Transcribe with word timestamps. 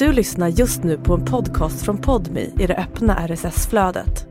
Du 0.00 0.12
lyssnar 0.12 0.48
just 0.48 0.82
nu 0.82 0.98
på 0.98 1.14
en 1.14 1.24
podcast 1.24 1.84
från 1.84 1.98
Podmi 1.98 2.52
i 2.58 2.66
det 2.66 2.76
öppna 2.76 3.28
RSS-flödet. 3.28 4.26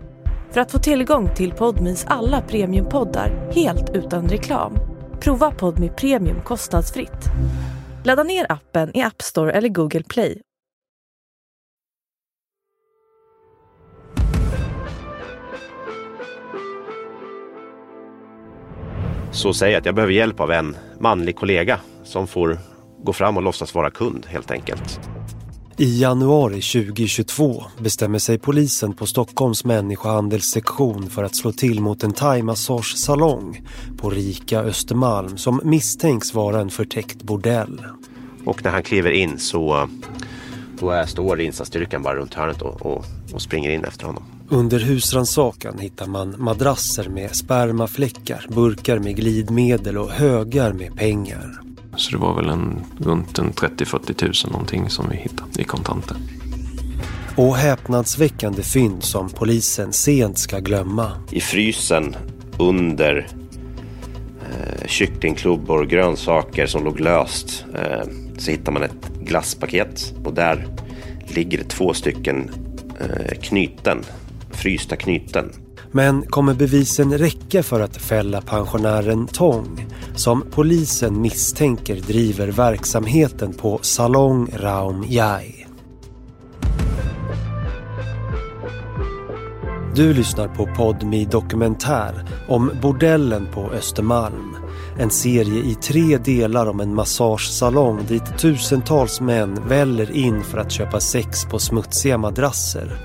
För 0.51 0.61
att 0.61 0.71
få 0.71 0.79
tillgång 0.79 1.35
till 1.35 1.51
Podmis 1.51 2.05
alla 2.07 2.41
premiumpoddar 2.41 3.51
helt 3.55 3.89
utan 3.95 4.29
reklam, 4.29 4.73
prova 5.19 5.51
Podmi 5.51 5.89
Premium 5.89 6.41
kostnadsfritt. 6.41 7.25
Ladda 8.03 8.23
ner 8.23 8.45
appen 8.51 8.97
i 8.97 9.01
App 9.01 9.21
Store 9.21 9.51
eller 9.51 9.69
Google 9.69 10.03
Play. 10.03 10.41
Så 19.31 19.53
säg 19.53 19.75
att 19.75 19.85
jag 19.85 19.95
behöver 19.95 20.13
hjälp 20.13 20.39
av 20.39 20.51
en 20.51 20.75
manlig 20.99 21.35
kollega 21.35 21.79
som 22.03 22.27
får 22.27 22.57
gå 23.03 23.13
fram 23.13 23.37
och 23.37 23.43
låtsas 23.43 23.75
vara 23.75 23.91
kund 23.91 24.25
helt 24.25 24.51
enkelt. 24.51 24.99
I 25.81 25.99
januari 25.99 26.61
2022 26.61 27.63
bestämmer 27.77 28.19
sig 28.19 28.37
polisen 28.37 28.93
på 28.93 29.05
Stockholms 29.05 29.65
människohandelssektion 29.65 31.09
för 31.09 31.23
att 31.23 31.35
slå 31.35 31.51
till 31.51 31.81
mot 31.81 32.03
en 32.03 32.13
thaimassagesalong 32.13 33.61
på 33.97 34.09
Rika 34.09 34.59
Östermalm 34.59 35.37
som 35.37 35.61
misstänks 35.63 36.33
vara 36.33 36.61
en 36.61 36.69
förtäckt 36.69 37.23
bordell. 37.23 37.81
Och 38.45 38.63
när 38.63 38.71
han 38.71 38.83
kliver 38.83 39.11
in 39.11 39.39
så 39.39 39.89
då 40.79 40.89
är, 40.89 41.05
står 41.05 41.41
insatsstyrkan 41.41 42.03
bara 42.03 42.15
runt 42.15 42.33
hörnet 42.33 42.61
och, 42.61 42.85
och, 42.85 43.05
och 43.33 43.41
springer 43.41 43.69
in 43.69 43.83
efter 43.83 44.05
honom. 44.05 44.23
Under 44.49 44.79
husransakan 44.79 45.79
hittar 45.79 46.07
man 46.07 46.35
madrasser 46.37 47.09
med 47.09 47.35
spermafläckar, 47.35 48.45
burkar 48.49 48.99
med 48.99 49.15
glidmedel 49.15 49.97
och 49.97 50.11
högar 50.11 50.73
med 50.73 50.95
pengar. 50.95 51.68
Så 51.99 52.11
det 52.11 52.17
var 52.17 52.35
väl 52.35 52.49
en, 52.49 52.81
runt 52.97 53.39
en 53.39 53.51
30-40 53.53 54.13
tusen 54.13 54.51
någonting 54.51 54.89
som 54.89 55.09
vi 55.09 55.15
hittade 55.15 55.61
i 55.61 55.63
kontanter. 55.63 56.17
Och 57.35 57.55
häpnadsväckande 57.55 58.63
fynd 58.63 59.03
som 59.03 59.29
polisen 59.29 59.93
sent 59.93 60.37
ska 60.37 60.59
glömma. 60.59 61.11
I 61.31 61.41
frysen 61.41 62.15
under 62.57 63.27
eh, 64.41 64.87
kycklingklubbor, 64.87 65.85
grönsaker 65.85 66.65
som 66.65 66.83
låg 66.83 66.99
löst 66.99 67.65
eh, 67.75 68.07
så 68.37 68.51
hittar 68.51 68.71
man 68.71 68.83
ett 68.83 69.11
glasspaket 69.21 70.13
och 70.23 70.33
där 70.33 70.67
ligger 71.27 71.63
två 71.63 71.93
stycken 71.93 72.51
eh, 72.99 73.39
knyten, 73.41 74.03
frysta 74.51 74.95
knyten. 74.95 75.51
Men 75.91 76.21
kommer 76.21 76.53
bevisen 76.53 77.17
räcka 77.17 77.63
för 77.63 77.81
att 77.81 77.97
fälla 77.97 78.41
pensionären 78.41 79.27
Tong 79.27 79.87
som 80.15 80.43
polisen 80.51 81.21
misstänker 81.21 81.95
driver 81.95 82.47
verksamheten 82.47 83.53
på 83.53 83.79
Salong 83.81 84.49
Raum 84.53 85.05
Yai? 85.09 85.65
Du 89.95 90.13
lyssnar 90.13 90.47
på 90.47 90.65
Podmi 90.65 91.25
Dokumentär 91.25 92.25
om 92.47 92.71
bordellen 92.81 93.47
på 93.53 93.71
Östermalm. 93.71 94.55
En 94.99 95.09
serie 95.09 95.63
i 95.63 95.75
tre 95.75 96.17
delar 96.17 96.67
om 96.69 96.79
en 96.79 96.95
massagesalong 96.95 98.05
dit 98.07 98.37
tusentals 98.37 99.21
män 99.21 99.67
väller 99.67 100.11
in 100.11 100.43
för 100.43 100.57
att 100.57 100.71
köpa 100.71 100.99
sex 100.99 101.45
på 101.45 101.59
smutsiga 101.59 102.17
madrasser. 102.17 102.97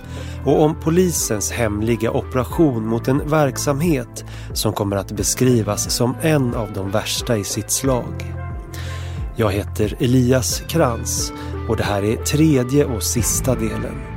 Och 0.44 0.62
om 0.62 0.74
polisens 0.80 1.50
hemliga 1.52 2.10
operation 2.10 2.86
mot 2.86 3.08
en 3.08 3.28
verksamhet 3.28 4.24
som 4.52 4.72
kommer 4.72 4.96
att 4.96 5.12
beskrivas 5.12 5.90
som 5.90 6.14
en 6.22 6.54
av 6.54 6.72
de 6.72 6.90
värsta 6.90 7.36
i 7.36 7.44
sitt 7.44 7.70
slag. 7.70 8.34
Jag 9.36 9.52
heter 9.52 9.96
Elias 10.00 10.62
Krantz 10.68 11.32
och 11.68 11.76
det 11.76 11.84
här 11.84 12.02
är 12.04 12.16
tredje 12.16 12.84
och 12.84 13.02
sista 13.02 13.54
delen. 13.54 14.13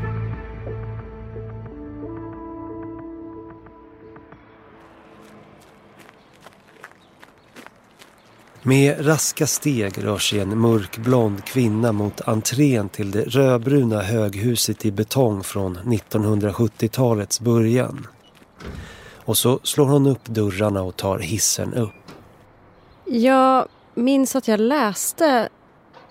Med 8.67 9.07
raska 9.07 9.47
steg 9.47 10.03
rör 10.03 10.17
sig 10.17 10.39
en 10.39 10.59
mörkblond 10.59 11.45
kvinna 11.45 11.91
mot 11.91 12.21
entrén 12.21 12.89
till 12.89 13.11
det 13.11 13.21
rödbruna 13.21 14.01
höghuset 14.01 14.85
i 14.85 14.91
betong 14.91 15.43
från 15.43 15.77
1970-talets 15.77 17.39
början. 17.39 18.07
Och 19.25 19.37
så 19.37 19.59
slår 19.63 19.85
hon 19.85 20.07
upp 20.07 20.25
dörrarna 20.25 20.81
och 20.81 20.95
tar 20.95 21.19
hissen 21.19 21.73
upp. 21.73 22.11
Jag 23.05 23.67
minns 23.93 24.35
att 24.35 24.47
jag 24.47 24.59
läste 24.59 25.49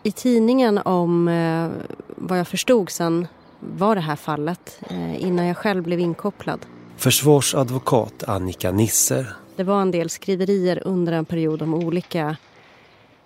i 0.02 0.12
tidningen 0.12 0.78
om 0.78 1.28
eh, 1.28 1.68
vad 2.16 2.38
jag 2.38 2.48
förstod 2.48 2.90
sen 2.90 3.26
var 3.60 3.94
det 3.94 4.00
här 4.00 4.16
fallet 4.16 4.80
eh, 4.90 5.22
innan 5.22 5.46
jag 5.46 5.56
själv 5.56 5.82
blev 5.82 6.00
inkopplad. 6.00 6.60
Försvarsadvokat 6.96 8.24
Annika 8.26 8.72
Nisser. 8.72 9.36
Det 9.56 9.64
var 9.64 9.82
en 9.82 9.90
del 9.90 10.10
skriverier 10.10 10.82
under 10.86 11.12
en 11.12 11.24
period 11.24 11.62
om 11.62 11.74
olika 11.74 12.36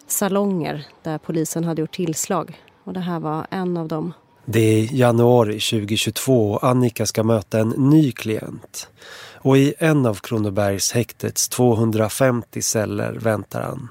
salonger 0.07 0.87
där 1.03 1.19
polisen 1.19 1.65
hade 1.65 1.81
gjort 1.81 1.95
tillslag. 1.95 2.61
Och 2.85 2.93
det 2.93 3.01
här 3.01 3.21
var 3.21 3.47
en 3.51 3.77
av 3.77 3.89
dem. 3.89 4.13
Det 4.45 4.61
är 4.61 4.95
januari 4.95 5.53
2022 5.53 6.53
och 6.53 6.65
Annika 6.65 7.07
ska 7.07 7.23
möta 7.23 7.59
en 7.59 7.69
ny 7.69 8.13
klient. 8.13 8.89
Och 9.35 9.59
i 9.59 9.75
en 9.79 10.07
av 10.07 10.15
Kronobergs 10.15 10.93
häktets 10.93 11.49
250 11.49 12.63
celler 12.63 13.13
väntar 13.13 13.63
han. 13.63 13.89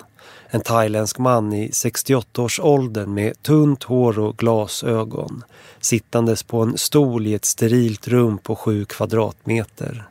En 0.47 0.61
thailändsk 0.61 1.17
man 1.17 1.53
i 1.53 1.69
68-årsåldern 1.69 3.13
med 3.13 3.43
tunt 3.43 3.83
hår 3.83 4.19
och 4.19 4.37
glasögon. 4.37 5.43
Sittandes 5.79 6.43
på 6.43 6.61
en 6.61 6.77
stol 6.77 7.27
i 7.27 7.33
ett 7.33 7.45
sterilt 7.45 8.07
rum 8.07 8.37
på 8.37 8.55
sju 8.55 8.85
kvadratmeter. 8.85 10.09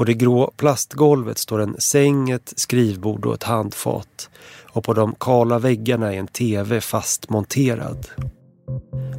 På 0.00 0.04
det 0.04 0.14
grå 0.14 0.50
plastgolvet 0.56 1.38
står 1.38 1.60
en 1.60 1.76
säng, 1.78 2.30
ett 2.30 2.52
skrivbord 2.56 3.26
och 3.26 3.34
ett 3.34 3.42
handfat. 3.42 4.30
Och 4.72 4.84
på 4.84 4.92
de 4.92 5.14
kala 5.14 5.58
väggarna 5.58 6.14
är 6.14 6.18
en 6.18 6.26
tv 6.26 6.80
fastmonterad. 6.80 8.06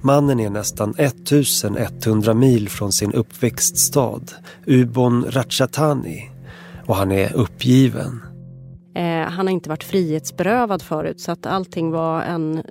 Mannen 0.03 0.39
är 0.39 0.49
nästan 0.49 0.93
1100 0.97 2.33
mil 2.33 2.69
från 2.69 2.91
sin 2.91 3.13
uppväxtstad, 3.13 4.21
Ubon 4.65 5.25
Ratchathani. 5.29 6.29
Och 6.85 6.95
han 6.95 7.11
är 7.11 7.33
uppgiven. 7.33 8.21
Eh, 8.95 9.29
han 9.29 9.47
har 9.47 9.53
inte 9.53 9.69
varit 9.69 9.83
frihetsberövad 9.83 10.81
förut 10.81 11.21
så 11.21 11.31
att 11.31 11.45
allting 11.45 11.91
var 11.91 12.21
en 12.21 12.63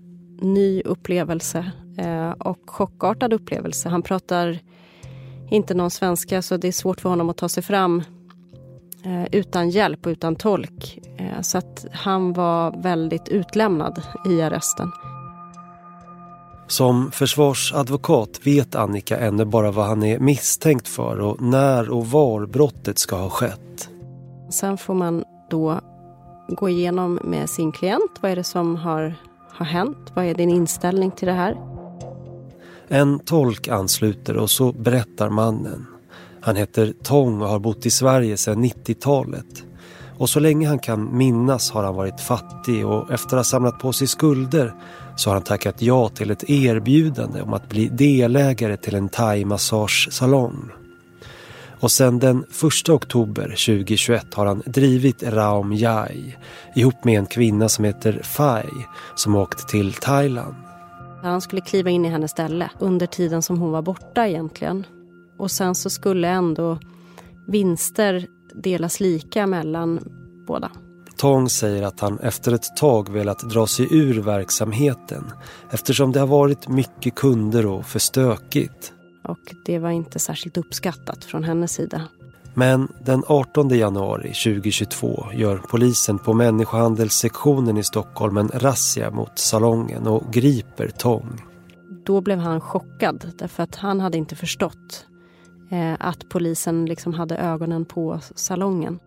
ny 0.43 0.83
upplevelse 0.83 1.73
eh, 1.99 2.31
och 2.31 2.63
chockartad 2.67 3.33
upplevelse. 3.33 3.89
Han 3.89 4.03
pratar 4.03 4.59
inte 5.51 5.75
någon 5.75 5.91
svenska 5.91 6.43
så 6.43 6.57
det 6.57 6.69
är 6.69 6.73
svårt 6.73 7.01
för 7.01 7.09
honom 7.09 7.31
att 7.31 7.37
ta 7.37 7.49
sig 7.49 7.63
fram 7.63 8.03
eh, 9.05 9.25
utan 9.33 9.71
hjälp 9.71 10.07
och 10.07 10.11
utan 10.11 10.37
tolk. 10.37 10.99
Eh, 11.17 11.41
så 11.41 11.59
att 11.59 11.87
han 11.93 12.33
var 12.33 12.83
väldigt 12.83 13.29
utlämnad 13.29 14.03
i 14.29 14.43
arresten. 14.43 14.91
Som 16.67 17.11
försvarsadvokat 17.11 18.41
vet 18.47 18.75
Annika 18.75 19.19
ännu 19.19 19.45
bara 19.45 19.71
vad 19.71 19.87
han 19.87 20.03
är 20.03 20.19
misstänkt 20.19 20.89
för 20.89 21.21
och 21.21 21.43
när 21.43 21.91
och 21.91 22.07
var 22.07 22.47
brottet 22.47 22.99
ska 22.99 23.17
ha 23.17 23.31
skett. 23.31 23.89
Sen 24.51 24.79
får 24.79 24.95
man 24.95 25.25
då 25.51 25.81
gå 26.49 26.69
igenom 26.69 27.19
med 27.25 27.51
sin 27.51 27.73
klient. 27.73 28.19
Vad 28.21 28.31
är 28.31 28.37
det 28.37 28.45
som 28.45 28.77
har, 28.77 29.15
har 29.53 29.67
hänt? 29.67 30.13
Vad 30.15 30.25
är 30.25 30.35
din 30.35 30.51
inställning 30.51 31.11
till 31.11 31.29
det 31.29 31.35
här? 31.35 31.70
En 32.93 33.19
tolk 33.19 33.69
ansluter 33.69 34.37
och 34.37 34.51
så 34.51 34.73
berättar 34.73 35.29
mannen. 35.29 35.87
Han 36.41 36.57
heter 36.57 36.95
Tong 37.03 37.43
och 37.43 37.49
har 37.49 37.59
bott 37.59 37.87
i 37.87 37.91
Sverige 37.91 38.37
sedan 38.37 38.65
90-talet. 38.65 39.65
Och 40.19 40.31
så 40.31 40.41
länge 40.41 40.69
han 40.69 40.79
kan 40.79 41.17
minnas 41.17 41.71
har 41.71 41.85
han 41.85 41.95
varit 41.95 42.21
fattig 42.21 42.87
och 42.87 43.11
efter 43.11 43.37
att 43.37 43.39
ha 43.39 43.45
samlat 43.45 43.79
på 43.79 43.93
sig 43.93 44.07
skulder 44.07 44.75
så 45.17 45.31
har 45.31 45.35
han 45.35 45.43
tackat 45.43 45.83
ja 45.83 46.09
till 46.09 46.31
ett 46.31 46.51
erbjudande 46.51 47.43
om 47.43 47.53
att 47.53 47.69
bli 47.69 47.89
delägare 47.89 48.77
till 48.77 48.95
en 48.95 49.09
thai-massagesalong. 49.09 50.71
Och 51.81 51.91
sedan 51.91 52.19
den 52.19 52.45
1 52.83 52.89
oktober 52.89 53.43
2021 53.43 54.35
har 54.35 54.47
han 54.47 54.63
drivit 54.67 55.23
Raum 55.23 55.73
Jai 55.73 56.37
ihop 56.77 57.05
med 57.05 57.19
en 57.19 57.27
kvinna 57.27 57.69
som 57.69 57.85
heter 57.85 58.21
Fai 58.23 58.69
som 59.15 59.35
åkt 59.35 59.69
till 59.69 59.93
Thailand. 59.93 60.70
Han 61.23 61.41
skulle 61.41 61.63
kliva 61.63 61.91
in 61.91 62.05
i 62.05 62.09
hennes 62.09 62.31
ställe 62.31 62.71
under 62.79 63.07
tiden 63.07 63.43
som 63.43 63.59
hon 63.59 63.71
var 63.71 63.83
borta 63.83 64.29
egentligen. 64.29 64.87
Och 65.39 65.51
sen 65.51 65.75
så 65.75 65.91
skulle 65.91 66.29
ändå 66.29 66.79
vinster 67.47 68.27
delas 68.55 69.01
lika 69.01 69.47
mellan 69.47 70.01
båda. 70.47 70.71
Tong 71.17 71.49
säger 71.49 71.83
att 71.83 72.01
han 72.01 72.19
efter 72.19 72.53
ett 72.53 72.77
tag 72.77 73.09
velat 73.09 73.51
dra 73.51 73.67
sig 73.67 73.89
ur 73.91 74.21
verksamheten 74.21 75.25
eftersom 75.71 76.13
det 76.13 76.21
har 76.21 76.27
varit 76.27 76.69
mycket 76.69 77.15
kunder 77.15 77.67
och 77.67 77.87
för 77.87 77.99
stökigt. 77.99 78.93
Och 79.25 79.55
det 79.65 79.79
var 79.79 79.91
inte 79.91 80.19
särskilt 80.19 80.57
uppskattat 80.57 81.25
från 81.25 81.45
hennes 81.45 81.73
sida. 81.73 82.03
Men 82.55 82.89
den 83.05 83.25
18 83.27 83.69
januari 83.69 84.29
2022 84.29 85.27
gör 85.35 85.57
polisen 85.57 86.19
på 86.19 86.35
människohandelssektionen 86.35 87.77
i 87.77 87.83
Stockholm 87.83 88.37
en 88.37 88.51
razzia 88.55 89.11
mot 89.11 89.39
salongen 89.39 90.07
och 90.07 90.33
griper 90.33 90.89
Tong. 90.89 91.41
då 92.05 92.21
blev 92.21 92.39
han 92.39 92.61
chockad 92.61 93.33
därför 93.39 93.63
att 93.63 93.77
han 93.77 94.01
hade 94.01 94.19
inte 94.19 94.37
förstått 94.37 95.07
eh, 95.71 95.95
att 96.01 96.29
polisen 96.29 96.87
liksom 96.87 97.15
hade 97.15 97.37
ögonen 97.37 97.85
på 97.85 98.21
salongen. 98.35 98.99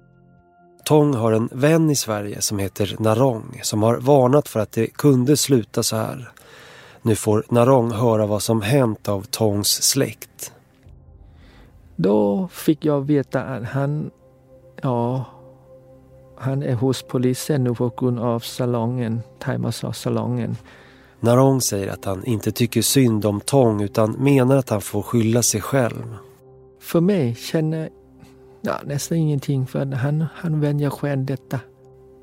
Tong 0.86 1.14
har 1.14 1.32
en 1.32 1.50
vän 1.52 1.90
i 1.90 1.96
Sverige 1.96 2.42
som 2.42 2.60
heter 2.60 2.96
Narong 3.00 3.60
som 3.64 3.84
har 3.84 3.98
varnat 3.98 4.48
för 4.48 4.60
att 4.60 4.72
det 4.72 4.88
kunde 4.88 5.38
sluta 5.38 5.84
så 5.84 5.96
här. 5.96 6.32
Nu 7.02 7.16
får 7.16 7.46
Narong 7.50 7.92
höra 7.92 8.26
vad 8.26 8.44
som 8.44 8.62
hänt 8.62 9.10
av 9.10 9.22
Tongs 9.22 9.84
släkt. 9.84 10.54
Då 11.96 12.48
fick 12.48 12.86
jag 12.86 13.02
veta 13.02 13.42
att 13.42 13.64
han, 13.64 14.12
ja, 14.82 15.26
han 16.38 16.64
är 16.64 16.74
hos 16.74 17.04
polisen 17.04 17.64
nu 17.64 17.74
på 17.74 17.92
grund 17.98 18.20
av 18.20 18.40
salongen, 18.40 19.22
thaimassage-salongen. 19.40 20.56
Narong 21.20 21.62
säger 21.62 21.88
att 21.88 22.06
han 22.06 22.26
inte 22.26 22.52
tycker 22.52 22.82
synd 22.82 23.26
om 23.26 23.42
Tong 23.42 23.82
utan 23.82 24.12
menar 24.12 24.58
att 24.58 24.70
han 24.70 24.82
får 24.82 25.02
skylla 25.02 25.42
sig 25.42 25.62
själv. 25.62 26.18
För 26.80 27.02
mig 27.02 27.36
känner 27.36 27.90
ja, 28.62 28.74
nästan 28.86 29.18
ingenting 29.18 29.68
för 29.68 29.86
han, 29.86 30.26
han 30.34 30.60
väljer 30.60 30.90
själv 30.90 31.26
detta. 31.26 31.60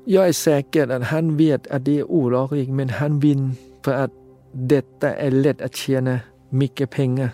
Jag 0.05 0.27
är 0.27 0.33
säker 0.33 0.87
att 0.87 1.03
han 1.03 1.37
vet 1.37 1.67
att 1.67 1.85
det 1.85 1.99
är 1.99 2.11
olagligt 2.11 2.69
men 2.69 2.89
han 2.89 3.19
vill 3.19 3.49
för 3.85 3.93
att 3.93 4.11
detta 4.51 5.13
är 5.13 5.31
lätt 5.31 5.61
att 5.61 5.75
tjäna 5.75 6.19
mycket 6.49 6.89
pengar. 6.89 7.29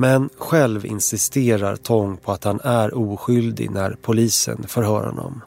Men 0.00 0.28
själv 0.36 0.86
insisterar 0.86 1.76
Tong 1.76 2.16
på 2.16 2.32
att 2.32 2.44
han 2.44 2.60
är 2.60 2.94
oskyldig 2.98 3.70
när 3.70 3.96
polisen 4.02 4.64
förhör 4.68 5.06
honom. 5.06 5.40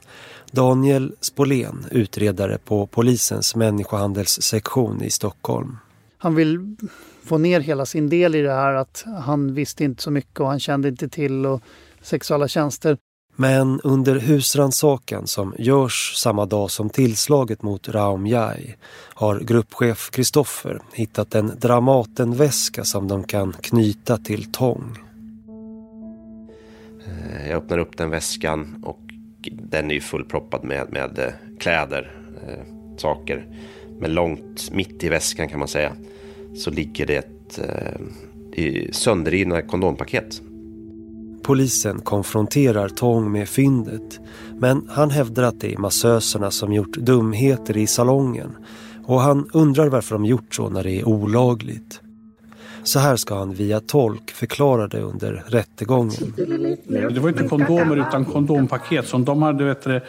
Daniel 0.52 1.14
Spolén, 1.22 1.86
utredare 1.92 2.58
på 2.58 2.88
polisens 2.88 3.56
människohandelssektion 3.56 5.04
i 5.04 5.10
Stockholm. 5.10 5.78
Han 6.18 6.36
vill 6.36 6.76
få 7.24 7.38
ner 7.38 7.60
hela 7.60 7.86
sin 7.86 8.10
del 8.10 8.36
i 8.36 8.42
det 8.42 8.54
här 8.54 8.74
att 8.74 9.06
han 9.26 9.54
visste 9.54 9.84
inte 9.84 10.04
så 10.04 10.12
mycket 10.12 10.40
och 10.40 10.48
han 10.48 10.60
kände 10.60 10.88
inte 10.88 11.10
till 11.10 11.46
och 11.46 11.62
sexuella 12.02 12.48
tjänster. 12.48 12.98
Men 13.42 13.82
under 13.84 14.20
husransakan 14.20 15.28
som 15.28 15.56
görs 15.58 16.14
samma 16.16 16.46
dag 16.46 16.72
som 16.72 16.90
tillslaget 16.90 17.62
mot 17.62 17.90
Raum 17.90 18.28
Jai 18.28 18.76
har 19.14 19.40
gruppchef 19.40 20.10
Kristoffer 20.12 20.82
hittat 20.94 21.36
en 21.36 21.52
Dramatenväska 21.60 22.84
som 22.84 23.08
de 23.08 23.24
kan 23.24 23.54
knyta 23.62 24.18
till 24.18 24.52
Tång. 24.52 24.98
Eh, 27.08 27.50
jag 27.50 27.58
öppnar 27.58 27.78
upp 27.78 27.98
den 27.98 28.10
väskan 28.10 28.84
och 28.86 29.00
den 29.52 29.92
är 29.92 29.96
ju 29.96 30.02
fullproppad 30.02 30.64
med, 30.64 30.92
med 30.92 31.20
eh, 31.20 31.34
kläder, 31.60 32.12
eh, 32.48 32.98
saker. 32.98 33.48
Men 34.00 34.14
långt 34.14 34.72
mitt 34.72 35.04
i 35.04 35.10
väskan 35.10 35.50
kan 35.50 35.60
man 35.60 35.68
säga 35.68 35.96
så 36.56 36.72
ligger 36.72 37.06
det 37.06 37.16
ett 37.16 37.60
eh, 38.56 38.92
sönderrivna 38.92 39.62
kondompaket 39.62 40.42
Polisen 41.44 42.00
konfronterar 42.02 42.90
Tong 42.90 43.32
med 43.32 43.50
fyndet 43.50 44.20
men 44.58 44.90
han 44.90 45.10
hävdar 45.10 45.44
att 45.44 45.60
det 45.60 45.74
är 45.74 45.78
massöserna 45.78 46.52
som 46.52 46.74
gjort 46.74 46.98
dumheter 46.98 47.78
i 47.78 47.88
salongen 47.88 48.56
och 49.04 49.22
han 49.22 49.50
undrar 49.54 49.88
varför 49.88 50.16
de 50.16 50.26
gjort 50.26 50.56
så 50.56 50.70
när 50.70 50.84
det 50.84 50.92
är 50.92 51.08
olagligt. 51.08 52.02
Så 52.84 53.00
här 53.00 53.16
ska 53.16 53.36
han 53.36 53.54
via 53.54 53.80
tolk 53.80 54.32
förklara 54.32 54.88
det 54.88 55.02
under 55.02 55.44
rättegången. 55.48 56.34
Det 56.88 57.20
var 57.20 57.30
inte 57.30 57.48
kondomer 57.48 58.08
utan 58.08 58.26
kondompaket 58.26 59.08
som 59.08 59.26
de 59.26 59.42
hade 59.42 59.64
vet 59.64 59.84
du, 59.84 60.02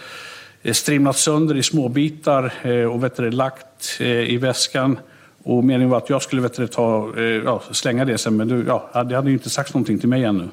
eh, 0.62 0.72
strimlat 0.72 1.16
sönder 1.16 1.56
i 1.56 1.62
små 1.62 1.88
bitar 1.88 2.52
eh, 2.62 2.84
och 2.84 3.04
vet 3.04 3.16
du, 3.16 3.30
lagt 3.30 3.98
eh, 4.00 4.06
i 4.06 4.36
väskan. 4.36 4.98
Och 5.44 5.64
meningen 5.64 5.90
var 5.90 5.98
att 5.98 6.10
jag 6.10 6.22
skulle 6.22 6.42
vet 6.42 6.56
du, 6.56 6.66
ta, 6.66 7.12
ja, 7.44 7.62
slänga 7.70 8.04
det 8.04 8.18
sen 8.18 8.36
men 8.36 8.48
du, 8.48 8.64
ja, 8.66 9.04
det 9.04 9.16
hade 9.16 9.28
ju 9.28 9.34
inte 9.34 9.50
sagt 9.50 9.74
någonting 9.74 9.98
till 9.98 10.08
mig 10.08 10.24
ännu. 10.24 10.48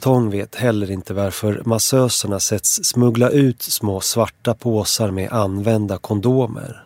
Tång 0.00 0.30
vet 0.30 0.54
heller 0.54 0.90
inte 0.90 1.14
varför 1.14 1.62
massöserna 1.64 2.40
sätts 2.40 2.84
smuggla 2.84 3.30
ut 3.30 3.62
små 3.62 4.00
svarta 4.00 4.54
påsar 4.54 5.10
med 5.10 5.32
använda 5.32 5.98
kondomer. 5.98 6.84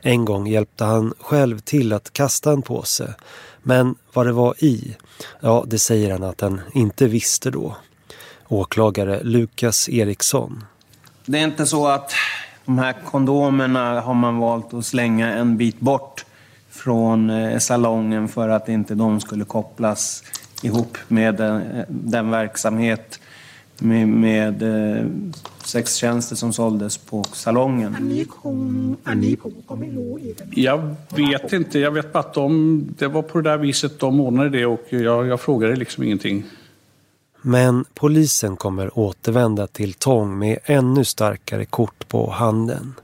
En 0.00 0.24
gång 0.24 0.46
hjälpte 0.46 0.84
han 0.84 1.14
själv 1.20 1.58
till 1.58 1.92
att 1.92 2.12
kasta 2.12 2.52
en 2.52 2.62
påse. 2.62 3.14
Men 3.62 3.94
vad 4.12 4.26
det 4.26 4.32
var 4.32 4.64
i, 4.64 4.96
ja 5.40 5.64
det 5.66 5.78
säger 5.78 6.12
han 6.12 6.22
att 6.22 6.40
han 6.40 6.60
inte 6.72 7.06
visste 7.06 7.50
då. 7.50 7.76
Åklagare 8.48 9.20
Lukas 9.22 9.88
Eriksson. 9.88 10.64
Det 11.26 11.38
är 11.38 11.44
inte 11.44 11.66
så 11.66 11.86
att 11.86 12.12
de 12.64 12.78
här 12.78 12.94
kondomerna 13.10 14.00
har 14.00 14.14
man 14.14 14.38
valt 14.38 14.74
att 14.74 14.86
slänga 14.86 15.32
en 15.32 15.56
bit 15.56 15.80
bort 15.80 16.24
från 16.70 17.30
eh, 17.30 17.58
salongen 17.58 18.28
för 18.28 18.48
att 18.48 18.68
inte 18.68 18.94
de 18.94 19.20
skulle 19.20 19.44
kopplas 19.44 20.22
ihop 20.64 20.98
med 21.08 21.34
den, 21.34 21.84
den 21.88 22.30
verksamhet 22.30 23.20
med, 23.78 24.08
med 24.08 24.62
eh, 24.62 25.06
sextjänster 25.64 26.36
som 26.36 26.52
såldes 26.52 26.98
på 26.98 27.24
salongen. 27.24 28.26
Jag 30.50 30.96
vet 31.16 31.52
inte. 31.52 31.78
Jag 31.78 31.90
vet 31.90 32.12
bara 32.12 32.20
att 32.20 32.34
de, 32.34 32.94
det 32.98 33.08
var 33.08 33.22
på 33.22 33.40
det 33.40 33.50
där 33.50 33.58
viset 33.58 34.00
de 34.00 34.20
ordnade 34.20 34.48
det 34.48 34.66
och 34.66 34.84
jag, 34.88 35.26
jag 35.26 35.40
frågade 35.40 35.76
liksom 35.76 36.04
ingenting. 36.04 36.44
Men 37.42 37.84
polisen 37.94 38.56
kommer 38.56 38.98
återvända 38.98 39.66
till 39.66 39.94
Tång 39.94 40.38
med 40.38 40.58
ännu 40.64 41.04
starkare 41.04 41.64
kort 41.64 42.08
på 42.08 42.30
handen. 42.30 42.94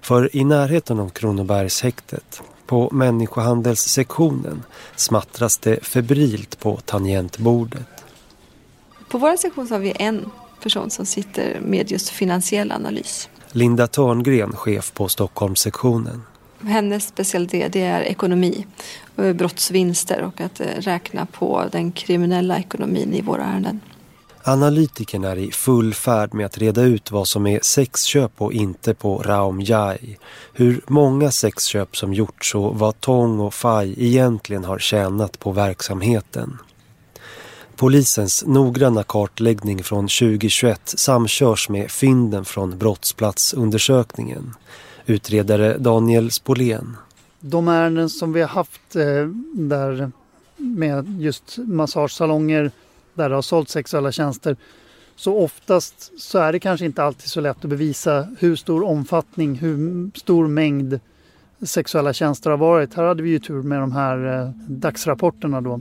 För 0.00 0.36
i 0.36 0.44
närheten 0.44 1.00
av 1.00 1.08
Kronobergshäktet 1.08 2.42
på 2.68 2.90
människohandelssektionen 2.92 4.62
smattras 4.96 5.58
det 5.58 5.84
febrilt 5.84 6.60
på 6.60 6.76
tangentbordet. 6.76 8.04
På 9.08 9.18
vår 9.18 9.36
sektion 9.36 9.68
har 9.70 9.78
vi 9.78 9.92
en 9.98 10.30
person 10.62 10.90
som 10.90 11.06
sitter 11.06 11.60
med 11.60 11.90
just 11.90 12.08
finansiell 12.08 12.72
analys. 12.72 13.28
Linda 13.52 13.86
Törngren, 13.86 14.52
chef 14.52 14.92
på 14.92 15.08
Stockholmssektionen. 15.08 16.22
Hennes 16.60 17.06
specialitet 17.06 17.76
är 17.76 18.00
ekonomi, 18.00 18.66
brottsvinster 19.16 20.22
och 20.22 20.40
att 20.40 20.60
eh, 20.60 20.66
räkna 20.66 21.26
på 21.26 21.64
den 21.72 21.92
kriminella 21.92 22.58
ekonomin 22.58 23.14
i 23.14 23.22
våra 23.22 23.44
ärenden. 23.44 23.80
Analytikerna 24.48 25.30
är 25.30 25.36
i 25.36 25.50
full 25.50 25.94
färd 25.94 26.34
med 26.34 26.46
att 26.46 26.58
reda 26.58 26.82
ut 26.82 27.10
vad 27.10 27.28
som 27.28 27.46
är 27.46 27.60
sexköp 27.62 28.32
och 28.38 28.52
inte 28.52 28.94
på 28.94 29.18
Raum 29.18 29.60
Jai. 29.60 30.18
Hur 30.52 30.80
många 30.86 31.30
sexköp 31.30 31.96
som 31.96 32.14
gjorts 32.14 32.54
och 32.54 32.78
vad 32.78 33.00
Tong 33.00 33.40
och 33.40 33.54
Fai 33.54 33.94
egentligen 33.98 34.64
har 34.64 34.78
tjänat 34.78 35.38
på 35.38 35.52
verksamheten. 35.52 36.58
Polisens 37.76 38.44
noggranna 38.46 39.02
kartläggning 39.02 39.84
från 39.84 40.04
2021 40.04 40.80
samkörs 40.84 41.68
med 41.68 41.90
fynden 41.90 42.44
från 42.44 42.78
brottsplatsundersökningen. 42.78 44.54
Utredare 45.06 45.78
Daniel 45.78 46.30
Spolén. 46.30 46.96
De 47.40 47.68
ärenden 47.68 48.08
som 48.08 48.32
vi 48.32 48.40
har 48.40 48.48
haft 48.48 48.96
eh, 48.96 49.26
där 49.52 50.10
med 50.56 51.20
just 51.20 51.58
massagesalonger 51.58 52.70
där 53.18 53.28
det 53.28 53.34
har 53.34 53.42
sålt 53.42 53.68
sexuella 53.68 54.12
tjänster. 54.12 54.56
Så 55.16 55.36
oftast 55.36 56.20
så 56.20 56.38
är 56.38 56.52
det 56.52 56.60
kanske 56.60 56.86
inte 56.86 57.02
alltid 57.02 57.30
så 57.30 57.40
lätt 57.40 57.64
att 57.64 57.70
bevisa 57.70 58.28
hur 58.38 58.56
stor 58.56 58.84
omfattning, 58.84 59.54
hur 59.54 60.10
stor 60.18 60.46
mängd 60.46 61.00
sexuella 61.62 62.12
tjänster 62.12 62.50
har 62.50 62.56
varit. 62.56 62.94
Här 62.94 63.04
hade 63.04 63.22
vi 63.22 63.30
ju 63.30 63.38
tur 63.38 63.62
med 63.62 63.80
de 63.80 63.92
här 63.92 64.42
eh, 64.42 64.50
dagsrapporterna 64.68 65.60
då. 65.60 65.80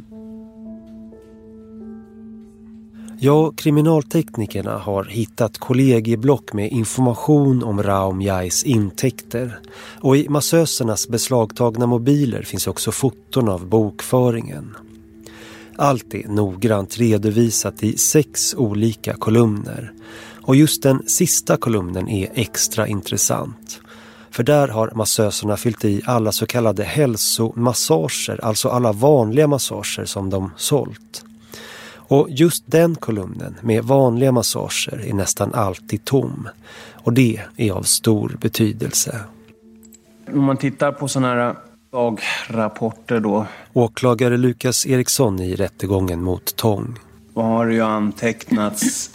Ja, 3.19 3.51
kriminalteknikerna 3.57 4.77
har 4.77 5.03
hittat 5.03 5.57
kollegieblock 5.57 6.53
med 6.53 6.71
information 6.71 7.63
om 7.63 7.83
Raum 7.83 8.21
Jais 8.21 8.63
intäkter. 8.63 9.59
Och 9.99 10.17
i 10.17 10.29
massösernas 10.29 11.07
beslagtagna 11.07 11.85
mobiler 11.85 12.41
finns 12.41 12.67
också 12.67 12.91
foton 12.91 13.49
av 13.49 13.65
bokföringen. 13.67 14.75
Allt 15.77 16.13
är 16.13 16.27
noggrant 16.27 16.97
redovisat 16.97 17.83
i 17.83 17.97
sex 17.97 18.55
olika 18.57 19.13
kolumner. 19.13 19.91
Och 20.41 20.55
just 20.55 20.83
den 20.83 21.03
sista 21.07 21.57
kolumnen 21.57 22.09
är 22.09 22.31
extra 22.33 22.87
intressant. 22.87 23.81
För 24.31 24.43
där 24.43 24.67
har 24.67 24.91
massöserna 24.95 25.57
fyllt 25.57 25.85
i 25.85 26.01
alla 26.05 26.31
så 26.31 26.45
kallade 26.45 26.83
hälsomassager, 26.83 28.45
alltså 28.45 28.69
alla 28.69 28.91
vanliga 28.91 29.47
massager 29.47 30.05
som 30.05 30.29
de 30.29 30.51
sålt. 30.57 31.25
Och 32.09 32.27
just 32.29 32.63
den 32.65 32.95
kolumnen 32.95 33.55
med 33.61 33.83
vanliga 33.83 34.31
massager 34.31 35.05
är 35.07 35.13
nästan 35.13 35.53
alltid 35.53 36.05
tom. 36.05 36.49
Och 36.93 37.13
det 37.13 37.41
är 37.57 37.71
av 37.71 37.83
stor 37.83 38.37
betydelse. 38.41 39.19
Om 40.33 40.43
man 40.43 40.57
tittar 40.57 40.91
på 40.91 41.07
sådana 41.07 41.27
här 41.27 41.55
dagrapporter 41.97 43.19
då. 43.19 43.45
Åklagare 43.73 44.37
Lukas 44.37 44.85
Eriksson 44.85 45.39
i 45.39 45.55
rättegången 45.55 46.23
mot 46.23 46.55
Tång. 46.55 46.95
Då 47.33 47.41
har 47.41 47.65
ju 47.65 47.81
antecknats 47.81 49.09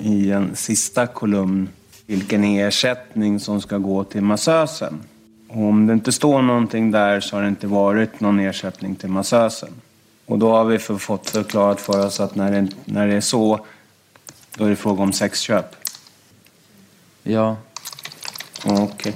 i 0.00 0.30
en 0.30 0.56
sista 0.56 1.06
kolumn 1.06 1.68
vilken 2.06 2.44
ersättning 2.44 3.40
som 3.40 3.60
ska 3.60 3.78
gå 3.78 4.04
till 4.04 4.22
massösen. 4.22 5.00
Och 5.48 5.64
om 5.64 5.86
det 5.86 5.92
inte 5.92 6.12
står 6.12 6.42
någonting 6.42 6.90
där 6.90 7.20
så 7.20 7.36
har 7.36 7.42
det 7.42 7.48
inte 7.48 7.66
varit 7.66 8.20
någon 8.20 8.40
ersättning 8.40 8.94
till 8.94 9.08
massösen. 9.08 9.72
Och 10.26 10.38
då 10.38 10.50
har 10.50 10.64
vi 10.64 10.78
för, 10.78 10.96
fått 10.96 11.30
förklarat 11.30 11.80
för 11.80 12.06
oss 12.06 12.20
att 12.20 12.34
när 12.34 12.50
det, 12.52 12.68
när 12.84 13.06
det 13.06 13.14
är 13.14 13.20
så, 13.20 13.66
då 14.56 14.64
är 14.64 14.70
det 14.70 14.76
fråga 14.76 15.02
om 15.02 15.12
sexköp. 15.12 15.76
Ja. 17.22 17.56
Okej. 18.64 18.82
Okay. 18.82 19.12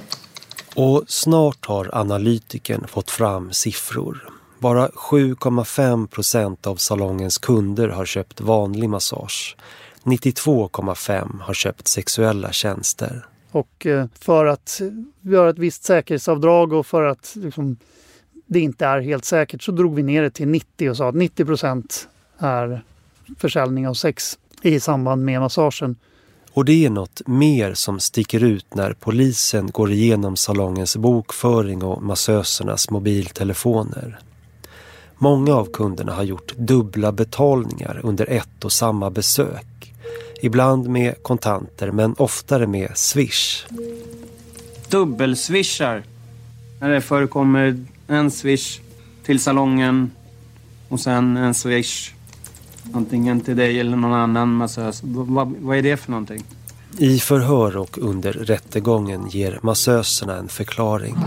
Och 0.79 1.03
snart 1.07 1.65
har 1.65 1.89
analytiken 1.93 2.87
fått 2.87 3.11
fram 3.11 3.53
siffror. 3.53 4.29
Bara 4.59 4.87
7,5 4.87 6.07
procent 6.07 6.67
av 6.67 6.75
salongens 6.75 7.37
kunder 7.37 7.89
har 7.89 8.05
köpt 8.05 8.41
vanlig 8.41 8.89
massage. 8.89 9.57
92,5 10.03 11.39
har 11.41 11.53
köpt 11.53 11.87
sexuella 11.87 12.51
tjänster. 12.51 13.25
Och 13.51 13.85
eh, 13.85 14.05
för 14.19 14.45
att 14.45 14.81
göra 15.21 15.49
ett 15.49 15.59
visst 15.59 15.83
säkerhetsavdrag 15.83 16.73
och 16.73 16.85
för 16.85 17.03
att 17.03 17.33
liksom, 17.35 17.77
det 18.45 18.59
inte 18.59 18.85
är 18.85 18.99
helt 18.99 19.25
säkert 19.25 19.61
så 19.61 19.71
drog 19.71 19.95
vi 19.95 20.03
ner 20.03 20.21
det 20.21 20.31
till 20.31 20.47
90 20.47 20.89
och 20.89 20.97
sa 20.97 21.09
att 21.09 21.15
90 21.15 21.45
procent 21.45 22.07
är 22.37 22.81
försäljning 23.37 23.87
av 23.87 23.93
sex 23.93 24.39
i 24.61 24.79
samband 24.79 25.25
med 25.25 25.39
massagen. 25.39 25.95
Och 26.57 26.65
det 26.65 26.85
är 26.85 26.89
något 26.89 27.21
mer 27.25 27.73
som 27.73 27.99
sticker 27.99 28.43
ut 28.43 28.75
när 28.75 28.93
polisen 28.93 29.69
går 29.71 29.91
igenom 29.91 30.35
salongens 30.35 30.97
bokföring 30.97 31.83
och 31.83 32.03
massösernas 32.03 32.89
mobiltelefoner. 32.89 34.19
Många 35.17 35.53
av 35.53 35.65
kunderna 35.73 36.13
har 36.13 36.23
gjort 36.23 36.53
dubbla 36.55 37.11
betalningar 37.11 38.01
under 38.03 38.29
ett 38.29 38.65
och 38.65 38.71
samma 38.71 39.09
besök. 39.09 39.93
Ibland 40.41 40.89
med 40.89 41.23
kontanter 41.23 41.91
men 41.91 42.15
oftare 42.17 42.67
med 42.67 42.97
swish. 42.97 43.65
Dubbelswishar. 44.89 46.03
När 46.79 46.89
det 46.89 47.01
förekommer 47.01 47.85
en 48.07 48.31
swish 48.31 48.79
till 49.25 49.39
salongen 49.39 50.11
och 50.89 50.99
sen 50.99 51.37
en 51.37 51.53
swish 51.53 52.13
antingen 52.93 53.41
till 53.41 53.55
dig 53.57 53.79
eller 53.79 53.97
någon 53.97 54.13
annan 54.13 54.53
massös. 54.53 55.01
Vad, 55.03 55.53
vad 55.59 55.77
är 55.77 55.81
det 55.81 55.97
för 55.97 56.11
någonting? 56.11 56.43
I 56.97 57.19
förhör 57.19 57.77
och 57.77 57.97
under 57.97 58.33
rättegången 58.33 59.29
ger 59.29 59.59
massöserna 59.61 60.37
en 60.37 60.47
förklaring. 60.47 61.17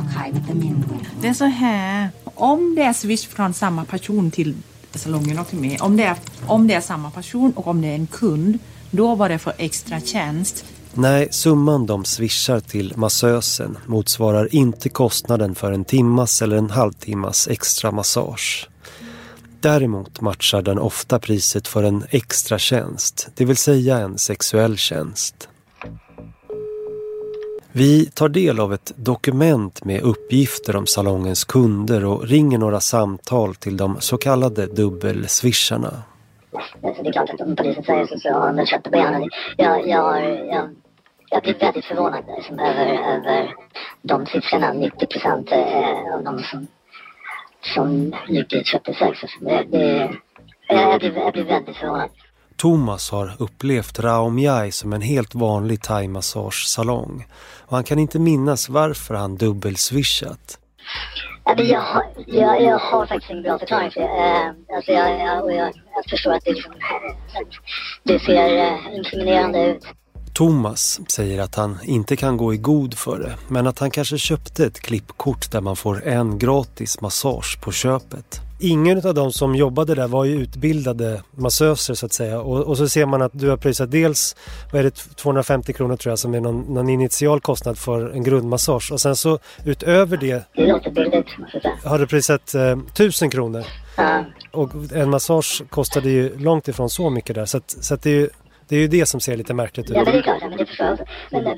Det 1.20 1.28
är 1.28 1.34
så 1.34 1.44
här, 1.44 2.08
om 2.24 2.74
det 2.74 2.82
är 2.82 2.92
swish 2.92 3.28
från 3.28 3.54
samma 3.54 3.84
person 3.84 4.30
till 4.30 4.54
salongen 4.94 5.38
och 5.38 5.48
till 5.48 5.58
mig, 5.58 5.78
om 5.80 5.96
det, 5.96 6.04
är, 6.04 6.16
om 6.46 6.66
det 6.66 6.74
är 6.74 6.80
samma 6.80 7.10
person 7.10 7.52
och 7.56 7.66
om 7.66 7.80
det 7.80 7.88
är 7.88 7.94
en 7.94 8.06
kund, 8.06 8.58
då 8.90 9.14
var 9.14 9.28
det 9.28 9.38
för 9.38 9.52
extra 9.58 10.00
tjänst. 10.00 10.64
Nej, 10.94 11.28
summan 11.30 11.86
de 11.86 12.04
swishar 12.04 12.60
till 12.60 12.92
massösen 12.96 13.78
motsvarar 13.86 14.54
inte 14.54 14.88
kostnaden 14.88 15.54
för 15.54 15.72
en 15.72 15.84
timmas 15.84 16.42
eller 16.42 16.56
en 16.56 16.70
halvtimmas 16.70 17.48
extra 17.48 17.90
massage. 17.90 18.68
Däremot 19.62 20.20
matchar 20.20 20.62
den 20.62 20.78
ofta 20.78 21.18
priset 21.18 21.68
för 21.68 21.82
en 21.82 22.04
extra 22.10 22.58
tjänst, 22.58 23.28
det 23.34 23.44
vill 23.44 23.56
säga 23.56 23.98
en 23.98 24.18
sexuell 24.18 24.76
tjänst. 24.76 25.48
Vi 27.72 28.06
tar 28.06 28.28
del 28.28 28.60
av 28.60 28.74
ett 28.74 28.92
dokument 28.96 29.84
med 29.84 30.02
uppgifter 30.02 30.76
om 30.76 30.86
salongens 30.86 31.44
kunder 31.44 32.04
och 32.04 32.28
ringer 32.28 32.58
några 32.58 32.80
samtal 32.80 33.54
till 33.54 33.76
de 33.76 33.96
så 34.00 34.18
kallade 34.18 34.66
dubbelswisharna. 34.66 36.02
Alltså, 36.82 37.02
det 37.02 37.08
är 37.08 37.12
klart 37.12 37.30
att 37.30 37.40
om 37.40 37.56
polisen 37.56 37.84
säger 37.84 38.06
så, 38.06 38.18
så 38.18 38.32
har 38.32 38.46
de 38.46 38.56
väl 38.56 38.66
köttet 38.66 38.92
på 38.92 38.98
hjärnan. 38.98 39.28
Jag, 39.56 39.88
jag, 39.88 40.22
jag, 40.46 40.68
jag 41.30 41.42
blir 41.42 41.58
väldigt 41.58 41.84
förvånad 41.84 42.24
liksom, 42.36 42.58
över, 42.58 42.86
över 42.86 43.54
de 44.02 44.26
siffrorna. 44.26 44.72
90 44.72 45.06
procent 45.06 45.52
av 46.14 46.24
de 46.24 46.42
som, 46.42 46.66
som 47.62 48.14
dit 48.28 48.66
köpte 48.66 48.94
sex. 48.94 49.18
Det, 49.40 49.64
det, 49.64 50.10
jag, 50.68 51.00
blir, 51.00 51.16
jag 51.16 51.32
blir 51.32 51.44
väldigt 51.44 51.76
förvånad. 51.76 52.10
Thomas 52.56 53.10
har 53.10 53.32
upplevt 53.38 53.98
Raomjai 53.98 54.72
som 54.72 54.92
en 54.92 55.00
helt 55.00 55.34
vanlig 55.34 55.82
thaimassagesalong 55.82 57.26
och 57.66 57.76
han 57.76 57.84
kan 57.84 57.98
inte 57.98 58.18
minnas 58.18 58.68
varför 58.68 59.14
han 59.14 59.36
dubbelswishat. 59.36 60.58
Jag, 61.44 62.04
jag, 62.26 62.62
jag 62.62 62.78
har 62.78 63.06
faktiskt 63.06 63.30
ingen 63.30 63.42
bra 63.42 63.58
förklaring 63.58 63.90
för 63.90 64.00
det. 64.00 64.06
Eh, 64.06 64.76
alltså 64.76 64.92
jag, 64.92 65.20
jag, 65.20 65.54
jag, 65.54 65.72
jag 65.94 66.04
förstår 66.10 66.32
att 66.32 66.44
det, 66.44 66.52
liksom, 66.52 66.72
det 68.02 68.18
ser 68.18 68.56
eh, 68.56 68.96
inkriminerande 68.96 69.66
ut. 69.66 69.86
Thomas 70.40 71.00
säger 71.08 71.42
att 71.42 71.54
han 71.54 71.78
inte 71.84 72.16
kan 72.16 72.36
gå 72.36 72.54
i 72.54 72.56
god 72.56 72.94
för 72.94 73.18
det 73.18 73.32
men 73.48 73.66
att 73.66 73.78
han 73.78 73.90
kanske 73.90 74.18
köpte 74.18 74.66
ett 74.66 74.80
klippkort 74.80 75.50
där 75.50 75.60
man 75.60 75.76
får 75.76 76.08
en 76.08 76.38
gratis 76.38 77.00
massage 77.00 77.60
på 77.60 77.72
köpet. 77.72 78.40
Ingen 78.60 79.06
av 79.06 79.14
de 79.14 79.32
som 79.32 79.54
jobbade 79.54 79.94
där 79.94 80.08
var 80.08 80.24
ju 80.24 80.34
utbildade 80.34 81.22
massöser 81.30 81.94
så 81.94 82.06
att 82.06 82.12
säga. 82.12 82.40
Och, 82.40 82.58
och 82.58 82.76
så 82.76 82.88
ser 82.88 83.06
man 83.06 83.22
att 83.22 83.30
du 83.34 83.48
har 83.48 83.56
prisat 83.56 83.90
dels 83.90 84.36
vad 84.72 84.80
är 84.80 84.84
det, 84.84 84.90
250 84.90 85.72
kronor 85.72 85.96
tror 85.96 86.10
jag 86.10 86.18
som 86.18 86.34
är 86.34 86.40
någon, 86.40 86.60
någon 86.60 86.88
initial 86.88 87.40
kostnad 87.40 87.78
för 87.78 88.10
en 88.10 88.22
grundmassage. 88.22 88.92
Och 88.92 89.00
sen 89.00 89.16
så 89.16 89.38
utöver 89.64 90.16
det 90.16 90.44
har 91.84 91.98
du 91.98 92.06
prisat 92.06 92.54
eh, 92.54 92.70
1000 92.70 93.30
kronor. 93.30 93.64
Och 94.52 94.70
en 94.92 95.10
massage 95.10 95.62
kostade 95.70 96.10
ju 96.10 96.38
långt 96.38 96.68
ifrån 96.68 96.90
så 96.90 97.10
mycket 97.10 97.34
där. 97.34 97.46
Så, 97.46 97.56
att, 97.56 97.76
så 97.80 97.94
att 97.94 98.02
det, 98.02 98.10
är 98.10 98.14
ju, 98.14 98.28
det 98.70 98.76
är 98.76 98.80
ju 98.80 98.88
det 98.88 99.06
som 99.06 99.20
ser 99.20 99.36
lite 99.36 99.54
märkligt 99.54 99.90
ut. 99.90 99.96
Ja 99.96 100.02
men 100.04 100.12
det 100.12 100.18
är 100.18 100.22
klart, 100.22 100.42
men 100.42 100.58
det 100.58 100.66
förstår 100.66 100.86
jag 100.86 100.92
också. 100.92 101.04
Men, 101.30 101.46
eh, 101.46 101.54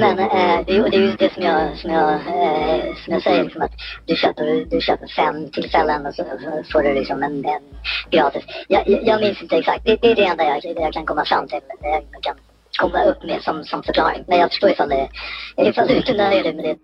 men 0.00 0.18
eh, 0.18 0.64
det, 0.66 0.76
är, 0.76 0.90
det 0.90 0.96
är 0.96 1.00
ju 1.00 1.12
det 1.12 1.32
som 1.34 1.42
jag, 1.42 1.78
som 1.78 1.90
jag, 1.90 2.12
eh, 2.12 2.94
som 3.04 3.12
jag 3.12 3.22
säger, 3.22 3.44
liksom 3.44 3.62
att 3.62 3.72
du 4.06 4.16
köper, 4.16 4.64
du 4.70 4.80
köper 4.80 5.06
fem 5.06 5.50
tillfällen 5.50 6.06
och 6.06 6.14
så 6.14 6.24
får 6.72 6.82
du 6.82 6.94
liksom 6.94 7.22
en, 7.22 7.44
en 7.44 7.62
gratis. 8.10 8.44
Jag, 8.68 8.82
jag, 8.88 9.20
minns 9.20 9.42
inte 9.42 9.56
exakt, 9.56 9.84
det, 9.84 9.96
det 10.02 10.10
är 10.10 10.14
det 10.14 10.24
enda 10.24 10.44
jag, 10.44 10.60
jag 10.76 10.92
kan 10.92 11.06
komma 11.06 11.24
fram 11.24 11.48
till. 11.48 11.58
Eh, 11.58 12.00
jag 12.12 12.22
kan 12.22 12.36
komma 12.78 13.04
upp 13.04 13.22
med 13.22 13.42
som, 13.42 13.64
som 13.64 13.82
förklaring. 13.82 14.24
Men 14.26 14.38
jag 14.38 14.50
förstår 14.50 14.70
ifall, 14.70 14.88
det, 14.88 15.08
ifall 15.56 15.88
du 15.88 15.96
inte 15.96 16.12
nöjer 16.12 16.42
nöjd 16.42 16.56
med 16.56 16.64
det. 16.64 16.76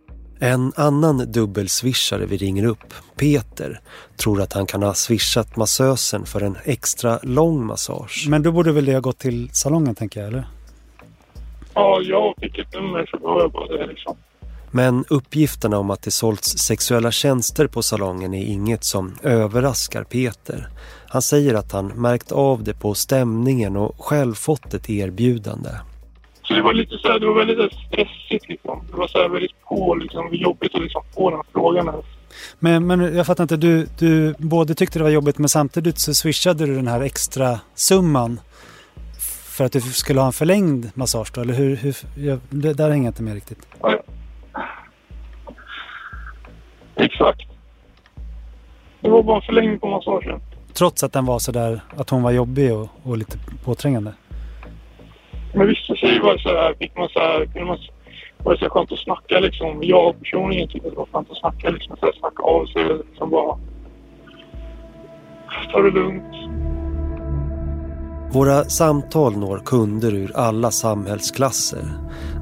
En 0.45 0.73
annan 0.77 1.33
dubbelswishare 1.33 2.27
vi 2.27 2.37
ringer 2.37 2.65
upp, 2.65 2.95
Peter, 3.17 3.81
tror 4.17 4.41
att 4.41 4.53
han 4.53 4.67
kan 4.67 4.83
ha 4.83 4.95
swishat 4.95 5.57
massösen 5.57 6.27
för 6.27 6.41
en 6.41 6.57
extra 6.65 7.19
lång 7.23 7.67
massage. 7.67 8.27
Men 8.29 8.43
då 8.43 8.53
borde 8.53 8.73
väl 8.73 8.85
det 8.85 8.93
ha 8.93 9.01
gått 9.01 9.19
till 9.19 9.51
salongen 9.53 9.95
tänker 9.95 10.21
jag, 10.21 10.29
eller? 10.29 10.47
Ja, 11.75 12.01
jag 12.03 12.35
fick 12.41 12.59
ett 12.59 12.75
nummer 12.75 13.07
så 13.11 13.17
då 13.17 13.41
jag 13.41 13.53
bara 13.53 13.77
det 13.77 13.87
liksom. 13.87 14.17
Men 14.71 15.05
uppgifterna 15.09 15.79
om 15.79 15.91
att 15.91 16.03
det 16.03 16.11
sålts 16.11 16.59
sexuella 16.59 17.11
tjänster 17.11 17.67
på 17.67 17.83
salongen 17.83 18.35
är 18.35 18.45
inget 18.45 18.85
som 18.85 19.15
överraskar 19.23 20.05
Peter. 20.05 20.69
Han 21.09 21.23
säger 21.23 21.55
att 21.55 21.73
han 21.73 21.87
märkt 21.87 22.33
av 22.33 22.65
det 22.65 22.75
på 22.75 22.95
stämningen 22.95 23.77
och 23.77 24.05
själv 24.05 24.35
fått 24.35 24.75
ett 24.75 24.91
erbjudande. 24.91 25.71
Så 26.45 26.55
det 26.55 26.63
var 26.63 26.73
lite 26.73 26.99
så 26.99 27.09
här, 27.09 27.19
det 27.19 27.27
var 27.27 27.35
väldigt 27.35 27.73
stressigt 27.73 28.49
liksom. 28.49 28.85
Det 28.91 28.97
var 28.97 29.09
så 29.09 29.19
här 29.19 29.29
väldigt 29.29 29.61
på 29.69 29.95
liksom, 29.95 30.29
jobbigt 30.33 30.75
att 30.75 30.83
liksom 30.83 31.03
få 31.15 31.31
den 31.31 31.41
frågan. 31.53 32.03
Men, 32.59 32.87
men 32.87 33.17
jag 33.17 33.27
fattar 33.27 33.45
inte, 33.45 33.57
du, 33.57 33.87
du 33.99 34.35
både 34.39 34.75
tyckte 34.75 34.99
det 34.99 35.03
var 35.03 35.11
jobbigt 35.11 35.39
men 35.39 35.49
samtidigt 35.49 35.99
så 35.99 36.15
swishade 36.15 36.67
du 36.67 36.75
den 36.75 36.89
här 36.89 37.01
extra 37.01 37.61
summan 37.75 38.41
för 39.57 39.65
att 39.65 39.73
du 39.73 39.81
skulle 39.81 40.21
ha 40.21 40.27
en 40.27 40.33
förlängd 40.33 40.91
massage 40.95 41.33
då? 41.35 41.41
Eller 41.41 41.55
hur? 41.55 41.77
hur 41.77 41.97
jag, 42.17 42.39
det 42.51 42.73
där 42.73 42.91
hänger 42.91 43.05
jag 43.05 43.11
inte 43.11 43.23
med 43.23 43.35
riktigt. 43.35 43.69
Ja, 43.81 44.03
Exakt. 46.97 47.41
Det 49.01 49.11
var 49.11 49.23
bara 49.23 49.37
en 49.37 49.43
förlängning 49.43 49.79
på 49.79 49.89
massagen. 49.89 50.41
Trots 50.73 51.03
att 51.05 51.13
den 51.13 51.27
var 51.27 51.39
så 51.39 51.53
där 51.53 51.81
att 51.97 52.11
hon 52.11 52.23
var 52.23 52.31
jobbig 52.31 52.75
och, 52.75 52.89
och 53.03 53.19
lite 53.19 53.39
påträngande? 53.65 54.13
Men 55.55 55.67
vissa 55.67 55.95
tjejer 55.97 56.23
var 56.23 56.39
så 56.39 56.49
här, 56.49 56.75
fick 56.81 56.97
man 56.97 57.09
så 57.09 57.19
här, 57.19 57.47
kunde 57.47 57.67
man, 57.67 57.79
var 58.39 58.53
det 58.53 58.59
så 58.59 58.69
skönt 58.71 58.93
att 58.93 58.99
snacka 58.99 59.41
liksom. 59.41 59.79
Jag 59.83 60.21
personligen 60.21 60.69
tyckte 60.69 60.91
det 60.91 60.97
var 60.97 61.09
skönt 61.13 61.31
att 61.31 61.39
snacka 61.39 61.71
liksom. 61.71 61.97
Så 61.97 62.07
här, 62.07 62.13
snacka 62.13 62.43
av 62.43 62.67
sig 62.67 62.85
liksom 63.11 63.31
bara. 63.31 63.59
Ta 65.73 65.83
det 65.83 65.91
lugnt. 65.91 66.35
Våra 68.33 68.65
samtal 68.65 69.37
når 69.37 69.59
kunder 69.59 70.15
ur 70.15 70.37
alla 70.37 70.71
samhällsklasser. 70.71 71.85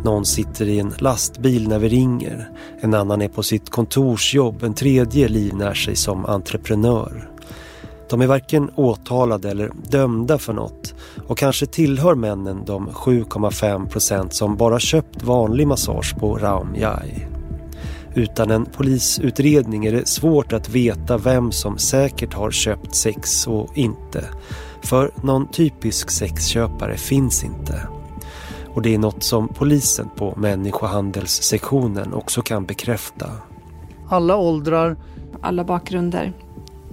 Någon 0.05 0.25
sitter 0.25 0.69
i 0.69 0.81
en 0.81 0.93
lastbil 0.99 1.69
när 1.69 1.79
vi 1.79 1.89
ringer. 1.89 2.49
En 2.81 2.95
annan 2.95 3.23
är 3.23 3.29
på 3.29 3.43
sitt 3.43 3.71
kontorsjobb. 3.71 4.63
En 4.63 4.75
tredje 4.75 5.29
livnär 5.29 5.75
sig 5.75 5.97
som 5.97 6.27
entreprenör. 6.27 7.32
De 8.13 8.21
är 8.21 8.27
varken 8.27 8.71
åtalade 8.77 9.51
eller 9.51 9.71
dömda 9.91 10.39
för 10.39 10.53
något 10.53 10.95
och 11.29 11.39
kanske 11.39 11.67
tillhör 11.67 12.15
männen 12.15 12.65
de 12.65 12.89
7,5 12.89 13.89
procent 13.89 14.35
som 14.35 14.57
bara 14.57 14.79
köpt 14.79 15.23
vanlig 15.23 15.67
massage 15.67 16.17
på 16.19 16.39
Raumjai. 16.39 17.27
Utan 18.15 18.51
en 18.51 18.67
polisutredning 18.67 19.87
är 19.87 19.93
det 19.93 20.09
svårt 20.09 20.53
att 20.53 20.69
veta 20.69 21.19
vem 21.19 21.53
som 21.53 21.79
säkert 21.79 22.35
har 22.35 22.51
köpt 22.51 22.95
sex 22.95 23.47
och 23.47 23.79
inte. 23.79 24.25
För 24.83 25.11
någon 25.23 25.49
typisk 25.49 26.11
sexköpare 26.11 26.97
finns 26.97 27.45
inte. 27.45 27.89
Och 28.75 28.83
det 28.83 28.95
är 28.95 28.99
något 28.99 29.23
som 29.23 29.49
polisen 29.49 30.09
på 30.17 30.35
människohandelssektionen 30.37 32.15
också 32.15 32.43
kan 32.43 32.65
bekräfta. 32.65 33.31
Alla 34.09 34.37
åldrar. 34.37 34.97
Alla 35.41 35.65
bakgrunder. 35.65 36.33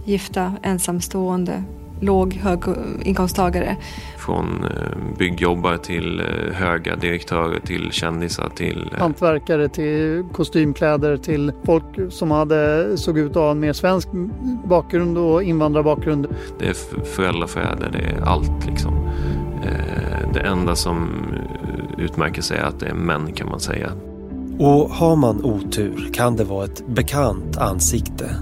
Gifta, 0.05 0.53
ensamstående, 0.61 1.63
låg 2.01 2.33
höginkomsttagare. 2.33 3.77
Från 4.17 4.63
eh, 4.63 5.17
byggjobbare 5.17 5.77
till 5.77 6.19
eh, 6.19 6.53
höga 6.53 6.95
direktörer 6.95 7.59
till 7.59 7.91
kändisar 7.91 8.49
till... 8.55 8.89
Eh, 8.93 8.99
Hantverkare 8.99 9.69
till 9.69 10.23
kostymkläder 10.33 11.17
till 11.17 11.51
folk 11.65 11.83
som 12.09 12.31
hade 12.31 12.97
såg 12.97 13.17
ut 13.17 13.29
att 13.29 13.35
ha 13.35 13.51
en 13.51 13.59
mer 13.59 13.73
svensk 13.73 14.07
bakgrund 14.65 15.17
och 15.17 15.43
invandrarbakgrund. 15.43 16.27
Det 16.59 16.67
är 16.67 17.03
föräldrafäder, 17.05 17.89
det 17.91 17.99
är 17.99 18.21
allt 18.21 18.65
liksom. 18.65 19.09
Det 20.33 20.39
enda 20.39 20.75
som 20.75 21.09
utmärker 21.97 22.41
sig 22.41 22.57
är 22.57 22.63
att 22.63 22.79
det 22.79 22.85
är 22.85 22.93
män 22.93 23.33
kan 23.33 23.49
man 23.49 23.59
säga. 23.59 23.91
Och 24.59 24.89
har 24.89 25.15
man 25.15 25.45
otur 25.45 26.09
kan 26.13 26.35
det 26.35 26.43
vara 26.43 26.65
ett 26.65 26.87
bekant 26.87 27.57
ansikte. 27.57 28.35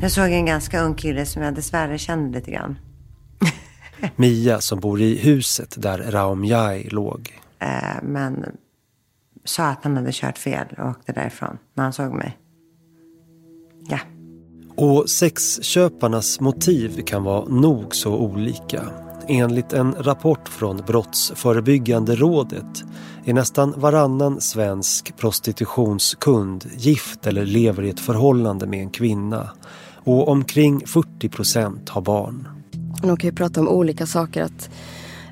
Jag 0.00 0.12
såg 0.12 0.32
en 0.32 0.46
ganska 0.46 0.82
ung 0.82 0.94
kille 0.94 1.26
som 1.26 1.42
jag 1.42 1.54
dessvärre 1.54 1.98
kände 1.98 2.38
lite 2.38 2.50
grann. 2.50 2.78
Mia 4.16 4.60
som 4.60 4.80
bor 4.80 5.00
i 5.00 5.16
huset 5.18 5.74
där 5.78 5.98
Raumjai 5.98 6.88
låg. 6.88 7.40
Eh, 7.58 8.02
men 8.02 8.44
sa 9.44 9.64
att 9.64 9.84
han 9.84 9.96
hade 9.96 10.12
kört 10.12 10.38
fel 10.38 10.66
och 10.78 10.88
åkte 10.88 11.12
därifrån 11.12 11.58
när 11.74 11.84
han 11.84 11.92
såg 11.92 12.12
mig. 12.12 12.38
Ja. 13.88 13.98
Och 14.76 15.10
sexköparnas 15.10 16.40
motiv 16.40 17.02
kan 17.02 17.24
vara 17.24 17.48
nog 17.48 17.94
så 17.94 18.16
olika. 18.16 18.82
Enligt 19.28 19.72
en 19.72 19.94
rapport 19.94 20.48
från 20.48 20.76
Brottsförebyggande 20.76 22.16
rådet 22.16 22.84
är 23.24 23.32
nästan 23.32 23.74
varannan 23.76 24.40
svensk 24.40 25.16
prostitutionskund 25.16 26.66
gift 26.76 27.26
eller 27.26 27.44
lever 27.46 27.82
i 27.82 27.90
ett 27.90 28.00
förhållande 28.00 28.66
med 28.66 28.80
en 28.80 28.90
kvinna 28.90 29.50
och 30.04 30.28
omkring 30.28 30.86
40 30.86 31.28
procent 31.28 31.88
har 31.88 32.02
barn. 32.02 32.48
De 33.02 33.16
kan 33.16 33.28
ju 33.30 33.36
prata 33.36 33.60
om 33.60 33.68
olika 33.68 34.06
saker. 34.06 34.42
Att 34.42 34.70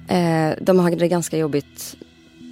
eh, 0.08 0.64
De 0.64 0.78
har 0.78 0.90
det 0.96 1.08
ganska 1.08 1.38
jobbigt 1.38 1.96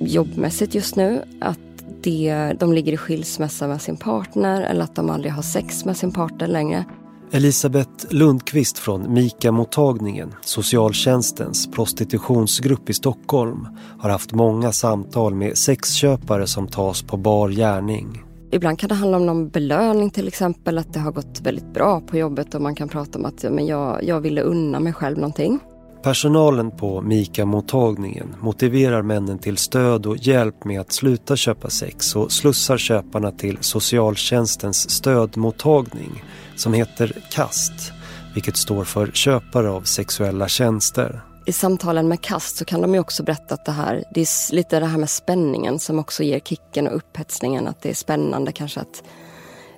jobbmässigt 0.00 0.74
just 0.74 0.96
nu. 0.96 1.24
Att 1.40 1.58
det, 2.02 2.56
de 2.60 2.72
ligger 2.72 2.92
i 2.92 2.96
skilsmässa 2.96 3.68
med 3.68 3.82
sin 3.82 3.96
partner 3.96 4.62
eller 4.62 4.84
att 4.84 4.96
de 4.96 5.10
aldrig 5.10 5.32
har 5.32 5.42
sex 5.42 5.84
med 5.84 5.96
sin 5.96 6.12
partner 6.12 6.46
längre. 6.46 6.84
Elisabeth 7.32 8.06
Lundqvist 8.10 8.78
från 8.78 9.12
Mika-mottagningen, 9.14 10.34
socialtjänstens 10.42 11.70
prostitutionsgrupp 11.70 12.90
i 12.90 12.94
Stockholm, 12.94 13.68
har 13.98 14.10
haft 14.10 14.32
många 14.32 14.72
samtal 14.72 15.34
med 15.34 15.58
sexköpare 15.58 16.46
som 16.46 16.68
tas 16.68 17.02
på 17.02 17.16
bar 17.16 17.48
gärning. 17.48 18.29
Ibland 18.52 18.78
kan 18.78 18.88
det 18.88 18.94
handla 18.94 19.16
om 19.16 19.26
någon 19.26 19.48
belöning 19.48 20.10
till 20.10 20.28
exempel, 20.28 20.78
att 20.78 20.92
det 20.92 21.00
har 21.00 21.12
gått 21.12 21.40
väldigt 21.42 21.74
bra 21.74 22.00
på 22.00 22.16
jobbet 22.16 22.54
och 22.54 22.62
man 22.62 22.74
kan 22.74 22.88
prata 22.88 23.18
om 23.18 23.24
att 23.24 23.42
men 23.42 23.66
jag, 23.66 24.04
jag 24.04 24.20
ville 24.20 24.40
unna 24.40 24.80
mig 24.80 24.92
själv 24.92 25.18
någonting. 25.18 25.60
Personalen 26.02 26.70
på 26.70 27.00
Mika-mottagningen 27.00 28.34
motiverar 28.40 29.02
männen 29.02 29.38
till 29.38 29.56
stöd 29.56 30.06
och 30.06 30.16
hjälp 30.16 30.64
med 30.64 30.80
att 30.80 30.92
sluta 30.92 31.36
köpa 31.36 31.70
sex 31.70 32.16
och 32.16 32.32
slussar 32.32 32.78
köparna 32.78 33.32
till 33.32 33.58
socialtjänstens 33.60 34.90
stödmottagning 34.90 36.24
som 36.56 36.72
heter 36.72 37.12
KAST, 37.30 37.92
vilket 38.34 38.56
står 38.56 38.84
för 38.84 39.06
köpare 39.06 39.70
av 39.70 39.82
sexuella 39.82 40.48
tjänster. 40.48 41.22
I 41.46 41.52
samtalen 41.52 42.08
med 42.08 42.20
KAST 42.20 42.56
så 42.56 42.64
kan 42.64 42.80
de 42.80 42.94
ju 42.94 43.00
också 43.00 43.22
berätta 43.22 43.54
att 43.54 43.64
det 43.64 43.72
här, 43.72 44.04
det 44.14 44.20
är 44.20 44.54
lite 44.54 44.80
det 44.80 44.86
här 44.86 44.98
med 44.98 45.10
spänningen 45.10 45.78
som 45.78 45.98
också 45.98 46.22
ger 46.22 46.40
kicken 46.40 46.88
och 46.88 46.96
upphetsningen. 46.96 47.68
Att 47.68 47.82
det 47.82 47.90
är 47.90 47.94
spännande 47.94 48.52
kanske 48.52 48.80
att 48.80 49.02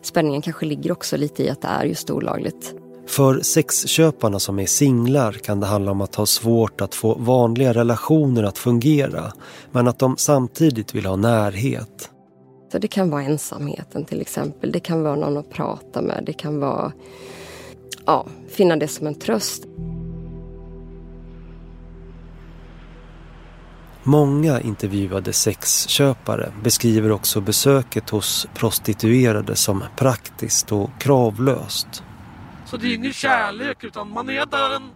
spänningen 0.03 0.43
kanske 0.43 0.67
ligger 0.67 0.93
också 0.93 1.17
lite 1.17 1.43
i 1.43 1.51
att 1.51 1.63
det 1.63 1.69
är 1.69 1.85
just 1.85 2.11
olagligt. 2.11 2.75
För 3.07 3.41
sexköparna 3.41 4.39
som 4.39 4.59
är 4.59 4.67
singlar 4.67 5.33
kan 5.33 5.61
det 5.61 5.67
handla 5.67 5.91
om 5.91 6.01
att 6.01 6.15
ha 6.15 6.27
svårt 6.27 6.81
att 6.81 6.95
få 6.95 7.15
vanliga 7.15 7.73
relationer 7.73 8.43
att 8.43 8.59
fungera 8.59 9.33
men 9.71 9.89
att 9.89 9.99
de 9.99 10.17
samtidigt 10.17 10.95
vill 10.95 11.07
ha 11.07 11.17
närhet. 11.17 12.11
Så 12.73 12.79
det 12.79 12.89
kan 12.89 13.11
vara 13.11 13.23
ensamheten 13.23 14.05
till 14.05 14.21
exempel, 14.21 14.73
det 14.73 14.81
kan 14.81 15.03
vara 15.03 15.17
någon 15.17 15.37
att 15.37 15.51
prata 15.51 16.03
med, 16.03 16.23
det 16.27 16.33
kan 16.33 16.61
vara 16.61 16.93
ja, 18.07 18.27
finna 18.49 18.77
det 18.77 18.89
som 18.89 19.07
en 19.07 19.15
tröst. 19.15 19.65
Många 24.05 24.61
intervjuade 24.61 25.33
sexköpare 25.33 26.53
beskriver 26.63 27.13
också 27.13 27.41
besöket 27.41 28.11
hos 28.11 28.47
prostituerade 28.55 29.57
som 29.57 29.85
praktiskt 29.97 30.73
och 30.73 30.91
kravlöst. 30.99 32.03
Så 32.67 32.77
det 32.77 32.87
är 32.87 32.95
ingen 32.95 33.13
kärlek 33.13 33.85
utan 33.85 34.11
man 34.11 34.31
är 34.31 34.47
där 34.47 34.77
en 34.77 34.91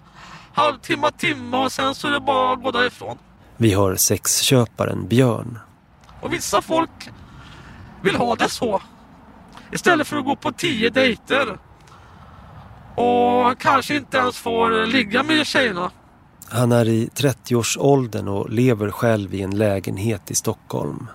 halvtimme, 0.52 1.10
timme 1.18 1.56
och 1.56 1.72
sen 1.72 1.94
så 1.94 2.08
är 2.08 2.12
det 2.12 2.20
bara 2.20 2.52
att 2.52 2.62
gå 2.62 2.70
därifrån. 2.70 3.18
Vi 3.56 3.74
hör 3.74 3.96
sexköparen 3.96 5.08
Björn. 5.08 5.58
Och 6.20 6.32
vissa 6.32 6.62
folk 6.62 7.10
vill 8.02 8.16
ha 8.16 8.34
det 8.34 8.48
så. 8.48 8.82
Istället 9.72 10.06
för 10.06 10.16
att 10.16 10.24
gå 10.24 10.36
på 10.36 10.52
tio 10.52 10.90
dejter. 10.90 11.58
Och 12.94 13.58
kanske 13.58 13.96
inte 13.96 14.18
ens 14.18 14.38
får 14.38 14.86
ligga 14.86 15.22
med 15.22 15.46
tjejerna. 15.46 15.90
Han 16.48 16.72
är 16.72 16.88
i 16.88 17.06
30-årsåldern 17.06 18.28
och 18.28 18.50
lever 18.50 18.90
själv 18.90 19.34
i 19.34 19.42
en 19.42 19.58
lägenhet 19.58 20.30
i 20.30 20.34
Stockholm. 20.34 21.06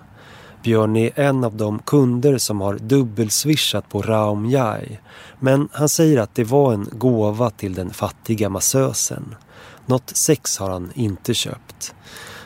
Björn 0.62 0.96
är 0.96 1.20
en 1.20 1.44
av 1.44 1.56
de 1.56 1.78
kunder 1.78 2.38
som 2.38 2.60
har 2.60 2.74
dubbelswishat 2.74 3.88
på 3.88 4.02
Raum 4.02 4.46
Jai. 4.46 4.98
Men 5.38 5.68
han 5.72 5.88
säger 5.88 6.20
att 6.20 6.34
det 6.34 6.44
var 6.44 6.72
en 6.72 6.88
gåva 6.92 7.50
till 7.50 7.74
den 7.74 7.90
fattiga 7.90 8.48
massösen. 8.48 9.34
Något 9.86 10.16
sex 10.16 10.58
har 10.58 10.70
han 10.70 10.90
inte 10.94 11.34
köpt. 11.34 11.94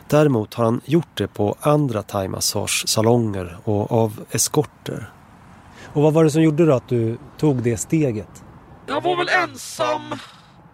Däremot 0.09 0.55
har 0.55 0.64
han 0.64 0.81
gjort 0.85 1.09
det 1.14 1.27
på 1.27 1.57
andra 1.61 2.03
thaimassagesalonger 2.03 3.59
och 3.64 3.92
av 3.92 4.20
eskorter. 4.31 5.11
Och 5.92 6.03
vad 6.03 6.12
var 6.12 6.25
det 6.25 6.31
som 6.31 6.42
gjorde 6.42 6.66
då 6.66 6.75
att 6.75 6.88
du 6.88 7.18
tog 7.38 7.62
det 7.62 7.77
steget? 7.77 8.44
Jag 8.87 9.01
var 9.01 9.16
väl 9.16 9.29
ensam 9.29 10.14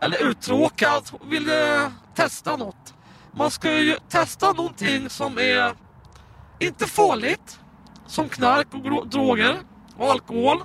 eller 0.00 0.30
uttråkad 0.30 1.02
och 1.12 1.32
ville 1.32 1.90
testa 2.14 2.56
något. 2.56 2.94
Man 3.36 3.50
ska 3.50 3.78
ju 3.78 3.96
testa 4.08 4.52
någonting 4.52 5.10
som 5.10 5.38
är 5.38 5.74
inte 6.58 6.86
farligt. 6.86 7.58
Som 8.06 8.28
knark 8.28 8.66
och 8.72 9.08
droger 9.08 9.56
och 9.96 10.10
alkohol. 10.10 10.62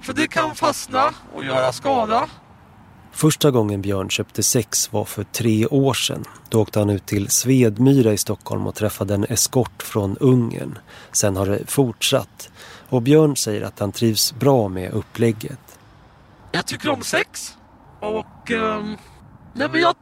För 0.00 0.12
det 0.12 0.28
kan 0.28 0.54
fastna 0.54 1.10
och 1.34 1.44
göra 1.44 1.72
skada. 1.72 2.28
Första 3.12 3.50
gången 3.50 3.82
Björn 3.82 4.10
köpte 4.10 4.42
sex 4.42 4.92
var 4.92 5.04
för 5.04 5.24
tre 5.24 5.66
år 5.66 5.94
sedan. 5.94 6.24
Då 6.48 6.62
åkte 6.62 6.78
han 6.78 6.90
ut 6.90 7.06
till 7.06 7.30
Svedmyra 7.30 8.12
i 8.12 8.18
Stockholm 8.18 8.66
och 8.66 8.74
träffade 8.74 9.14
en 9.14 9.24
eskort 9.24 9.82
från 9.82 10.16
Ungern. 10.16 10.78
Sen 11.12 11.36
har 11.36 11.46
det 11.46 11.70
fortsatt. 11.70 12.50
Och 12.88 13.02
Björn 13.02 13.36
säger 13.36 13.62
att 13.62 13.78
han 13.78 13.92
trivs 13.92 14.34
bra 14.34 14.68
med 14.68 14.92
upplägget. 14.92 15.78
Jag 16.52 16.66
tycker 16.66 16.90
om 16.90 17.02
sex. 17.02 17.56
Och... 18.00 18.50
Um, 18.50 18.96
nej 19.56 19.68
men 19.72 19.80
jag, 19.80 19.94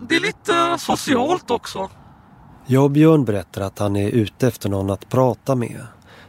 det 0.00 0.16
är 0.16 0.20
lite 0.20 0.78
socialt 0.78 1.50
också. 1.50 1.90
Jag 2.66 2.84
och 2.84 2.90
Björn 2.90 3.24
berättar 3.24 3.60
att 3.60 3.78
han 3.78 3.96
är 3.96 4.08
ute 4.08 4.48
efter 4.48 4.68
någon 4.68 4.90
att 4.90 5.08
prata 5.08 5.54
med. 5.54 5.86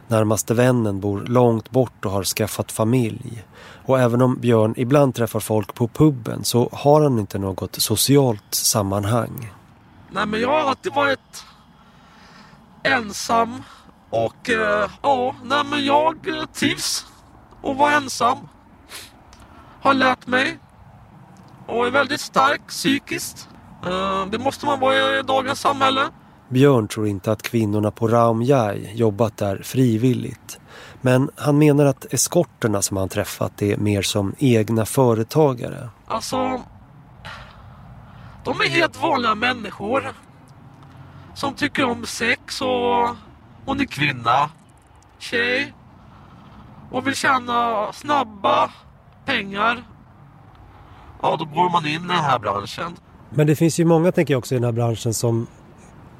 Närmaste 0.08 0.54
vännen 0.54 1.00
bor 1.00 1.20
långt 1.20 1.70
bort 1.70 2.04
och 2.04 2.10
har 2.10 2.24
skaffat 2.24 2.72
familj. 2.72 3.44
Och 3.86 4.00
även 4.00 4.22
om 4.22 4.36
Björn 4.40 4.74
ibland 4.76 5.14
träffar 5.14 5.40
folk 5.40 5.74
på 5.74 5.88
puben 5.88 6.44
så 6.44 6.68
har 6.72 7.02
han 7.02 7.18
inte 7.18 7.38
något 7.38 7.74
socialt 7.74 8.54
sammanhang. 8.54 9.52
Nej 10.10 10.26
men 10.26 10.40
jag 10.40 10.48
har 10.48 10.70
alltid 10.70 10.94
varit 10.94 11.44
ensam 12.82 13.62
och 14.10 14.48
uh, 14.48 14.90
ja, 15.02 15.34
nej 15.44 15.64
men 15.70 15.84
jag 15.84 16.16
trivs 16.54 17.06
att 17.62 17.76
vara 17.76 17.92
ensam. 17.92 18.38
Har 19.80 19.94
lärt 19.94 20.26
mig 20.26 20.58
och 21.66 21.86
är 21.86 21.90
väldigt 21.90 22.20
stark 22.20 22.66
psykiskt. 22.68 23.48
Uh, 23.86 24.26
det 24.30 24.38
måste 24.38 24.66
man 24.66 24.80
vara 24.80 25.18
i 25.18 25.22
dagens 25.22 25.60
samhälle. 25.60 26.08
Björn 26.48 26.88
tror 26.88 27.06
inte 27.06 27.32
att 27.32 27.42
kvinnorna 27.42 27.90
på 27.90 28.08
Raumjai 28.08 28.92
jobbat 28.94 29.36
där 29.36 29.62
frivilligt. 29.64 30.60
Men 31.00 31.30
han 31.36 31.58
menar 31.58 31.86
att 31.86 32.12
eskorterna 32.12 32.82
som 32.82 32.96
han 32.96 33.08
träffat 33.08 33.62
är 33.62 33.76
mer 33.76 34.02
som 34.02 34.34
egna 34.38 34.86
företagare. 34.86 35.88
Alltså, 36.06 36.62
de 38.44 38.60
är 38.60 38.68
helt 38.68 39.02
vanliga 39.02 39.34
människor. 39.34 40.12
Som 41.34 41.54
tycker 41.54 41.84
om 41.84 42.06
sex 42.06 42.60
och 42.60 43.16
hon 43.64 43.80
är 43.80 43.84
kvinna, 43.84 44.50
tjej. 45.18 45.74
Och 46.90 47.06
vill 47.06 47.14
tjäna 47.14 47.92
snabba 47.92 48.70
pengar. 49.24 49.84
Ja, 51.22 51.36
då 51.38 51.44
går 51.44 51.70
man 51.70 51.86
in 51.86 51.94
i 51.94 51.98
den 51.98 52.10
här 52.10 52.38
branschen. 52.38 52.96
Men 53.30 53.46
det 53.46 53.56
finns 53.56 53.80
ju 53.80 53.84
många, 53.84 54.12
tänker 54.12 54.34
jag 54.34 54.38
också, 54.38 54.54
i 54.54 54.58
den 54.58 54.64
här 54.64 54.72
branschen 54.72 55.14
som 55.14 55.46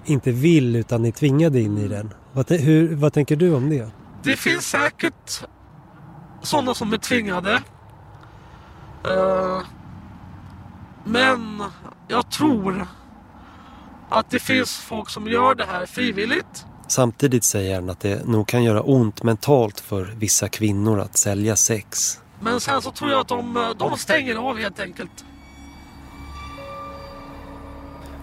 inte 0.04 0.32
vill 0.32 0.76
utan 0.76 1.04
är 1.04 1.11
tvingade 1.11 1.61
in 1.61 1.78
i 1.78 1.88
den. 1.88 2.14
Vad, 2.32 2.50
hur, 2.50 2.96
vad 2.96 3.12
tänker 3.12 3.37
du 3.37 3.54
om 3.54 3.70
det? 3.70 3.90
Det 4.22 4.37
finns 4.37 4.66
säkert 4.66 5.44
sådana 6.42 6.74
som 6.74 6.92
är 6.92 6.98
tvingade. 6.98 7.62
Uh, 9.06 9.62
men 11.04 11.62
jag 12.09 12.30
tror 12.30 12.87
att 14.09 14.30
det 14.30 14.38
finns 14.38 14.76
folk 14.76 15.11
som 15.11 15.26
gör 15.26 15.54
det 15.54 15.64
här 15.64 15.87
frivilligt. 15.87 16.66
Samtidigt 16.88 17.44
säger 17.44 17.74
han 17.74 17.90
att 17.90 18.00
det 18.00 18.26
nog 18.26 18.48
kan 18.48 18.64
göra 18.64 18.82
ont 18.82 19.22
mentalt 19.22 19.80
för 19.80 20.04
vissa 20.04 20.48
kvinnor 20.48 21.00
att 21.00 21.16
sälja 21.16 21.56
sex. 21.56 22.20
Men 22.40 22.61
sen 22.61 22.83
så 22.83 22.90
tror 22.90 23.11
jag 23.11 23.20
att 23.20 23.29
de, 23.29 23.75
de 23.79 23.96
stänger 23.96 24.35
av 24.35 24.59
helt 24.59 24.81
enkelt. 24.81 25.25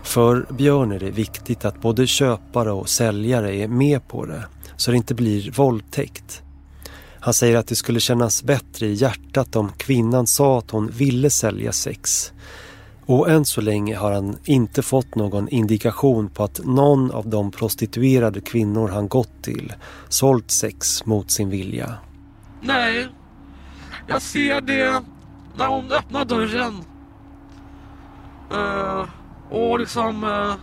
För 0.04 0.46
Björn 0.54 0.92
är 0.92 1.00
det 1.00 1.12
viktigt 1.12 1.66
att 1.66 1.82
både 1.82 2.08
köpare 2.08 2.72
och 2.72 2.90
säljare 2.90 3.56
är 3.56 3.68
med 3.68 4.08
på 4.08 4.26
det 4.26 4.44
så 4.78 4.92
det 4.92 4.98
inte 4.98 5.16
blir 5.16 5.52
våldtäkt. 5.52 6.44
Han 7.20 7.34
säger 7.34 7.58
att 7.58 7.68
det 7.68 7.76
skulle 7.76 8.00
kännas 8.00 8.44
bättre 8.44 8.86
i 8.86 8.94
hjärtat 8.94 9.56
om 9.56 9.72
kvinnan 9.78 10.28
sa 10.28 10.58
att 10.58 10.72
hon 10.72 10.88
ville 10.88 11.30
sälja 11.30 11.72
sex. 11.72 12.34
Och 13.06 13.30
än 13.30 13.46
så 13.46 13.62
länge 13.62 13.96
har 13.96 14.12
han 14.12 14.38
inte 14.44 14.82
fått 14.82 15.16
någon 15.16 15.50
indikation 15.50 16.30
på 16.30 16.44
att 16.44 16.66
någon 16.66 17.12
av 17.12 17.30
de 17.30 17.52
prostituerade 17.52 18.42
kvinnor 18.42 18.88
han 18.88 19.08
gått 19.08 19.44
till 19.44 19.74
sålt 20.10 20.52
sex 20.52 21.06
mot 21.06 21.32
sin 21.32 21.50
vilja. 21.50 21.98
Nej, 22.62 23.08
jag 24.14 24.22
ser 24.22 24.62
det 24.62 25.04
när 25.58 25.68
hon 25.68 25.92
öppnar 25.92 26.26
dörren. 26.26 26.74
Uh, 28.54 29.06
och 29.50 29.80
liksom... 29.80 30.24
Uh, 30.24 30.56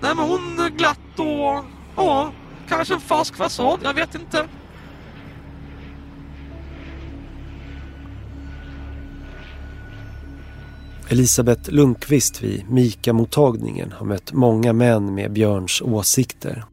nej 0.00 0.14
men 0.16 0.28
hon 0.28 0.76
glatt 0.76 1.18
och... 1.18 1.64
Ja, 1.96 2.32
kanske 2.68 2.94
en 2.94 3.00
falsk 3.00 3.36
fasad, 3.36 3.80
jag 3.82 3.94
vet 3.94 4.14
inte. 4.14 4.48
Elisabeth 11.08 11.70
Lundqvist 11.70 12.42
vid 12.42 12.70
Mika-mottagningen 12.70 13.92
har 13.92 14.06
mött 14.06 14.32
många 14.32 14.72
män 14.72 15.14
med 15.14 15.32
Björns 15.32 15.82
åsikter. 15.82 16.64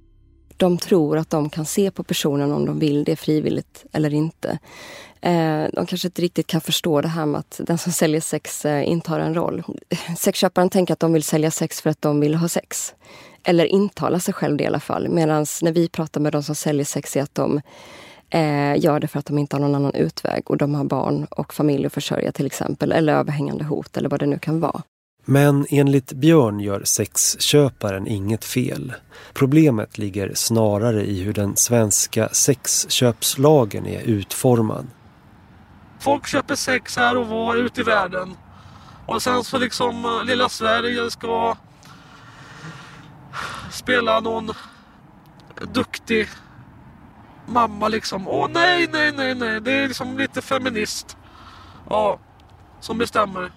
De 0.57 0.77
tror 0.77 1.17
att 1.17 1.29
de 1.29 1.49
kan 1.49 1.65
se 1.65 1.91
på 1.91 2.03
personen 2.03 2.51
om 2.51 2.65
de 2.65 2.79
vill 2.79 3.03
det 3.03 3.15
frivilligt 3.15 3.85
eller 3.91 4.13
inte. 4.13 4.59
Eh, 5.23 5.65
de 5.73 5.85
kanske 5.85 6.07
inte 6.07 6.21
riktigt 6.21 6.47
kan 6.47 6.61
förstå 6.61 7.01
det 7.01 7.07
här 7.07 7.25
med 7.25 7.39
att 7.39 7.61
den 7.63 7.77
som 7.77 7.91
säljer 7.91 8.21
sex 8.21 8.65
eh, 8.65 8.89
intar 8.89 9.19
en 9.19 9.35
roll. 9.35 9.63
Sexköparen 10.17 10.69
tänker 10.69 10.93
att 10.93 10.99
de 10.99 11.13
vill 11.13 11.23
sälja 11.23 11.51
sex 11.51 11.81
för 11.81 11.89
att 11.89 12.01
de 12.01 12.19
vill 12.19 12.35
ha 12.35 12.47
sex. 12.47 12.93
Eller 13.43 13.65
intala 13.65 14.19
sig 14.19 14.33
själv 14.33 14.57
det 14.57 14.63
i 14.63 14.67
alla 14.67 14.79
fall. 14.79 15.09
Medan 15.09 15.45
när 15.61 15.71
vi 15.71 15.89
pratar 15.89 16.21
med 16.21 16.31
de 16.31 16.43
som 16.43 16.55
säljer 16.55 16.85
sex 16.85 17.17
är 17.17 17.21
att 17.21 17.35
de 17.35 17.61
eh, 18.29 18.77
gör 18.77 18.99
det 18.99 19.07
för 19.07 19.19
att 19.19 19.25
de 19.25 19.37
inte 19.37 19.55
har 19.55 19.61
någon 19.61 19.75
annan 19.75 19.95
utväg 19.95 20.51
och 20.51 20.57
de 20.57 20.75
har 20.75 20.83
barn 20.83 21.25
och 21.25 21.53
familj 21.53 21.85
att 21.85 21.93
försörja 21.93 22.31
till 22.31 22.45
exempel. 22.45 22.91
Eller 22.91 23.13
överhängande 23.13 23.63
hot 23.63 23.97
eller 23.97 24.09
vad 24.09 24.19
det 24.19 24.25
nu 24.25 24.39
kan 24.39 24.59
vara. 24.59 24.81
Men 25.25 25.65
enligt 25.69 26.13
Björn 26.13 26.59
gör 26.59 26.81
sexköparen 26.83 28.07
inget 28.07 28.45
fel. 28.45 28.93
Problemet 29.33 29.97
ligger 29.97 30.31
snarare 30.33 31.05
i 31.05 31.21
hur 31.21 31.33
den 31.33 31.55
svenska 31.55 32.29
sexköpslagen 32.29 33.87
är 33.87 34.01
utformad. 34.01 34.87
Folk 36.03 36.27
köper 36.27 36.55
sex 36.55 36.97
här 36.97 37.17
och 37.17 37.27
var 37.27 37.55
ute 37.55 37.81
i 37.81 37.83
världen. 37.83 38.37
Och 39.05 39.21
sen 39.21 39.43
så 39.43 39.57
liksom 39.57 40.05
eh, 40.05 40.23
lilla 40.23 40.49
Sverige 40.49 41.11
ska 41.11 41.55
spela 43.71 44.19
någon 44.19 44.51
duktig 45.73 46.27
mamma 47.45 47.87
liksom. 47.87 48.27
Åh 48.27 48.47
nej, 48.53 48.89
nej, 48.91 49.11
nej, 49.11 49.35
nej. 49.35 49.61
Det 49.61 49.71
är 49.71 49.87
liksom 49.87 50.17
lite 50.17 50.41
feminist. 50.41 51.17
Ja, 51.89 52.19
som 52.79 52.97
bestämmer. 52.97 53.51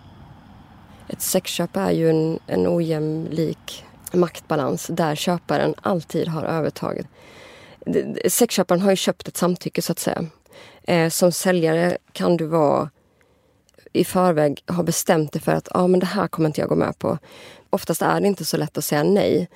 Ett 1.09 1.23
sexköp 1.23 1.77
är 1.77 1.91
ju 1.91 2.11
en, 2.11 2.39
en 2.47 2.67
ojämlik 2.67 3.85
maktbalans 4.13 4.87
där 4.87 5.15
köparen 5.15 5.75
alltid 5.83 6.29
har 6.29 6.45
övertaget. 6.45 7.07
Sexköparen 8.29 8.83
har 8.83 8.91
ju 8.91 8.97
köpt 8.97 9.29
ett 9.29 9.37
samtycke 9.37 9.83
så 9.83 9.93
att 9.93 9.99
säga. 9.99 10.25
Eh, 10.87 11.09
som 11.09 11.33
säljare 11.33 11.99
kan 12.13 12.37
du 12.37 12.47
vara 12.47 12.91
i 13.93 14.05
förväg 14.05 14.63
ha 14.69 14.83
bestämt 14.83 15.33
dig 15.33 15.43
för 15.43 15.53
att 15.53 15.69
ah, 15.71 15.87
men 15.87 16.01
det 16.01 16.07
här 16.07 16.29
kommer 16.29 16.49
inte 16.49 16.61
jag 16.61 16.69
gå 16.69 16.75
med 16.75 16.99
på. 16.99 17.19
Oftast 17.71 18.03
är 18.03 18.21
det 18.21 18.27
inte 18.27 18.45
så 18.45 18.57
lätt 18.57 18.79
att 18.79 18.85
säga 18.85 19.03
nej 19.03 19.49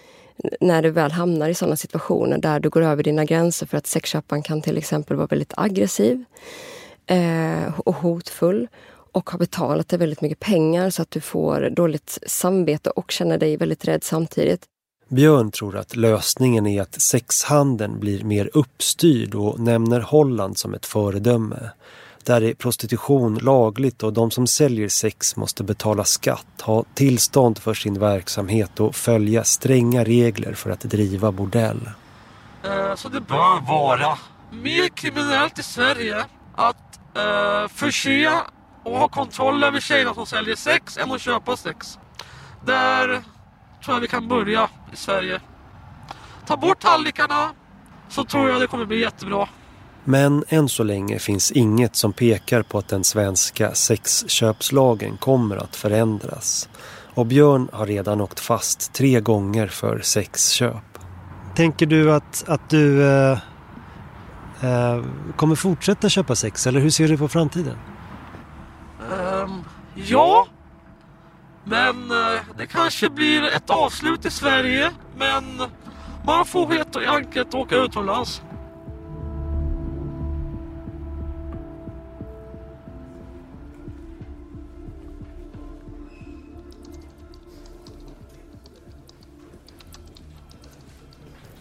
när 0.61 0.83
du 0.83 0.91
väl 0.91 1.13
hamnar 1.13 1.49
i 1.49 1.55
sådana 1.55 1.77
situationer 1.77 2.39
där 2.39 2.61
du 2.61 2.71
går 2.71 2.83
över 2.83 3.03
dina 3.03 3.25
gränser 3.25 3.67
för 3.67 3.79
att 3.79 3.87
sexköparen 3.87 4.43
kan 4.43 4.63
till 4.63 4.79
exempel 4.79 5.17
vara 5.17 5.27
väldigt 5.27 5.53
aggressiv 5.57 6.25
eh, 7.07 7.79
och 7.79 7.95
hotfull 7.95 8.69
och 9.13 9.31
har 9.31 9.39
betalat 9.39 9.89
dig 9.89 9.99
väldigt 9.99 10.21
mycket 10.21 10.41
pengar 10.41 10.91
så 10.91 11.03
att 11.03 11.11
du 11.11 11.21
får 11.21 11.71
dåligt 11.71 12.19
samvete 12.27 12.91
och 12.91 13.11
känner 13.11 13.39
dig 13.39 13.57
väldigt 13.57 13.85
rädd 13.85 14.05
samtidigt. 14.05 14.67
Björn 15.13 15.51
tror 15.51 15.77
att 15.77 15.97
lösningen 15.97 16.67
är 16.67 16.83
att 16.83 17.01
sexhandeln 17.01 18.01
blir 18.01 18.25
mer 18.25 18.51
uppstyrd 18.53 19.35
och 19.35 19.61
nämner 19.61 20.01
Holland 20.01 20.59
som 20.59 20.75
ett 20.75 20.87
föredöme. 20.87 21.71
Där 22.25 22.43
är 22.43 22.55
prostitution 22.55 23.39
lagligt 23.39 24.03
och 24.03 24.13
de 24.13 24.31
som 24.31 24.47
säljer 24.47 24.89
sex 24.89 25.37
måste 25.37 25.65
betala 25.65 26.05
skatt, 26.05 26.61
ha 26.63 26.85
tillstånd 26.95 27.59
för 27.59 27.75
sin 27.75 27.99
verksamhet 27.99 28.81
och 28.81 28.95
följa 28.95 29.45
stränga 29.45 30.05
regler 30.05 30.55
för 30.55 30.71
att 30.71 30.81
driva 30.81 31.33
bordell. 31.33 31.91
Eh, 32.65 32.95
så 32.95 33.09
det 33.09 33.21
bör 33.21 33.69
vara 33.69 34.19
mer 34.51 34.89
kriminellt 34.89 35.59
i 35.59 35.63
Sverige 35.63 36.25
att 36.57 37.01
uh, 37.17 37.69
förse 37.69 38.31
och 38.85 38.99
ha 38.99 39.09
kontroll 39.09 39.65
över 39.65 39.81
tjejerna 39.81 40.15
som 40.15 40.27
säljer 40.27 40.57
sex 40.57 40.97
än 40.97 41.13
att 41.13 41.21
köpa 41.21 41.57
sex. 41.57 41.99
Där 42.67 43.23
tror 43.85 43.97
jag 43.97 44.01
vi 44.01 44.09
kan 44.09 44.29
börja 44.29 44.69
i 44.93 44.97
Sverige. 44.97 45.41
Ta 46.47 46.57
bort 46.57 46.81
tallrikarna 46.81 47.51
så 48.09 48.25
tror 48.25 48.51
jag 48.51 48.61
det 48.61 48.67
kommer 48.67 48.85
bli 48.85 49.01
jättebra. 49.01 49.49
Men 50.05 50.45
än 50.49 50.69
så 50.69 50.83
länge 50.83 51.19
finns 51.19 51.53
inget 51.53 51.97
som 51.97 52.13
pekar 52.13 52.63
på 52.63 52.79
att 52.79 52.89
den 52.89 53.05
svenska 53.05 53.75
sexköpslagen 53.75 55.17
kommer 55.17 55.57
att 55.57 55.77
förändras. 55.77 56.69
Och 57.15 57.27
Björn 57.27 57.69
har 57.73 57.87
redan 57.87 58.21
åkt 58.21 58.41
fast 58.41 58.93
tre 58.93 59.21
gånger 59.21 59.67
för 59.67 60.01
sexköp. 60.01 60.99
Tänker 61.57 61.87
du 61.87 62.13
att, 62.13 62.45
att 62.49 62.71
du 62.71 63.09
eh, 63.09 63.39
eh, 64.61 65.05
kommer 65.37 65.55
fortsätta 65.55 66.09
köpa 66.09 66.35
sex 66.35 66.67
eller 66.67 66.81
hur 66.81 66.91
ser 66.91 67.09
du 67.09 67.19
på 67.19 67.29
framtiden? 67.29 67.77
Um, 69.11 69.65
ja, 69.95 70.47
men 71.65 72.11
eh, 72.11 72.41
det 72.59 72.67
kanske 72.67 73.11
blir 73.11 73.43
ett 73.43 73.71
avslut 73.71 74.25
i 74.25 74.31
Sverige. 74.31 74.91
Men 75.17 75.63
man 76.27 76.47
får 76.47 76.67
helt 76.67 76.97
enkelt 76.97 77.55
åka 77.55 77.77
utomlands. 77.77 78.43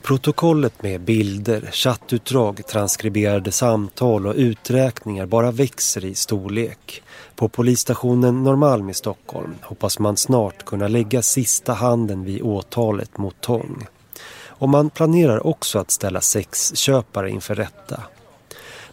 Protokollet 0.10 0.84
med 0.84 1.02
bilder, 1.02 1.70
chattutdrag, 1.72 2.68
transkriberade 2.68 3.52
samtal 3.52 4.28
och 4.28 4.36
uträkningar 4.38 5.26
bara 5.26 5.52
växer 5.52 6.06
i 6.06 6.16
storlek. 6.16 7.04
På 7.40 7.50
polisstationen 7.50 8.44
Norrmalm 8.44 8.90
i 8.90 8.94
Stockholm 8.94 9.56
hoppas 9.62 10.00
man 10.00 10.18
snart 10.18 10.66
kunna 10.66 10.88
lägga 10.88 11.22
sista 11.22 11.74
handen 11.74 12.24
vid 12.24 12.42
åtalet 12.42 13.18
mot 13.18 13.42
Tång. 13.42 13.88
Och 14.48 14.70
man 14.70 14.90
planerar 14.90 15.48
också 15.48 15.80
att 15.80 15.92
ställa 15.92 16.22
sexköpare 16.22 17.30
inför 17.30 17.56
rätta. 17.56 18.04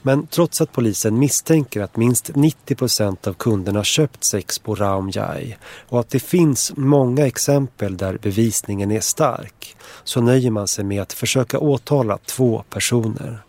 Men 0.02 0.26
trots 0.26 0.60
att 0.60 0.72
polisen 0.72 1.18
misstänker 1.18 1.82
att 1.82 1.96
minst 1.96 2.30
90% 2.30 3.28
av 3.28 3.32
kunderna 3.32 3.84
köpt 3.84 4.24
sex 4.24 4.58
på 4.58 4.74
Raumjai 4.74 5.56
och 5.88 6.00
att 6.00 6.10
det 6.10 6.20
finns 6.20 6.72
många 6.76 7.26
exempel 7.26 7.96
där 7.96 8.18
bevisningen 8.22 8.90
är 8.90 9.00
stark 9.00 9.76
så 10.04 10.20
nöjer 10.20 10.50
man 10.50 10.68
sig 10.68 10.84
med 10.84 11.02
att 11.02 11.12
försöka 11.12 11.58
åtala 11.58 12.18
två 12.18 12.64
personer. 12.70 13.42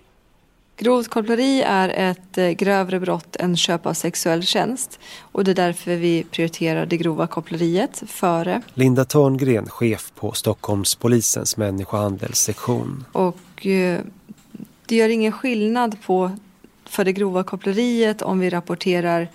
Grovt 0.80 1.08
koppleri 1.08 1.62
är 1.62 1.90
ett 1.90 2.38
eh, 2.38 2.50
grövre 2.50 3.00
brott 3.00 3.36
än 3.36 3.58
köp 3.58 3.86
av 3.86 3.94
sexuell 3.94 4.44
tjänst 4.44 5.00
och 5.22 5.44
det 5.44 5.52
är 5.52 5.56
därför 5.56 5.96
vi 5.96 6.24
prioriterar 6.32 6.86
det 6.86 6.98
grova 6.98 7.28
koppleriet 7.28 8.04
före. 8.08 8.62
Linda 8.74 9.06
Törngren, 9.06 9.70
chef 9.70 10.12
på 10.16 10.32
Stockholmspolisens 10.32 11.58
människohandelssektion. 11.58 13.06
Och 13.12 13.68
eh, 13.68 14.00
det 14.86 14.96
gör 14.96 15.10
ingen 15.10 15.32
skillnad 15.32 16.02
på 16.02 16.32
för 16.86 17.06
det 17.06 17.14
grova 17.14 17.44
koppleriet 17.44 18.22
om 18.22 18.40
vi 18.40 18.50
rapporterar 18.50 19.28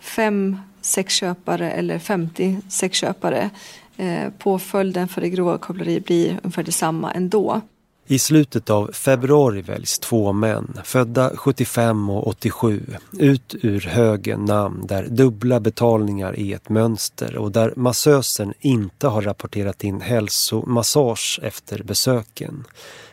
fem 0.00 0.58
sexköpare 0.80 1.70
eller 1.70 1.98
50 1.98 2.60
sexköpare. 2.68 3.50
Eh, 3.96 4.30
påföljden 4.38 5.08
för 5.08 5.20
det 5.20 5.30
grova 5.30 5.58
koppleri 5.58 6.00
blir 6.00 6.40
ungefär 6.42 6.62
detsamma 6.62 7.12
ändå. 7.12 7.60
I 8.08 8.18
slutet 8.18 8.70
av 8.70 8.90
februari 8.92 9.62
väljs 9.62 9.98
två 9.98 10.32
män, 10.32 10.78
födda 10.84 11.30
75 11.36 12.10
och 12.10 12.26
87, 12.26 12.82
ut 13.12 13.54
ur 13.62 13.80
högen 13.80 14.44
namn 14.44 14.86
där 14.86 15.06
dubbla 15.10 15.60
betalningar 15.60 16.38
är 16.38 16.56
ett 16.56 16.68
mönster 16.68 17.36
och 17.36 17.52
där 17.52 17.72
massösen 17.76 18.54
inte 18.60 19.08
har 19.08 19.22
rapporterat 19.22 19.84
in 19.84 20.00
hälsomassage 20.00 21.40
efter 21.42 21.82
besöken. 21.82 22.64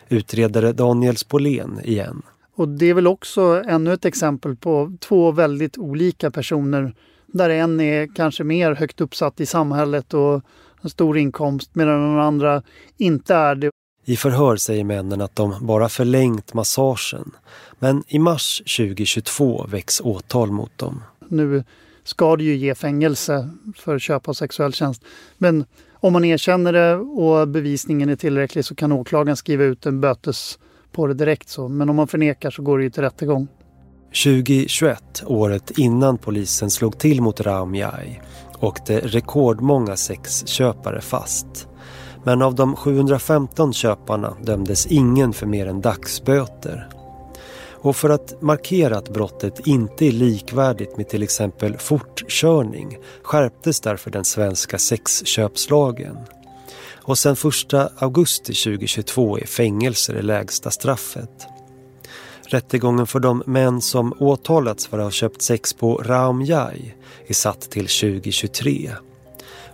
Utredare 0.08 0.72
Daniel 0.72 1.16
Spolén 1.16 1.80
igen. 1.84 2.22
Och 2.54 2.68
det 2.68 2.86
är 2.86 2.94
väl 2.94 3.06
också 3.06 3.62
ännu 3.66 3.92
ett 3.92 4.04
exempel 4.04 4.56
på 4.56 4.96
två 5.00 5.30
väldigt 5.32 5.78
olika 5.78 6.30
personer 6.30 6.94
där 7.26 7.50
en 7.50 7.80
är 7.80 8.14
kanske 8.14 8.44
mer 8.44 8.74
högt 8.74 9.00
uppsatt 9.00 9.40
i 9.40 9.46
samhället 9.46 10.14
och 10.14 10.42
en 10.82 10.90
stor 10.90 11.18
inkomst 11.18 11.70
medan 11.74 12.00
den 12.00 12.20
andra 12.20 12.62
inte 12.96 13.34
är 13.34 13.54
det. 13.54 13.70
I 14.04 14.16
förhör 14.16 14.56
säger 14.56 14.84
männen 14.84 15.20
att 15.20 15.36
de 15.36 15.66
bara 15.66 15.88
förlängt 15.88 16.54
massagen. 16.54 17.30
Men 17.78 18.04
i 18.08 18.18
mars 18.18 18.58
2022 18.58 19.66
väcks 19.68 20.00
åtal 20.00 20.50
mot 20.50 20.78
dem. 20.78 21.02
Nu 21.28 21.64
ska 22.04 22.36
det 22.36 22.44
ju 22.44 22.56
ge 22.56 22.74
fängelse 22.74 23.50
för 23.76 23.98
köp 23.98 24.28
av 24.28 24.32
sexuell 24.32 24.72
tjänst. 24.72 25.02
Men 25.38 25.64
om 25.92 26.12
man 26.12 26.24
erkänner 26.24 26.72
det 26.72 26.94
och 26.94 27.48
bevisningen 27.48 28.08
är 28.08 28.16
tillräcklig 28.16 28.64
så 28.64 28.74
kan 28.74 28.92
åklagaren 28.92 29.36
skriva 29.36 29.64
ut 29.64 29.86
en 29.86 30.00
bötes 30.00 30.58
på 30.92 31.06
det 31.06 31.14
direkt. 31.14 31.48
Så. 31.48 31.68
Men 31.68 31.90
om 31.90 31.96
man 31.96 32.08
förnekar 32.08 32.50
så 32.50 32.62
går 32.62 32.78
det 32.78 32.84
ju 32.84 32.90
till 32.90 33.02
rättegång. 33.02 33.48
2021, 34.24 35.22
året 35.26 35.78
innan 35.78 36.18
polisen 36.18 36.70
slog 36.70 36.98
till 36.98 37.20
mot 37.20 37.40
Raumjai, 37.40 38.20
åkte 38.60 39.00
rekordmånga 39.00 39.96
sexköpare 39.96 41.00
fast. 41.00 41.68
Men 42.24 42.42
av 42.42 42.54
de 42.54 42.76
715 42.76 43.72
köparna 43.72 44.36
dömdes 44.42 44.86
ingen 44.86 45.32
för 45.32 45.46
mer 45.46 45.66
än 45.66 45.80
dagsböter. 45.80 46.88
Och 47.84 47.96
för 47.96 48.10
att 48.10 48.42
markera 48.42 48.98
att 48.98 49.08
brottet 49.08 49.66
inte 49.66 50.06
är 50.06 50.12
likvärdigt 50.12 50.96
med 50.96 51.08
till 51.08 51.22
exempel 51.22 51.76
fortkörning 51.76 52.98
skärptes 53.22 53.80
därför 53.80 54.10
den 54.10 54.24
svenska 54.24 54.78
sexköpslagen. 54.78 56.16
Och 56.94 57.18
sedan 57.18 57.36
1 57.72 57.92
augusti 58.02 58.52
2022 58.52 59.38
är 59.38 59.46
fängelse 59.46 60.12
det 60.12 60.22
lägsta 60.22 60.70
straffet. 60.70 61.46
Rättegången 62.46 63.06
för 63.06 63.20
de 63.20 63.42
män 63.46 63.80
som 63.80 64.14
åtalats 64.18 64.86
för 64.86 64.98
att 64.98 65.04
ha 65.04 65.10
köpt 65.10 65.42
sex 65.42 65.72
på 65.72 65.96
Raumjai 65.96 66.94
är 67.26 67.34
satt 67.34 67.60
till 67.60 67.86
2023. 67.86 68.90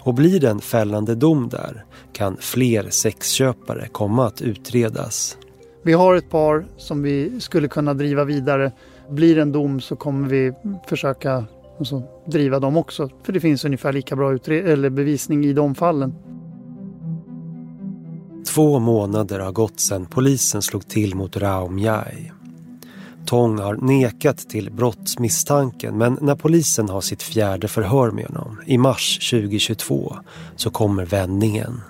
Och 0.00 0.14
blir 0.14 0.40
det 0.40 0.50
en 0.50 0.60
fällande 0.60 1.14
dom 1.14 1.48
där 1.48 1.84
kan 2.12 2.36
fler 2.36 2.90
sexköpare 2.90 3.88
komma 3.92 4.26
att 4.26 4.42
utredas. 4.42 5.36
Vi 5.82 5.92
har 5.92 6.14
ett 6.14 6.30
par 6.30 6.66
som 6.76 7.02
vi 7.02 7.40
skulle 7.40 7.68
kunna 7.68 7.94
driva 7.94 8.24
vidare. 8.24 8.72
Blir 9.10 9.38
en 9.38 9.52
dom 9.52 9.80
så 9.80 9.96
kommer 9.96 10.28
vi 10.28 10.52
försöka 10.86 11.44
alltså, 11.78 12.02
driva 12.26 12.58
dem 12.58 12.76
också. 12.76 13.10
För 13.22 13.32
det 13.32 13.40
finns 13.40 13.64
ungefär 13.64 13.92
lika 13.92 14.16
bra 14.16 14.38
eller 14.48 14.90
bevisning 14.90 15.44
i 15.44 15.52
de 15.52 15.74
fallen. 15.74 16.14
Två 18.54 18.78
månader 18.78 19.40
har 19.40 19.52
gått 19.52 19.80
sedan 19.80 20.06
polisen 20.06 20.62
slog 20.62 20.88
till 20.88 21.14
mot 21.14 21.36
Raumjai. 21.36 22.32
Tong 23.26 23.58
har 23.58 23.74
nekat 23.74 24.38
till 24.38 24.72
brottsmisstanken 24.72 25.98
men 25.98 26.18
när 26.20 26.34
polisen 26.34 26.88
har 26.88 27.00
sitt 27.00 27.22
fjärde 27.22 27.68
förhör 27.68 28.10
med 28.10 28.26
honom 28.26 28.58
i 28.66 28.78
mars 28.78 29.30
2022 29.30 30.16
så 30.56 30.70
kommer 30.70 31.06
vändningen. 31.06 31.80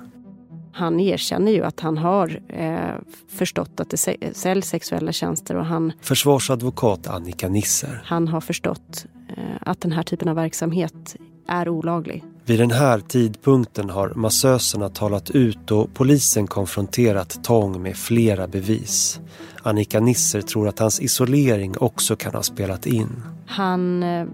Han 0.80 1.00
erkänner 1.00 1.52
ju 1.52 1.64
att 1.64 1.80
han 1.80 1.98
har 1.98 2.40
eh, 2.48 2.94
förstått 3.28 3.80
att 3.80 3.90
det 3.90 3.96
säljs 4.32 4.68
sexuella 4.68 5.12
tjänster 5.12 5.56
och 5.56 5.64
han... 5.64 5.92
Försvarsadvokat 6.00 7.06
Annika 7.06 7.48
Nisser. 7.48 8.02
Han 8.04 8.28
har 8.28 8.40
förstått 8.40 9.06
eh, 9.36 9.44
att 9.60 9.80
den 9.80 9.92
här 9.92 10.02
typen 10.02 10.28
av 10.28 10.36
verksamhet 10.36 11.16
är 11.48 11.68
olaglig. 11.68 12.24
Vid 12.44 12.58
den 12.58 12.70
här 12.70 13.00
tidpunkten 13.00 13.90
har 13.90 14.12
massöserna 14.14 14.88
talat 14.88 15.30
ut 15.30 15.70
och 15.70 15.94
polisen 15.94 16.46
konfronterat 16.46 17.44
Tong 17.44 17.82
med 17.82 17.96
flera 17.96 18.48
bevis. 18.48 19.20
Annika 19.62 20.00
Nisser 20.00 20.40
tror 20.40 20.68
att 20.68 20.78
hans 20.78 21.00
isolering 21.00 21.78
också 21.78 22.16
kan 22.16 22.34
ha 22.34 22.42
spelat 22.42 22.86
in. 22.86 23.22
Han 23.46 24.02
eh, 24.02 24.26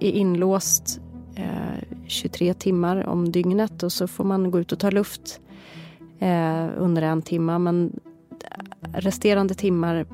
är 0.00 0.10
inlåst 0.10 1.00
Eh, 1.36 1.98
23 2.06 2.54
timmar 2.54 3.06
om 3.06 3.32
dygnet 3.32 3.82
och 3.82 3.92
så 3.92 4.06
får 4.06 4.24
man 4.24 4.50
gå 4.50 4.60
ut 4.60 4.72
och 4.72 4.78
ta 4.78 4.90
luft 4.90 5.40
eh, 6.18 6.66
under 6.76 7.02
en 7.02 7.22
timme. 7.22 7.58
Men 7.58 8.00
resterande 8.94 9.54
timmar 9.54 10.06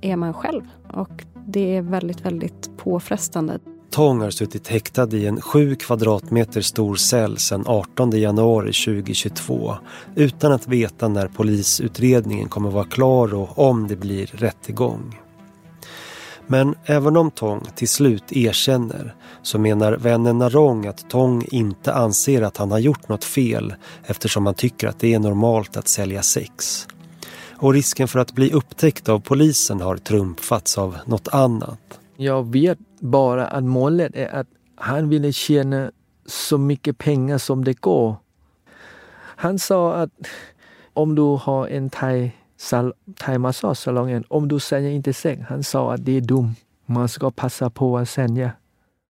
är 0.00 0.16
man 0.16 0.34
själv 0.34 0.62
och 0.92 1.24
det 1.46 1.76
är 1.76 1.82
väldigt, 1.82 2.26
väldigt 2.26 2.70
påfrestande. 2.76 3.58
Tång 3.90 4.20
har 4.20 4.30
suttit 4.30 4.68
häktad 4.68 5.08
i 5.16 5.26
en 5.26 5.40
sju 5.40 5.74
kvadratmeter 5.74 6.60
stor 6.60 6.94
cell 6.94 7.38
sedan 7.38 7.64
18 7.66 8.10
januari 8.10 8.72
2022 8.72 9.74
utan 10.14 10.52
att 10.52 10.68
veta 10.68 11.08
när 11.08 11.28
polisutredningen 11.28 12.48
kommer 12.48 12.70
vara 12.70 12.84
klar 12.84 13.34
och 13.34 13.58
om 13.58 13.88
det 13.88 13.96
blir 13.96 14.26
rättegång. 14.26 15.23
Men 16.46 16.74
även 16.84 17.16
om 17.16 17.30
Tong 17.30 17.60
till 17.74 17.88
slut 17.88 18.32
erkänner 18.32 19.14
så 19.42 19.58
menar 19.58 19.92
vännen 19.92 20.38
Narong 20.38 20.86
att 20.86 21.10
Tong 21.10 21.44
inte 21.50 21.94
anser 21.94 22.42
att 22.42 22.56
han 22.56 22.70
har 22.70 22.78
gjort 22.78 23.08
något 23.08 23.24
fel 23.24 23.74
eftersom 24.04 24.46
han 24.46 24.54
tycker 24.54 24.88
att 24.88 24.98
det 24.98 25.14
är 25.14 25.18
normalt 25.18 25.76
att 25.76 25.88
sälja 25.88 26.22
sex. 26.22 26.86
Och 27.56 27.72
risken 27.72 28.08
för 28.08 28.18
att 28.18 28.32
bli 28.32 28.52
upptäckt 28.52 29.08
av 29.08 29.20
polisen 29.20 29.80
har 29.80 29.96
trumfats 29.96 30.78
av 30.78 30.96
något 31.06 31.28
annat. 31.28 32.00
Jag 32.16 32.52
vet 32.52 32.78
bara 33.00 33.46
att 33.46 33.64
målet 33.64 34.16
är 34.16 34.34
att 34.34 34.46
han 34.76 35.08
ville 35.08 35.32
tjäna 35.32 35.90
så 36.26 36.58
mycket 36.58 36.98
pengar 36.98 37.38
som 37.38 37.64
det 37.64 37.80
går. 37.80 38.16
Han 39.16 39.58
sa 39.58 39.94
att 39.94 40.10
om 40.92 41.14
du 41.14 41.22
har 41.22 41.68
en 41.68 41.90
thai, 41.90 42.32
thai 43.16 43.38
massagesalong, 43.38 44.24
om 44.28 44.48
du 44.48 44.60
säljer 44.60 44.90
inte 44.90 45.12
sex, 45.12 45.42
han 45.48 45.64
sa 45.64 45.94
att 45.94 46.04
det 46.04 46.16
är 46.16 46.20
dumt. 46.20 46.54
Man 46.86 47.08
ska 47.08 47.30
passa 47.30 47.70
på 47.70 47.98
att 47.98 48.08
sälja. 48.08 48.52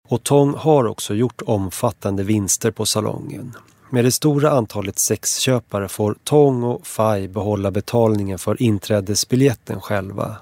Och 0.08 0.22
Tong 0.22 0.54
har 0.54 0.86
också 0.86 1.14
gjort 1.14 1.42
omfattande 1.46 2.22
vinster 2.22 2.70
på 2.70 2.86
salongen. 2.86 3.52
Med 3.90 4.04
det 4.04 4.12
stora 4.12 4.50
antalet 4.50 4.98
sexköpare 4.98 5.88
får 5.88 6.16
Tong 6.24 6.62
och 6.62 6.86
Fai 6.86 7.28
behålla 7.28 7.70
betalningen 7.70 8.38
för 8.38 8.62
inträdesbiljetten 8.62 9.80
själva. 9.80 10.36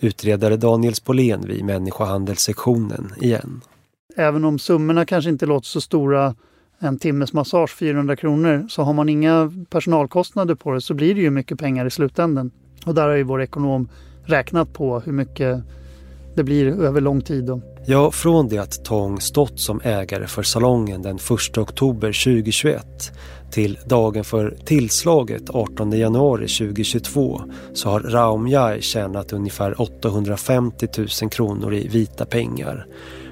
Utredare 0.00 0.56
Daniel 0.56 0.94
Spolén 0.94 1.46
vid 1.46 1.64
människohandelssektionen 1.64 3.12
igen. 3.20 3.60
Även 4.16 4.44
om 4.44 4.58
summorna 4.58 5.06
kanske 5.06 5.30
inte 5.30 5.46
låter 5.46 5.66
så 5.66 5.80
stora, 5.80 6.34
en 6.78 6.98
timmes 6.98 7.32
massage 7.32 7.70
400 7.70 8.16
kronor, 8.16 8.66
så 8.68 8.82
har 8.82 8.92
man 8.92 9.08
inga 9.08 9.52
personalkostnader 9.70 10.54
på 10.54 10.72
det 10.72 10.80
så 10.80 10.94
blir 10.94 11.14
det 11.14 11.20
ju 11.20 11.30
mycket 11.30 11.58
pengar 11.58 11.86
i 11.86 11.90
slutändan. 11.90 12.50
Och 12.86 12.94
där 12.94 13.08
har 13.08 13.14
ju 13.14 13.22
vår 13.22 13.42
ekonom 13.42 13.88
räknat 14.24 14.72
på 14.72 15.00
hur 15.00 15.12
mycket 15.12 15.62
det 16.36 16.44
blir 16.44 16.66
över 16.66 17.00
lång 17.00 17.20
tid. 17.20 17.44
Då. 17.44 17.60
Ja, 17.86 18.10
från 18.10 18.48
det 18.48 18.58
att 18.58 18.84
Tong 18.84 19.20
stått 19.20 19.60
som 19.60 19.80
ägare 19.84 20.26
för 20.26 20.42
salongen 20.42 21.02
den 21.02 21.16
1 21.16 21.58
oktober 21.58 22.24
2021 22.24 23.12
till 23.50 23.78
dagen 23.86 24.24
för 24.24 24.56
tillslaget 24.64 25.50
18 25.50 25.92
januari 25.92 26.48
2022 26.48 27.40
så 27.72 27.88
har 27.88 28.00
Raumjai 28.00 28.82
tjänat 28.82 29.32
ungefär 29.32 29.80
850 29.80 30.88
000 31.22 31.30
kronor 31.30 31.74
i 31.74 31.88
vita 31.88 32.24
pengar. 32.24 32.86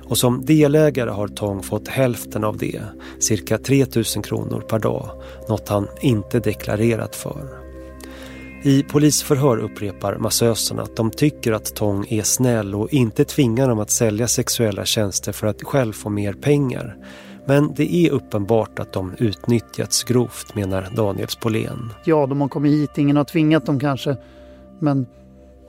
Och 0.09 0.19
som 0.19 0.45
delägare 0.45 1.11
har 1.11 1.29
Tong 1.29 1.63
fått 1.63 1.89
hälften 1.89 2.45
av 2.45 2.57
det, 2.57 2.83
cirka 3.19 3.59
3 3.59 3.87
000 3.95 4.05
kronor 4.05 4.61
per 4.61 4.79
dag, 4.79 5.11
något 5.49 5.69
han 5.69 5.89
inte 6.01 6.41
deklarerat 6.41 7.17
för. 7.17 7.65
I 8.63 8.83
polisförhör 8.83 9.59
upprepar 9.59 10.17
massöserna 10.17 10.83
att 10.83 10.97
de 10.97 11.11
tycker 11.11 11.53
att 11.53 11.75
Tong 11.75 12.07
är 12.09 12.23
snäll 12.23 12.75
och 12.75 12.93
inte 12.93 13.25
tvingar 13.25 13.69
dem 13.69 13.79
att 13.79 13.91
sälja 13.91 14.29
sexuella 14.29 14.85
tjänster 14.85 15.33
för 15.33 15.47
att 15.47 15.63
själv 15.63 15.93
få 15.93 16.11
mer 16.11 16.33
pengar. 16.33 16.97
Men 17.47 17.75
det 17.77 17.95
är 17.95 18.11
uppenbart 18.11 18.79
att 18.79 18.93
de 18.93 19.15
utnyttjats 19.19 20.05
grovt, 20.05 20.55
menar 20.55 20.89
Daniel 20.97 21.29
Spolén. 21.29 21.91
Ja, 22.05 22.27
de 22.27 22.41
har 22.41 22.49
kommit 22.49 22.73
hit, 22.73 22.99
ingen 22.99 23.17
har 23.17 23.25
tvingat 23.25 23.67
dem 23.67 23.81
kanske. 23.81 24.17
Men 24.79 25.07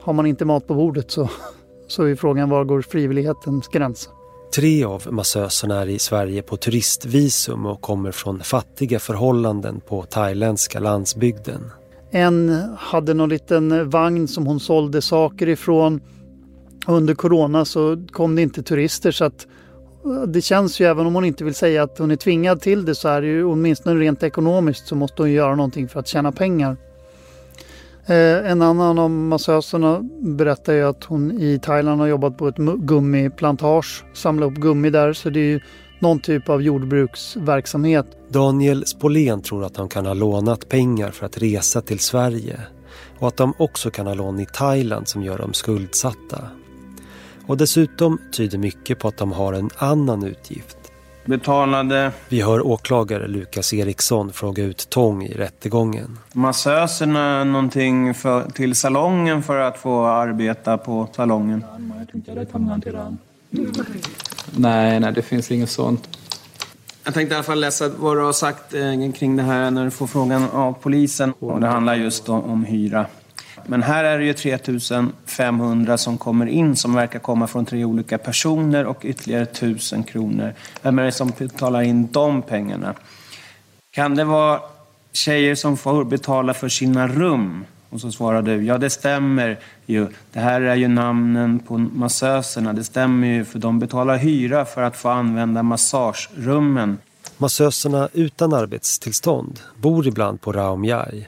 har 0.00 0.12
man 0.12 0.26
inte 0.26 0.44
mat 0.44 0.66
på 0.66 0.74
bordet 0.74 1.10
så, 1.10 1.30
så 1.86 2.04
är 2.04 2.14
frågan 2.14 2.50
var 2.50 2.64
går 2.64 2.82
frivillighetens 2.82 3.68
gräns? 3.68 4.08
Tre 4.54 4.84
av 4.84 5.02
massöserna 5.10 5.82
är 5.82 5.86
i 5.86 5.98
Sverige 5.98 6.42
på 6.42 6.56
turistvisum 6.56 7.66
och 7.66 7.80
kommer 7.80 8.12
från 8.12 8.40
fattiga 8.40 8.98
förhållanden 8.98 9.80
på 9.80 10.02
thailändska 10.02 10.80
landsbygden. 10.80 11.70
En 12.10 12.64
hade 12.78 13.14
någon 13.14 13.28
liten 13.28 13.90
vagn 13.90 14.28
som 14.28 14.46
hon 14.46 14.60
sålde 14.60 15.02
saker 15.02 15.48
ifrån. 15.48 16.00
Under 16.86 17.14
corona 17.14 17.64
så 17.64 18.04
kom 18.12 18.36
det 18.36 18.42
inte 18.42 18.62
turister 18.62 19.10
så 19.10 19.24
att 19.24 19.46
eh, 20.04 20.22
Det 20.22 20.40
känns 20.40 20.80
ju, 20.80 20.86
även 20.86 21.06
om 21.06 21.14
hon 21.14 21.24
inte 21.24 21.44
vill 21.44 21.54
säga 21.54 21.82
att 21.82 21.98
hon 21.98 22.10
är 22.10 22.16
tvingad 22.16 22.60
till 22.60 22.84
det, 22.84 22.94
så 22.94 23.08
är 23.08 23.20
det 23.20 23.26
ju 23.26 23.44
åtminstone 23.44 24.00
rent 24.00 24.22
ekonomiskt 24.22 24.86
så 24.86 24.94
måste 24.94 25.22
hon 25.22 25.32
göra 25.32 25.54
någonting 25.54 25.88
för 25.88 26.00
att 26.00 26.08
tjäna 26.08 26.32
pengar. 26.32 26.76
Eh, 28.08 28.50
en 28.50 28.62
annan 28.62 28.98
av 28.98 29.10
massöserna 29.10 30.00
berättar 30.20 30.72
ju 30.72 30.82
att 30.82 31.04
hon 31.04 31.40
i 31.40 31.58
Thailand 31.58 32.00
har 32.00 32.08
jobbat 32.08 32.38
på 32.38 32.48
ett 32.48 32.56
gummiplantage, 32.56 34.04
samlat 34.14 34.52
upp 34.52 34.58
gummi 34.58 34.90
där, 34.90 35.12
så 35.12 35.30
det 35.30 35.40
är 35.40 35.44
ju 35.44 35.60
någon 35.98 36.20
typ 36.20 36.48
av 36.48 36.62
jordbruksverksamhet. 36.62 38.06
Daniel 38.28 38.86
Spolén 38.86 39.42
tror 39.42 39.64
att 39.64 39.74
de 39.74 39.88
kan 39.88 40.06
ha 40.06 40.14
lånat 40.14 40.68
pengar 40.68 41.10
för 41.10 41.26
att 41.26 41.38
resa 41.38 41.80
till 41.80 41.98
Sverige 41.98 42.60
och 43.18 43.28
att 43.28 43.36
de 43.36 43.52
också 43.58 43.90
kan 43.90 44.06
ha 44.06 44.14
lån 44.14 44.40
i 44.40 44.46
Thailand 44.46 45.08
som 45.08 45.22
gör 45.22 45.38
dem 45.38 45.52
skuldsatta. 45.52 46.38
Och 47.46 47.56
dessutom 47.56 48.18
tyder 48.32 48.58
mycket 48.58 48.98
på 48.98 49.08
att 49.08 49.16
de 49.16 49.32
har 49.32 49.52
en 49.52 49.70
annan 49.76 50.24
utgift. 50.24 50.75
Betalade 51.26 52.12
Vi 52.28 52.42
hör 52.42 52.66
åklagare 52.66 53.28
Lukas 53.28 53.74
Eriksson 53.74 54.32
fråga 54.32 54.62
ut 54.62 54.90
Tång 54.90 55.22
i 55.22 55.34
rättegången. 55.34 56.18
massöserna 56.32 57.44
någonting 57.44 58.14
för, 58.14 58.50
till 58.50 58.74
salongen 58.74 59.42
för 59.42 59.58
att 59.58 59.78
få 59.78 60.06
arbeta 60.06 60.78
på 60.78 61.08
salongen? 61.16 61.64
Nej, 64.50 65.00
nej, 65.00 65.12
det 65.12 65.22
finns 65.22 65.50
inget 65.50 65.70
sånt. 65.70 66.08
Jag 67.04 67.14
tänkte 67.14 67.34
i 67.34 67.36
alla 67.36 67.44
fall 67.44 67.60
läsa 67.60 67.88
vad 67.88 68.16
du 68.16 68.20
har 68.20 68.32
sagt 68.32 68.74
eh, 68.74 69.12
kring 69.12 69.36
det 69.36 69.42
här 69.42 69.70
när 69.70 69.84
du 69.84 69.90
får 69.90 70.06
frågan 70.06 70.50
av 70.50 70.72
polisen. 70.72 71.32
Och 71.38 71.60
det 71.60 71.66
handlar 71.66 71.94
just 71.94 72.28
om, 72.28 72.42
om 72.42 72.64
hyra. 72.64 73.06
Men 73.68 73.82
här 73.82 74.04
är 74.04 74.18
det 74.18 74.24
ju 74.24 74.32
3500 74.34 75.98
som 75.98 76.18
kommer 76.18 76.46
in 76.46 76.76
som 76.76 76.94
verkar 76.94 77.18
komma 77.18 77.46
från 77.46 77.64
tre 77.64 77.84
olika 77.84 78.18
personer 78.18 78.84
och 78.84 78.98
ytterligare 79.04 79.42
1000 79.42 80.02
kronor. 80.02 80.54
Vem 80.82 80.98
är 80.98 81.04
det 81.04 81.12
som 81.12 81.32
betalar 81.38 81.82
in 81.82 82.08
de 82.12 82.42
pengarna? 82.42 82.94
Kan 83.90 84.14
det 84.14 84.24
vara 84.24 84.60
tjejer 85.12 85.54
som 85.54 85.76
får 85.76 86.04
betala 86.04 86.54
för 86.54 86.68
sina 86.68 87.08
rum? 87.08 87.64
Och 87.90 88.00
så 88.00 88.12
svarar 88.12 88.42
du, 88.42 88.62
ja 88.62 88.78
det 88.78 88.90
stämmer 88.90 89.58
ju. 89.86 90.08
Det 90.32 90.40
här 90.40 90.60
är 90.60 90.74
ju 90.74 90.88
namnen 90.88 91.58
på 91.58 91.78
massöserna. 91.78 92.72
Det 92.72 92.84
stämmer 92.84 93.26
ju 93.26 93.44
för 93.44 93.58
de 93.58 93.78
betalar 93.78 94.16
hyra 94.16 94.64
för 94.64 94.82
att 94.82 94.96
få 94.96 95.08
använda 95.08 95.62
massagerummen. 95.62 96.98
Massöserna 97.38 98.08
utan 98.12 98.52
arbetstillstånd 98.52 99.60
bor 99.76 100.06
ibland 100.06 100.40
på 100.40 100.52
Raumjai 100.52 101.26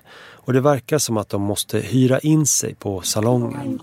och 0.48 0.54
det 0.54 0.60
verkar 0.60 0.98
som 0.98 1.16
att 1.16 1.28
de 1.28 1.42
måste 1.42 1.78
hyra 1.78 2.18
in 2.18 2.46
sig 2.46 2.74
på 2.74 3.00
salongen. 3.00 3.80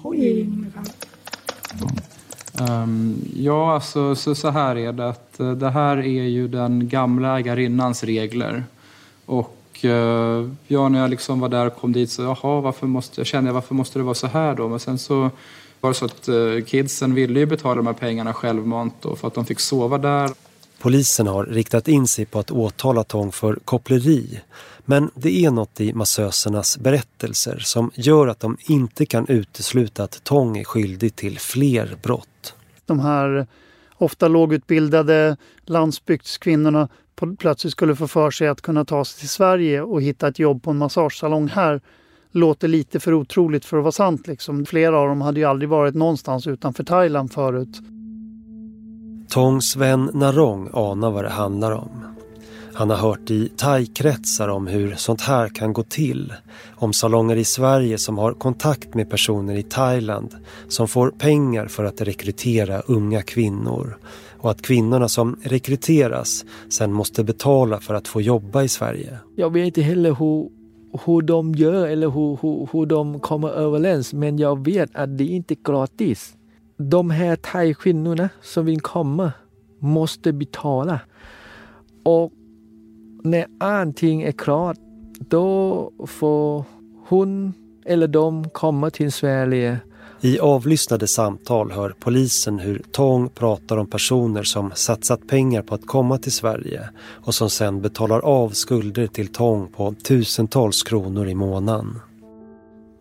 Ehm, 2.60 3.16
ja, 3.36 3.74
alltså, 3.74 4.16
så, 4.16 4.36
så 4.36 4.50
här 4.50 4.76
är 4.76 4.94
det. 4.94 5.10
Att, 5.10 5.40
eh, 5.40 5.52
det 5.52 5.70
här 5.70 5.98
är 5.98 6.24
ju 6.24 6.48
den 6.48 6.90
gamla 6.90 7.40
ägarinnans 7.40 8.04
regler. 8.04 8.64
Och 9.26 9.86
eh, 9.86 10.50
ja, 10.68 10.90
när 10.90 11.00
jag 11.00 11.10
liksom 11.10 11.40
var 11.40 11.50
där 11.50 11.68
och 11.68 11.76
kom 11.76 11.94
dit 11.94 12.12
så 12.12 12.22
jaha, 12.22 12.62
varför 12.62 12.88
måste, 12.88 13.20
jag 13.20 13.28
kände 13.28 13.48
jag, 13.50 13.54
varför 13.54 13.76
måste 13.76 14.00
det 14.00 14.04
vara 14.04 14.16
så 14.16 14.28
här 14.28 14.56
då? 14.56 14.68
Men 14.68 14.80
sen 14.80 14.98
så 14.98 15.30
var 15.82 15.90
det 15.90 15.94
så 15.94 16.06
att 16.06 16.28
eh, 16.28 16.66
kidsen 16.66 17.14
ville 17.14 17.40
ju 17.40 17.46
betala 17.46 17.76
de 17.76 17.88
här 17.88 17.94
pengarna 17.94 18.34
självmant 18.34 18.94
då, 19.02 19.16
för 19.16 19.28
att 19.28 19.34
de 19.34 19.46
fick 19.46 19.60
sova 19.60 19.98
där. 19.98 20.32
Polisen 20.80 21.28
har 21.28 21.46
riktat 21.46 21.88
in 21.88 22.08
sig 22.08 22.26
på 22.26 22.40
att 22.40 22.52
åtala 22.52 23.04
Tång 23.04 23.32
för 23.32 23.60
koppleri. 23.66 24.40
Men 24.86 25.12
det 25.16 25.46
är 25.46 25.52
något 25.52 25.82
i 25.82 25.94
massösernas 25.94 26.78
berättelser 26.78 27.60
som 27.60 27.92
gör 27.96 28.28
att 28.28 28.40
de 28.40 28.58
inte 28.68 29.06
kan 29.06 29.28
utesluta 29.28 30.04
att 30.04 30.24
Tång 30.24 30.58
är 30.58 30.64
skyldig 30.64 31.16
till 31.16 31.40
fler 31.40 31.98
brott. 32.04 32.54
De 32.86 33.00
här 33.00 33.48
ofta 33.98 34.28
lågutbildade 34.28 35.38
landsbygdskvinnorna 35.66 36.90
plötsligt 37.40 37.72
skulle 37.72 37.96
få 37.96 38.08
för 38.08 38.32
sig 38.32 38.48
att 38.48 38.62
kunna 38.62 38.86
ta 38.86 39.06
sig 39.06 39.20
till 39.20 39.30
Sverige 39.30 39.82
och 39.82 40.02
hitta 40.02 40.28
ett 40.28 40.40
jobb 40.40 40.64
på 40.64 40.72
en 40.72 40.78
massagesalong 40.78 41.48
här 41.48 41.82
låter 42.32 42.68
lite 42.68 43.00
för 43.00 43.14
otroligt 43.14 43.66
för 43.66 43.78
att 43.78 43.84
vara 43.84 43.92
sant. 43.92 44.28
Liksom. 44.28 44.66
Flera 44.66 45.00
av 45.00 45.08
dem 45.08 45.22
hade 45.22 45.40
ju 45.40 45.46
aldrig 45.46 45.70
varit 45.70 45.96
någonstans 45.96 46.48
utanför 46.48 46.84
Thailand 46.84 47.34
förut. 47.34 47.82
Tongs 49.30 49.76
vän 49.76 50.10
Narong 50.14 50.70
anar 50.74 51.12
vad 51.12 51.24
det 51.24 51.30
handlar 51.30 51.72
om. 51.72 52.15
Han 52.78 52.90
har 52.90 52.98
hört 52.98 53.32
i 53.32 53.50
thai-kretsar 53.50 54.48
om 54.48 54.68
hur 54.68 54.96
sånt 54.96 55.22
här 55.22 55.50
kan 55.50 55.74
gå 55.74 55.84
till. 55.84 56.34
Om 56.76 56.94
salonger 56.94 57.36
i 57.36 57.44
Sverige 57.44 57.98
som 57.98 58.18
har 58.18 58.34
kontakt 58.34 58.94
med 58.94 59.10
personer 59.10 59.56
i 59.56 59.64
Thailand 59.64 60.36
som 60.68 60.88
får 60.88 61.10
pengar 61.10 61.68
för 61.68 61.84
att 61.84 62.02
rekrytera 62.02 62.82
unga 62.82 63.22
kvinnor. 63.22 63.98
Och 64.40 64.52
att 64.52 64.62
kvinnorna 64.62 65.08
som 65.10 65.40
rekryteras 65.44 66.46
sen 66.70 66.94
måste 66.94 67.24
betala 67.24 67.80
för 67.80 67.94
att 67.94 68.08
få 68.08 68.22
jobba 68.22 68.64
i 68.64 68.68
Sverige. 68.68 69.20
Jag 69.36 69.54
vet 69.54 69.66
inte 69.66 69.82
heller 69.82 70.16
hur, 70.16 70.50
hur 71.06 71.22
de 71.22 71.56
gör 71.56 71.88
eller 71.88 72.10
hur, 72.10 72.38
hur, 72.42 72.70
hur 72.72 72.86
de 72.86 73.20
kommer 73.20 73.50
överens 73.50 74.14
men 74.14 74.38
jag 74.38 74.66
vet 74.66 74.96
att 74.96 75.18
det 75.18 75.26
inte 75.26 75.54
är 75.54 75.64
gratis. 75.64 76.34
De 76.78 77.10
här 77.10 77.36
thai-kvinnorna 77.36 78.30
som 78.42 78.66
vill 78.66 78.82
komma 78.82 79.32
måste 79.80 80.34
betala. 80.34 81.00
Och 82.04 82.32
när 83.26 83.46
allting 83.58 84.22
är 84.22 84.32
klart 84.32 84.78
då 85.20 85.92
får 86.08 86.66
hon 87.08 87.54
eller 87.86 88.08
de 88.08 88.50
komma 88.50 88.90
till 88.90 89.12
Sverige 89.12 89.80
I 90.22 90.40
avlyssnade 90.40 91.08
samtal 91.08 91.72
hör 91.72 91.96
polisen 92.00 92.60
hur 92.60 92.84
Tong 92.92 93.30
pratar 93.30 93.78
om 93.78 93.88
personer 93.88 94.44
som 94.44 94.72
satsat 94.76 95.28
pengar 95.28 95.62
på 95.62 95.76
att 95.76 95.88
komma 95.88 96.18
till 96.18 96.32
Sverige 96.32 96.90
och 96.98 97.36
som 97.36 97.50
sen 97.50 97.82
betalar 97.82 98.20
av 98.20 98.50
skulder 98.50 99.08
till 99.08 99.28
Tong 99.28 99.68
på 99.68 99.94
tusentals 100.04 100.84
kronor 100.84 101.28
i 101.28 101.36
månaden. 101.36 102.00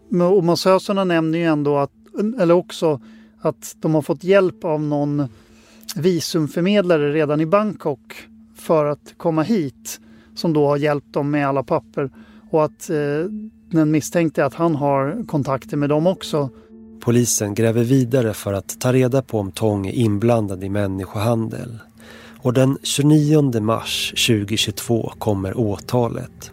Men- 0.08 0.26
Och 0.26 0.44
massöserna 0.44 1.04
nämner 1.04 1.38
ju 1.38 1.44
ändå 1.44 1.76
att, 1.78 1.92
eller 2.40 2.54
också 2.54 3.00
att 3.40 3.76
de 3.80 3.94
har 3.94 4.02
fått 4.02 4.24
hjälp 4.24 4.64
av 4.64 4.80
någon 4.80 5.28
visumförmedlare 5.96 7.12
redan 7.12 7.40
i 7.40 7.46
Bangkok 7.46 8.14
för 8.56 8.84
att 8.84 9.14
komma 9.16 9.42
hit 9.42 10.00
som 10.34 10.52
då 10.52 10.66
har 10.66 10.76
hjälpt 10.76 11.14
dem 11.14 11.30
med 11.30 11.48
alla 11.48 11.62
papper 11.62 12.10
och 12.50 12.64
att 12.64 12.90
eh, 12.90 12.96
den 13.70 13.90
misstänkte 13.90 14.44
att 14.44 14.54
han 14.54 14.74
har 14.74 15.26
kontakter 15.26 15.76
med 15.76 15.88
dem 15.88 16.06
också. 16.06 16.50
Polisen 17.00 17.54
gräver 17.54 17.84
vidare 17.84 18.34
för 18.34 18.52
att 18.52 18.80
ta 18.80 18.92
reda 18.92 19.22
på 19.22 19.38
om 19.38 19.52
Tong 19.52 19.86
är 19.86 19.92
inblandad 19.92 20.64
i 20.64 20.68
människohandel. 20.68 21.78
Och 22.38 22.52
den 22.52 22.78
29 22.82 23.60
mars 23.60 24.10
2022 24.10 25.12
kommer 25.18 25.58
åtalet. 25.58 26.50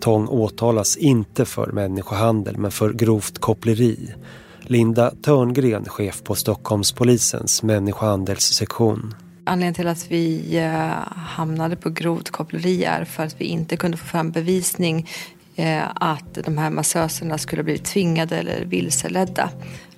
Tong 0.00 0.28
åtalas 0.28 0.96
inte 0.96 1.44
för 1.44 1.72
människohandel 1.72 2.56
men 2.58 2.70
för 2.70 2.92
grovt 2.92 3.38
koppleri. 3.38 4.14
Linda 4.60 5.10
Törngren, 5.22 5.84
chef 5.84 6.22
på 6.24 6.34
Stockholmspolisens 6.34 7.62
människohandelssektion. 7.62 9.14
Anledningen 9.44 9.74
till 9.74 9.88
att 9.88 10.10
vi 10.10 10.56
eh, 10.58 11.12
hamnade 11.16 11.76
på 11.76 11.90
grovt 11.90 12.30
koppleri 12.30 12.84
är 12.84 13.04
för 13.04 13.22
att 13.22 13.40
vi 13.40 13.44
inte 13.44 13.76
kunde 13.76 13.96
få 13.96 14.06
fram 14.06 14.30
bevisning 14.30 15.08
eh, 15.56 15.82
att 15.94 16.38
de 16.44 16.58
här 16.58 16.70
massöserna 16.70 17.38
skulle 17.38 17.62
bli 17.62 17.78
tvingade 17.78 18.36
eller 18.36 18.64
vilseledda 18.64 19.50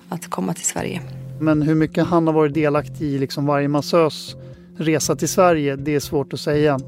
att 0.09 0.31
komma 0.31 0.55
till 0.55 0.67
Sverige. 0.67 1.01
Men 1.41 1.63
hur 1.63 1.75
mycket 1.75 2.07
han 2.07 2.27
har 2.27 2.35
varit 2.35 2.55
delaktig 2.55 3.07
i 3.07 3.19
liksom 3.19 3.47
varje 3.47 3.69
massös 3.69 4.37
resa 4.77 5.17
till 5.17 5.29
Sverige, 5.29 5.77
det 5.77 5.95
är 5.95 6.01
svårt 6.01 6.33
att 6.33 6.41
säga. 6.41 6.79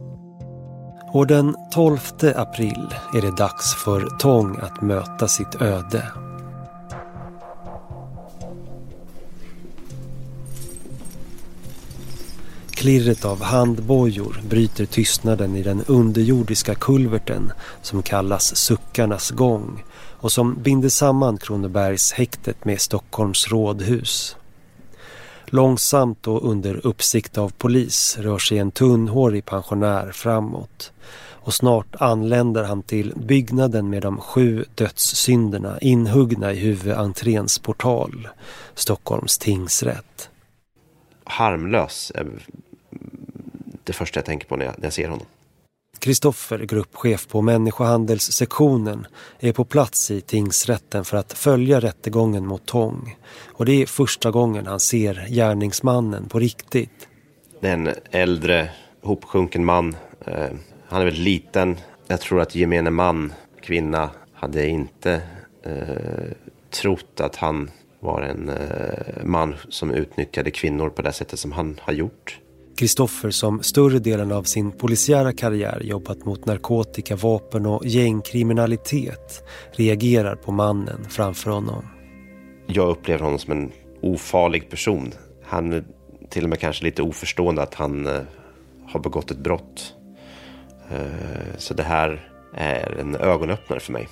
Och 1.13 1.27
den 1.27 1.57
12 1.73 1.99
april 2.37 2.89
är 3.15 3.23
det 3.23 3.37
dags 3.37 3.75
för 3.85 4.19
Tong 4.19 4.57
att 4.57 4.83
möta 4.83 5.29
sitt 5.29 5.63
öde. 5.63 6.24
Klirret 12.85 13.25
av 13.25 13.43
handbojor 13.43 14.41
bryter 14.49 14.87
tystnaden 14.87 15.57
i 15.57 15.63
den 15.63 15.85
underjordiska 15.87 16.75
kulverten 16.75 17.53
som 17.83 18.03
kallas 18.03 18.57
Suckarnas 18.57 19.31
gång 19.31 19.85
och 19.95 20.33
som 20.33 20.55
binder 20.63 20.89
samman 20.89 21.39
Kronobergshäktet 21.39 22.65
med 22.65 22.81
Stockholms 22.81 23.49
rådhus. 23.49 24.37
Långsamt 25.47 26.27
och 26.27 26.51
under 26.51 26.87
uppsikt 26.87 27.39
av 27.39 27.53
polis 27.59 28.19
rör 28.19 28.39
sig 28.39 28.59
en 28.59 28.71
tunnhårig 28.71 29.45
pensionär 29.45 30.13
framåt 30.13 30.93
och 31.31 31.55
snart 31.55 31.95
anländer 31.99 32.65
han 32.65 32.83
till 32.83 33.13
byggnaden 33.17 33.91
med 33.91 34.03
de 34.03 34.21
sju 34.21 34.65
dödssynderna 34.75 35.79
inhuggna 35.79 36.53
i 36.53 36.57
huvudentréns 36.57 37.59
portal, 37.59 38.29
Stockholms 38.75 39.39
tingsrätt. 39.39 40.31
Harmlös 41.25 42.11
eh, 42.11 42.27
det 43.85 43.93
första 43.93 44.19
jag 44.19 44.25
tänker 44.25 44.47
på 44.47 44.57
när 44.57 44.65
jag, 44.65 44.75
när 44.79 44.87
jag 44.87 44.93
ser 44.93 45.09
honom. 45.09 45.27
Kristoffer, 45.99 46.59
gruppchef 46.59 47.29
på 47.29 47.43
människohandelssektionen, 47.43 49.07
är 49.41 49.53
på 49.53 49.65
plats 49.65 50.11
i 50.11 50.21
tingsrätten 50.21 51.05
för 51.05 51.17
att 51.17 51.33
följa 51.33 51.81
rättegången 51.81 52.47
mot 52.47 52.67
Tång. 52.67 53.17
Och 53.43 53.65
det 53.65 53.83
är 53.83 53.87
första 53.87 54.31
gången 54.31 54.67
han 54.67 54.81
ser 54.81 55.27
gärningsmannen 55.31 56.29
på 56.29 56.39
riktigt. 56.39 57.09
Det 57.61 57.69
är 57.69 57.73
en 57.73 57.91
äldre, 58.11 58.71
hopsjunken 59.03 59.65
man. 59.65 59.97
Eh, 60.27 60.49
han 60.87 61.01
är 61.01 61.05
väldigt 61.05 61.25
liten. 61.25 61.77
Jag 62.07 62.21
tror 62.21 62.41
att 62.41 62.55
gemene 62.55 62.91
man, 62.91 63.33
kvinna, 63.63 64.11
hade 64.33 64.67
inte 64.67 65.23
eh, 65.63 66.33
trott 66.71 67.21
att 67.21 67.37
han 67.37 67.71
var 68.01 68.23
en 68.23 68.49
eh, 68.49 69.25
man 69.25 69.55
som 69.69 69.91
utnyttjade 69.91 70.51
kvinnor 70.51 70.91
på 70.91 71.03
det 71.03 71.13
sättet 71.13 71.39
som 71.39 71.53
han 71.53 71.81
har 71.83 71.93
gjort. 71.93 72.41
Kristoffer 72.77 73.31
som 73.31 73.63
större 73.63 73.99
delen 73.99 74.33
av 74.33 74.43
sin 74.43 74.73
polisiära 74.73 75.33
karriär 75.33 75.81
jobbat 75.85 76.25
mot 76.25 76.47
narkotika, 76.47 77.17
vapen 77.17 77.67
och 77.67 77.87
gängkriminalitet 77.87 79.45
reagerar 79.73 80.37
på 80.37 80.53
mannen 80.53 81.07
framför 81.09 81.51
honom. 81.51 81.85
Jag 82.67 82.89
upplever 82.89 83.25
honom 83.25 83.39
som 83.39 83.53
en 83.53 83.73
ofarlig 84.03 84.71
person. 84.71 85.13
Han 85.45 85.73
är 85.73 85.85
till 86.29 86.45
och 86.45 86.51
med 86.51 86.59
kanske 86.59 86.85
lite 86.85 87.03
oförstående 87.03 87.63
att 87.63 87.75
han 87.75 88.07
eh, 88.07 88.21
har 88.87 89.01
begått 89.01 89.31
ett 89.31 89.39
brott. 89.39 89.95
Eh, 90.91 91.57
så 91.59 91.75
det 91.75 91.83
här 91.83 92.29
är 92.55 92.97
en 93.01 93.17
ögonöppnare 93.17 93.81
för 93.81 93.93
mig, 93.93 94.09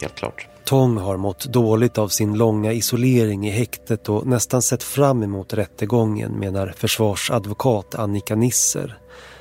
helt 0.00 0.14
klart. 0.14 0.49
Tong 0.64 0.96
har 0.96 1.16
mått 1.16 1.44
dåligt 1.44 1.98
av 1.98 2.08
sin 2.08 2.38
långa 2.38 2.72
isolering 2.72 3.48
i 3.48 3.50
häktet 3.50 4.08
och 4.08 4.26
nästan 4.26 4.62
sett 4.62 4.82
fram 4.82 5.22
emot 5.22 5.54
rättegången 5.54 6.32
menar 6.32 6.74
försvarsadvokat 6.76 7.94
Annika 7.94 8.36
Nisser. 8.36 8.98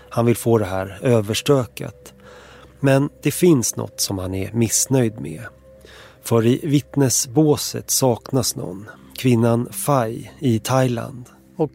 Han 0.10 0.26
vill 0.26 0.38
få 0.38 0.58
det 0.58 0.66
här 0.66 1.00
överstökat. 1.02 2.14
Men 2.80 3.10
det 3.24 3.32
finns 3.32 3.76
något 3.76 4.02
som 4.02 4.18
han 4.18 4.36
är 4.36 4.54
missnöjd 4.54 5.22
med. 5.22 5.44
För 6.24 6.46
i 6.46 6.60
vittnesbåset 6.64 7.90
saknas 7.92 8.56
någon. 8.56 8.90
Kvinnan 9.18 9.68
Fai 9.72 10.32
i 10.40 10.60
Thailand. 10.60 11.26
Och 11.58 11.72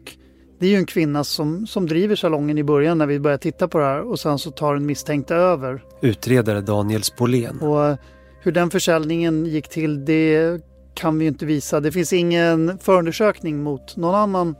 det 0.59 0.65
är 0.65 0.69
ju 0.69 0.77
en 0.77 0.85
kvinna 0.85 1.23
som, 1.23 1.67
som 1.67 1.87
driver 1.87 2.15
salongen 2.15 2.57
i 2.57 2.63
början 2.63 2.97
när 2.97 3.05
vi 3.05 3.19
börjar 3.19 3.37
titta 3.37 3.67
på 3.67 3.77
det 3.77 3.85
här 3.85 4.01
och 4.01 4.19
sen 4.19 4.39
så 4.39 4.51
tar 4.51 4.73
den 4.73 4.85
misstänkta 4.85 5.35
över. 5.35 5.83
Utredare 6.01 6.61
Daniel 6.61 7.03
Spolén. 7.03 7.59
Och 7.59 7.97
hur 8.45 8.51
den 8.51 8.69
försäljningen 8.69 9.45
gick 9.45 9.67
till 9.67 10.05
det 10.05 10.61
kan 10.93 11.19
vi 11.19 11.25
inte 11.25 11.45
visa. 11.45 11.79
Det 11.79 11.91
finns 11.91 12.13
ingen 12.13 12.79
förundersökning 12.79 13.63
mot 13.63 13.95
någon 13.97 14.15
annan. 14.15 14.55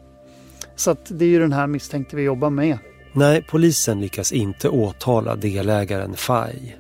Så 0.76 0.92
att 0.92 1.20
det 1.20 1.26
är 1.26 1.30
ju 1.30 1.40
den 1.40 1.54
här 1.54 1.68
misstänkte 1.68 2.16
vi 2.16 2.24
jobbar 2.24 2.50
med. 2.50 2.78
Nej, 3.14 3.46
polisen 3.50 4.02
lyckas 4.02 4.32
inte 4.32 4.70
åtala 4.70 5.36
delägaren 5.36 6.14
Fai. 6.14 6.76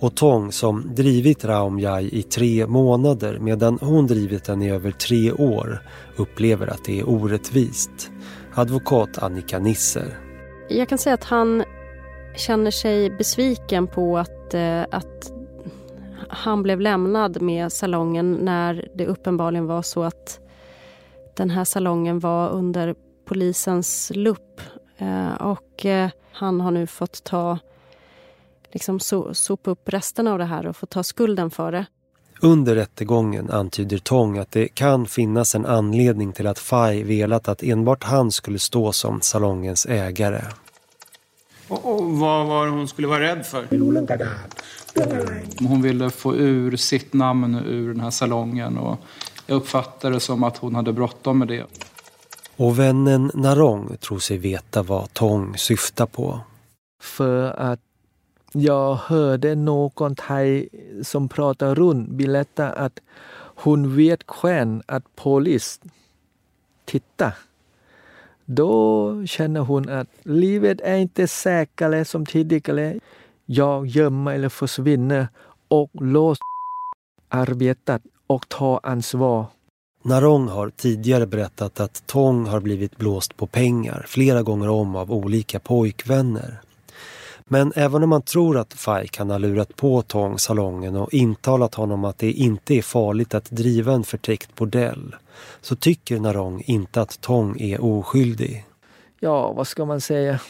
Och 0.00 0.14
Tong 0.16 0.52
som 0.52 0.94
drivit 0.94 1.44
Raumjai 1.44 2.08
i 2.12 2.22
tre 2.22 2.66
månader 2.66 3.38
medan 3.38 3.78
hon 3.80 4.06
drivit 4.06 4.44
den 4.44 4.62
i 4.62 4.70
över 4.70 4.90
tre 4.90 5.32
år 5.32 5.82
upplever 6.16 6.66
att 6.66 6.84
det 6.84 7.00
är 7.00 7.08
orättvist. 7.08 8.10
Advokat 8.54 9.18
Annika 9.18 9.58
Nisser. 9.58 10.18
Jag 10.68 10.88
kan 10.88 10.98
säga 10.98 11.14
att 11.14 11.24
han 11.24 11.64
känner 12.36 12.70
sig 12.70 13.10
besviken 13.10 13.86
på 13.86 14.18
att, 14.18 14.54
eh, 14.54 14.82
att 14.90 15.37
han 16.28 16.62
blev 16.62 16.80
lämnad 16.80 17.42
med 17.42 17.72
salongen 17.72 18.32
när 18.32 18.88
det 18.94 19.06
uppenbarligen 19.06 19.66
var 19.66 19.82
så 19.82 20.02
att 20.02 20.40
den 21.36 21.50
här 21.50 21.64
salongen 21.64 22.18
var 22.18 22.50
under 22.50 22.94
polisens 23.24 24.12
lupp. 24.14 24.60
Eh, 24.98 25.32
och 25.32 25.86
eh, 25.86 26.10
han 26.32 26.60
har 26.60 26.70
nu 26.70 26.86
fått 26.86 27.24
ta 27.24 27.58
liksom 28.72 29.00
so 29.00 29.34
sopa 29.34 29.70
upp 29.70 29.88
resten 29.88 30.28
av 30.28 30.38
det 30.38 30.44
här 30.44 30.66
och 30.66 30.76
få 30.76 30.86
ta 30.86 31.02
skulden 31.02 31.50
för 31.50 31.72
det. 31.72 31.86
Under 32.40 32.74
rättegången 32.74 33.50
antyder 33.50 33.98
Tong 33.98 34.38
att 34.38 34.50
det 34.50 34.68
kan 34.68 35.06
finnas 35.06 35.54
en 35.54 35.66
anledning 35.66 36.32
till 36.32 36.46
att 36.46 36.58
Fai 36.58 37.02
velat 37.02 37.48
att 37.48 37.62
enbart 37.62 38.04
han 38.04 38.32
skulle 38.32 38.58
stå 38.58 38.92
som 38.92 39.20
salongens 39.20 39.86
ägare. 39.86 40.40
Och, 41.68 41.94
och 41.94 42.04
vad 42.04 42.46
var 42.46 42.66
det 42.66 42.72
hon 42.72 42.88
skulle 42.88 43.08
vara 43.08 43.20
rädd 43.20 43.46
för? 43.46 43.66
Hon 45.68 45.82
ville 45.82 46.10
få 46.10 46.36
ur 46.36 46.76
sitt 46.76 47.12
namn 47.12 47.54
ur 47.54 47.88
den 47.88 48.00
här 48.00 48.10
salongen 48.10 48.78
och 48.78 48.98
jag 49.46 49.56
uppfattade 49.56 50.14
det 50.14 50.20
som 50.20 50.44
att 50.44 50.56
hon 50.56 50.74
hade 50.74 50.92
bråttom 50.92 51.38
med 51.38 51.48
det. 51.48 51.64
Och 52.56 52.78
vännen 52.78 53.30
Narong 53.34 53.96
tror 53.96 54.18
sig 54.18 54.38
veta 54.38 54.82
vad 54.82 55.12
Tong 55.12 55.58
syftar 55.58 56.06
på. 56.06 56.40
För 57.02 57.42
att 57.44 57.80
jag 58.52 58.94
hörde 58.94 59.54
någon 59.54 60.14
thai 60.14 60.68
som 61.02 61.28
pratar 61.28 61.74
runt 61.74 62.08
berätta 62.08 62.70
att 62.72 63.00
hon 63.38 63.96
vet 63.96 64.22
själv 64.26 64.82
att 64.86 65.16
polis 65.16 65.80
tittar. 66.84 67.34
Då 68.50 69.26
känner 69.26 69.60
hon 69.60 69.88
att 69.88 70.08
livet 70.22 70.80
är 70.80 70.96
inte 70.96 71.28
säkrare 71.28 72.04
som 72.04 72.26
tidigare. 72.26 72.98
Jag 73.46 73.86
gömmer 73.86 74.32
eller 74.32 74.48
försvinner 74.48 75.28
och 75.68 75.90
låt 75.92 76.38
arbetat 77.28 78.02
och 78.26 78.48
ta 78.48 78.80
ansvar. 78.82 79.46
Narong 80.02 80.48
har 80.48 80.70
tidigare 80.70 81.26
berättat 81.26 81.80
att 81.80 82.06
Tong 82.06 82.46
har 82.46 82.60
blivit 82.60 82.96
blåst 82.96 83.36
på 83.36 83.46
pengar 83.46 84.04
flera 84.08 84.42
gånger 84.42 84.68
om 84.68 84.96
av 84.96 85.12
olika 85.12 85.60
pojkvänner. 85.60 86.60
Men 87.48 87.72
även 87.76 88.02
om 88.02 88.08
man 88.08 88.22
tror 88.22 88.58
att 88.58 88.74
Fai 88.74 89.08
kan 89.08 89.30
ha 89.30 89.38
lurat 89.38 89.76
på 89.76 90.02
Tong 90.02 90.38
salongen 90.38 90.96
och 90.96 91.14
intalat 91.14 91.74
honom 91.74 92.04
att 92.04 92.18
det 92.18 92.32
inte 92.32 92.74
är 92.74 92.82
farligt 92.82 93.34
att 93.34 93.50
driva 93.50 93.92
en 93.92 94.04
förtäckt 94.04 94.54
bordell 94.54 95.16
så 95.60 95.76
tycker 95.76 96.20
Narong 96.20 96.62
inte 96.66 97.00
att 97.00 97.20
Tong 97.20 97.60
är 97.60 97.84
oskyldig. 97.84 98.66
Ja, 99.20 99.52
vad 99.52 99.66
ska 99.66 99.84
man 99.84 100.00
säga? 100.00 100.40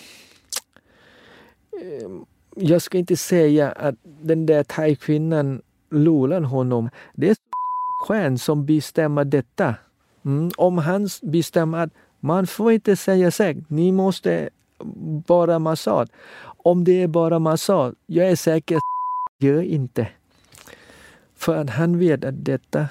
Ehm, 1.82 2.24
jag 2.57 2.82
ska 2.82 2.99
inte 2.99 3.16
säga 3.16 3.72
att 3.72 3.94
den 4.03 4.46
där 4.46 4.62
thai-kvinnan 4.62 5.62
lurar 5.90 6.40
honom. 6.40 6.90
Det 7.12 7.30
är 7.30 7.36
själv 8.07 8.36
som 8.36 8.66
bestämmer 8.66 9.24
detta. 9.24 9.74
Mm, 10.24 10.51
om 10.57 10.78
han 10.78 11.09
bestämmer 11.22 11.78
att 11.78 11.90
man 12.20 12.46
får 12.46 12.72
inte 12.72 12.96
säga 12.96 13.30
säkert, 13.30 13.64
ni 13.70 13.92
måste 13.92 14.49
bara 15.26 15.59
massage. 15.59 16.09
Om 16.68 16.84
det 16.84 17.02
är 17.02 17.06
bara 17.06 17.38
massage, 17.38 17.94
jag 18.06 18.30
är 18.30 18.36
säker, 18.36 18.78
gör 19.38 19.62
inte. 19.62 20.08
För 21.36 21.56
att 21.56 21.70
han 21.70 21.98
vet 21.98 22.24
att 22.24 22.44
detta, 22.44 22.86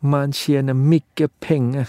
man 0.00 0.32
tjänar 0.32 0.74
mycket 0.74 1.40
pengar. 1.40 1.88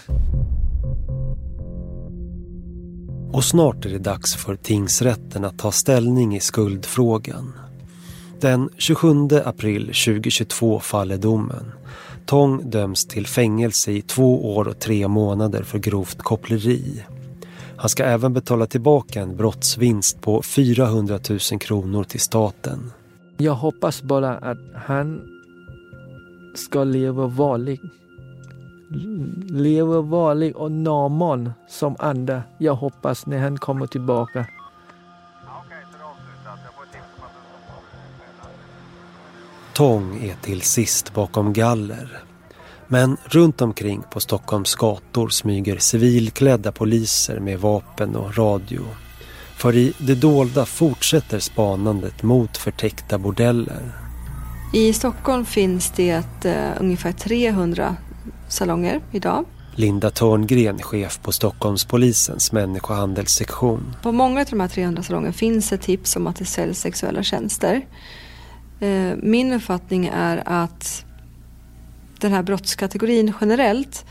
Och 3.32 3.44
snart 3.44 3.86
är 3.86 3.90
det 3.90 3.98
dags 3.98 4.36
för 4.36 4.56
tingsrätten 4.56 5.44
att 5.44 5.58
ta 5.58 5.72
ställning 5.72 6.36
i 6.36 6.40
skuldfrågan. 6.40 7.52
Den 8.40 8.70
27 8.76 9.08
april 9.44 9.86
2022 9.86 10.80
faller 10.80 11.16
domen. 11.16 11.72
Tong 12.26 12.70
döms 12.70 13.06
till 13.06 13.26
fängelse 13.26 13.92
i 13.92 14.02
två 14.02 14.56
år 14.56 14.68
och 14.68 14.78
tre 14.78 15.08
månader 15.08 15.62
för 15.62 15.78
grovt 15.78 16.18
koppleri. 16.18 17.04
Han 17.78 17.88
ska 17.88 18.04
även 18.04 18.32
betala 18.32 18.66
tillbaka 18.66 19.20
en 19.20 19.36
brottsvinst 19.36 20.20
på 20.20 20.42
400 20.42 21.18
000 21.30 21.38
kronor 21.38 22.04
till 22.04 22.20
staten. 22.20 22.92
Jag 23.36 23.54
hoppas 23.54 24.02
bara 24.02 24.36
att 24.38 24.58
han 24.74 25.20
ska 26.54 26.84
leva 26.84 27.26
vanligt. 27.26 27.80
Leva 29.48 30.00
vanligt 30.00 30.56
och 30.56 30.72
normal 30.72 31.52
som 31.68 31.96
andra. 31.98 32.42
Jag 32.58 32.74
hoppas 32.74 33.26
när 33.26 33.38
han 33.38 33.58
kommer 33.58 33.86
tillbaka. 33.86 34.46
Tång 39.72 40.24
är 40.24 40.34
till 40.34 40.62
sist 40.62 41.14
bakom 41.14 41.52
galler. 41.52 42.27
Men 42.88 43.16
runt 43.24 43.60
omkring 43.60 44.02
på 44.10 44.20
Stockholms 44.20 44.74
gator 44.74 45.28
smyger 45.28 45.78
civilklädda 45.78 46.72
poliser 46.72 47.40
med 47.40 47.60
vapen 47.60 48.16
och 48.16 48.38
radio. 48.38 48.80
För 49.56 49.76
i 49.76 49.92
det 49.98 50.14
dolda 50.14 50.66
fortsätter 50.66 51.38
spanandet 51.38 52.22
mot 52.22 52.56
förtäckta 52.56 53.18
bordeller. 53.18 53.92
I 54.72 54.92
Stockholm 54.92 55.44
finns 55.44 55.92
det 55.96 56.24
uh, 56.44 56.52
ungefär 56.80 57.12
300 57.12 57.96
salonger 58.48 59.00
idag. 59.12 59.44
Linda 59.74 60.10
Törngren, 60.10 60.78
chef 60.78 61.20
på 61.22 61.32
Stockholmspolisens 61.32 62.52
människohandelssektion. 62.52 63.96
På 64.02 64.12
många 64.12 64.40
av 64.40 64.46
de 64.50 64.60
här 64.60 64.68
300 64.68 65.02
salongerna 65.02 65.32
finns 65.32 65.70
det 65.70 65.78
tips 65.78 66.16
om 66.16 66.26
att 66.26 66.36
det 66.36 66.44
säljs 66.44 66.80
sexuella 66.80 67.22
tjänster. 67.22 67.86
Uh, 68.82 69.12
min 69.22 69.52
uppfattning 69.52 70.10
är 70.14 70.42
att 70.46 71.04
den 72.20 72.32
här 72.32 72.42
brottskategorin 72.42 73.32
generellt. 73.40 74.04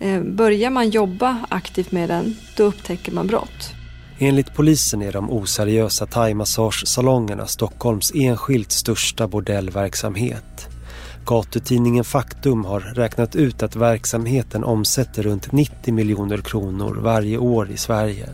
Eh, 0.00 0.22
börjar 0.22 0.70
man 0.70 0.90
jobba 0.90 1.36
aktivt 1.48 1.92
med 1.92 2.08
den, 2.08 2.36
då 2.56 2.64
upptäcker 2.64 3.12
man 3.12 3.26
brott. 3.26 3.72
Enligt 4.18 4.54
polisen 4.54 5.02
är 5.02 5.12
de 5.12 5.30
oseriösa 5.30 6.06
thaimassagesalongerna 6.06 7.46
Stockholms 7.46 8.12
enskilt 8.14 8.72
största 8.72 9.28
bordellverksamhet. 9.28 10.68
Gatutidningen 11.26 12.04
Faktum 12.04 12.64
har 12.64 12.80
räknat 12.80 13.36
ut 13.36 13.62
att 13.62 13.76
verksamheten 13.76 14.64
omsätter 14.64 15.22
runt 15.22 15.52
90 15.52 15.94
miljoner 15.94 16.38
kronor 16.38 16.98
varje 17.02 17.38
år 17.38 17.70
i 17.70 17.76
Sverige. 17.76 18.28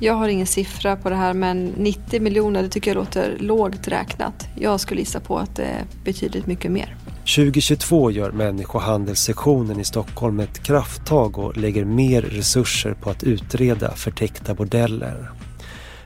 Jag 0.00 0.14
har 0.14 0.28
ingen 0.28 0.46
siffra 0.46 0.96
på 0.96 1.10
det 1.10 1.16
här 1.16 1.34
men 1.34 1.66
90 1.66 2.20
miljoner 2.20 2.62
det 2.62 2.68
tycker 2.68 2.90
jag 2.90 2.96
låter 2.96 3.36
lågt 3.38 3.88
räknat. 3.88 4.48
Jag 4.54 4.80
skulle 4.80 5.00
gissa 5.00 5.20
på 5.20 5.38
att 5.38 5.56
det 5.56 5.64
är 5.64 5.84
betydligt 6.04 6.46
mycket 6.46 6.70
mer. 6.70 6.96
2022 7.26 8.10
gör 8.10 8.32
människohandelssektionen 8.32 9.80
i 9.80 9.84
Stockholm 9.84 10.40
ett 10.40 10.62
krafttag 10.62 11.38
och 11.38 11.56
lägger 11.56 11.84
mer 11.84 12.22
resurser 12.22 12.94
på 12.94 13.10
att 13.10 13.24
utreda 13.24 13.90
förtäckta 13.90 14.54
bordeller. 14.54 15.30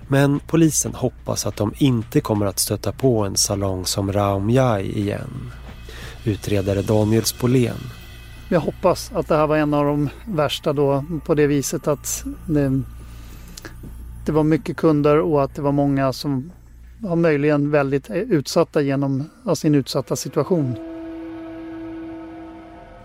Men 0.08 0.40
polisen 0.40 0.94
hoppas 0.94 1.46
att 1.46 1.56
de 1.56 1.74
inte 1.78 2.20
kommer 2.20 2.46
att 2.46 2.58
stöta 2.58 2.92
på 2.92 3.24
en 3.24 3.36
salong 3.36 3.86
som 3.86 4.12
Raum 4.12 4.50
Jai 4.50 4.98
igen. 4.98 5.52
Utredare 6.24 6.82
Daniel 6.82 7.24
Spolén. 7.24 7.76
Jag 8.48 8.60
hoppas 8.60 9.12
att 9.14 9.28
det 9.28 9.36
här 9.36 9.46
var 9.46 9.56
en 9.56 9.74
av 9.74 9.84
de 9.84 10.08
värsta 10.24 10.72
då 10.72 11.04
på 11.24 11.34
det 11.34 11.46
viset 11.46 11.88
att 11.88 12.24
det, 12.46 12.82
det 14.26 14.32
var 14.32 14.44
mycket 14.44 14.76
kunder 14.76 15.18
och 15.18 15.44
att 15.44 15.54
det 15.54 15.62
var 15.62 15.72
många 15.72 16.12
som 16.12 16.52
var 16.98 17.16
möjligen 17.16 17.70
väldigt 17.70 18.10
utsatta 18.10 18.80
genom 18.80 19.24
sin 19.54 19.74
utsatta 19.74 20.16
situation. 20.16 20.89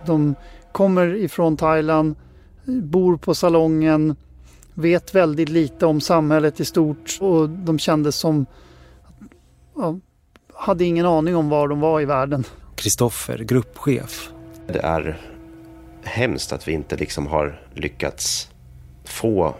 De 0.05 0.35
kommer 0.71 1.15
ifrån 1.15 1.57
Thailand, 1.57 2.15
bor 2.65 3.17
på 3.17 3.35
salongen, 3.35 4.15
vet 4.73 5.15
väldigt 5.15 5.49
lite 5.49 5.85
om 5.85 6.01
samhället 6.01 6.59
i 6.59 6.65
stort 6.65 7.17
och 7.19 7.49
de 7.49 7.79
kändes 7.79 8.15
som 8.15 8.45
ja, 9.75 9.99
hade 10.53 10.85
ingen 10.85 11.05
aning 11.05 11.35
om 11.35 11.49
var 11.49 11.67
de 11.67 11.79
var 11.79 12.01
i 12.01 12.05
världen. 12.05 12.43
Kristoffer, 12.75 13.37
gruppchef. 13.37 14.29
Det 14.67 14.79
är 14.79 15.21
hemskt 16.03 16.53
att 16.53 16.67
vi 16.67 16.71
inte 16.71 16.95
liksom 16.95 17.27
har 17.27 17.61
lyckats 17.73 18.49
få, 19.03 19.55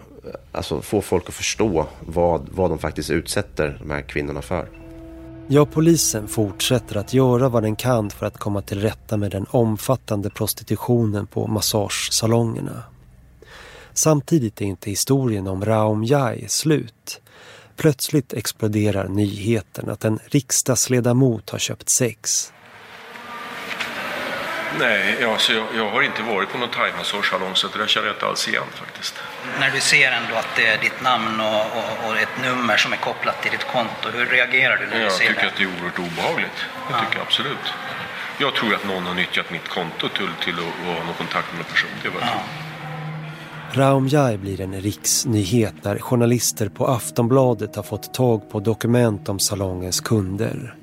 alltså 0.52 0.82
få 0.82 1.02
folk 1.02 1.30
att 1.30 1.36
förstå 1.36 1.86
vad, 2.00 2.48
vad 2.52 2.72
de 2.72 2.80
faktiskt 2.80 3.10
utsätter 3.10 3.78
de 3.82 3.92
här 3.92 4.02
kvinnorna 4.02 4.42
för. 4.42 4.70
Ja, 5.48 5.66
polisen 5.66 6.28
fortsätter 6.28 6.98
att 6.98 7.14
göra 7.14 7.50
vad 7.50 7.64
den 7.64 7.76
kan 7.76 8.10
för 8.10 8.26
att 8.26 8.38
komma 8.38 8.62
till 8.62 8.82
rätta 8.82 9.18
med 9.18 9.32
den 9.32 9.46
omfattande 9.50 10.30
prostitutionen 10.30 11.28
på 11.28 11.48
massagesalongerna. 11.48 12.84
Samtidigt 13.94 14.62
är 14.62 14.66
inte 14.66 14.90
historien 14.90 15.48
om 15.48 15.66
Raum 15.66 16.04
Jai 16.04 16.48
slut. 16.48 17.22
Plötsligt 17.76 18.34
exploderar 18.34 19.08
nyheten 19.08 19.90
att 19.90 20.06
en 20.06 20.20
riksdagsledamot 20.26 21.50
har 21.50 21.60
köpt 21.60 21.90
sex. 21.90 22.54
Nej, 24.80 25.24
alltså 25.24 25.54
jag, 25.54 25.66
jag 25.76 25.92
har 25.92 26.02
inte 26.02 26.22
varit 26.22 26.50
på 26.50 26.58
någon 26.58 26.70
thaimassagesalong 26.70 27.56
så 27.56 27.68
det 27.68 27.78
där 27.78 27.88
känner 27.88 28.08
jag 28.08 28.16
inte 28.16 28.26
alls 28.26 28.48
igen 28.48 28.64
faktiskt. 28.74 29.16
När 29.60 29.72
du 29.72 29.80
ser 29.80 30.12
ändå 30.12 30.36
att 30.36 30.52
det 30.56 30.66
är 30.68 30.78
ditt 30.78 31.02
namn 31.02 31.40
och, 31.40 31.62
och, 31.78 31.92
och, 32.06 32.18
ett 32.18 32.36
nummer 32.42 32.78
som 32.78 32.94
är 32.94 32.98
kopplat 32.98 33.42
till 33.42 33.52
ditt 33.52 33.68
konto, 33.68 34.06
hur 34.14 34.26
reagerar 34.26 34.78
du 34.78 34.86
när 34.88 35.00
jag 35.02 35.12
du 35.12 35.16
ser 35.16 35.20
det? 35.20 35.26
Jag 35.26 35.36
tycker 35.36 35.42
det? 35.42 35.48
att 35.48 35.58
det 35.58 35.64
är 35.64 35.68
oerhört 35.68 36.00
obehagligt. 36.00 36.60
Jag 36.90 37.00
tycker 37.02 37.22
absolut. 37.22 37.68
Jag 38.40 38.56
tror 38.56 38.74
att 38.76 38.86
någon 38.86 39.04
har 39.04 39.16
nyttjat 39.16 39.52
mitt 39.52 39.68
konto 39.68 40.10
till, 40.10 40.30
till 40.44 40.54
att 40.54 40.86
ha 40.86 41.04
någon 41.06 41.14
kontakt 41.14 41.52
med 41.52 41.60
en 41.60 41.72
person. 41.74 41.90
Det 42.04 42.10
var 42.10 42.22
ja. 42.22 42.42
Raum 43.74 44.08
Jai 44.08 44.38
blir 44.38 44.62
en 44.62 44.82
riksnyhet 44.82 45.74
när 45.82 46.00
journalister 46.00 46.70
på 46.70 46.88
Aftonbladet 46.88 47.76
har 47.76 47.84
fått 47.84 48.14
tag 48.14 48.50
på 48.52 48.60
dokument 48.60 49.30
om 49.30 49.40
salongens 49.40 50.00
kunder. 50.00 50.76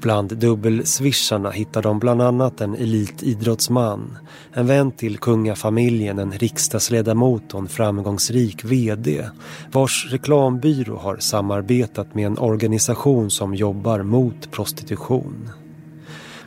Bland 0.00 0.36
dubbelswisharna 0.36 1.50
hittar 1.50 1.82
de 1.82 1.98
bland 1.98 2.22
annat 2.22 2.60
en 2.60 2.74
elitidrottsman, 2.74 4.18
en 4.52 4.66
vän 4.66 4.92
till 4.92 5.18
kungafamiljen, 5.18 6.18
en 6.18 6.32
riksdagsledamot 6.32 7.54
och 7.54 7.60
en 7.60 7.68
framgångsrik 7.68 8.64
VD 8.64 9.28
vars 9.72 10.06
reklambyrå 10.10 10.96
har 10.96 11.16
samarbetat 11.16 12.14
med 12.14 12.26
en 12.26 12.38
organisation 12.38 13.30
som 13.30 13.54
jobbar 13.54 14.02
mot 14.02 14.50
prostitution. 14.50 15.50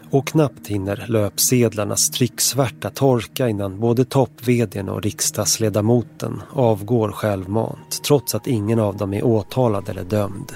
Och 0.09 0.27
knappt 0.27 0.67
hinner 0.67 1.05
löpsedlarnas 1.07 2.09
trycksvärta 2.09 2.89
torka 2.89 3.49
innan 3.49 3.79
både 3.79 4.05
topp-vdn 4.05 4.89
och 4.89 5.01
riksdagsledamoten 5.01 6.41
avgår 6.53 7.11
självmant 7.11 8.01
trots 8.07 8.35
att 8.35 8.47
ingen 8.47 8.79
av 8.79 8.97
dem 8.97 9.13
är 9.13 9.25
åtalad 9.25 9.89
eller 9.89 10.03
dömd. 10.03 10.51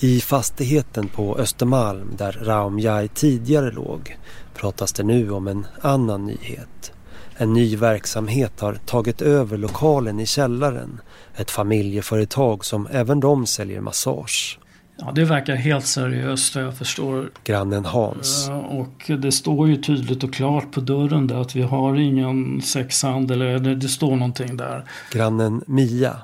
I 0.00 0.20
fastigheten 0.20 1.08
på 1.08 1.36
Östermalm 1.36 2.16
där 2.16 2.32
Raumjai 2.32 3.08
tidigare 3.08 3.70
låg 3.70 4.16
pratas 4.54 4.92
det 4.92 5.02
nu 5.02 5.30
om 5.30 5.48
en 5.48 5.66
annan 5.80 6.26
nyhet. 6.26 6.92
En 7.36 7.52
ny 7.52 7.76
verksamhet 7.76 8.60
har 8.60 8.74
tagit 8.74 9.22
över 9.22 9.56
lokalen 9.56 10.20
i 10.20 10.26
källaren. 10.26 11.00
Ett 11.36 11.50
familjeföretag 11.50 12.64
som 12.64 12.86
även 12.90 13.20
de 13.20 13.46
säljer 13.46 13.80
massage. 13.80 14.58
Ja, 14.96 15.12
det 15.14 15.24
verkar 15.24 15.54
helt 15.54 15.86
seriöst 15.86 16.54
jag 16.54 16.76
förstår. 16.76 17.30
Grannen 17.44 17.84
Hans. 17.84 18.50
Och 18.68 19.10
det 19.18 19.32
står 19.32 19.68
ju 19.68 19.76
tydligt 19.76 20.24
och 20.24 20.34
klart 20.34 20.72
på 20.72 20.80
dörren 20.80 21.26
där 21.26 21.40
att 21.40 21.56
vi 21.56 21.62
har 21.62 21.96
ingen 21.96 22.62
sexhandel. 22.62 23.42
Eller 23.42 23.74
det 23.74 23.88
står 23.88 24.16
någonting 24.16 24.56
där. 24.56 24.84
Grannen 25.12 25.62
Mia. 25.66 26.16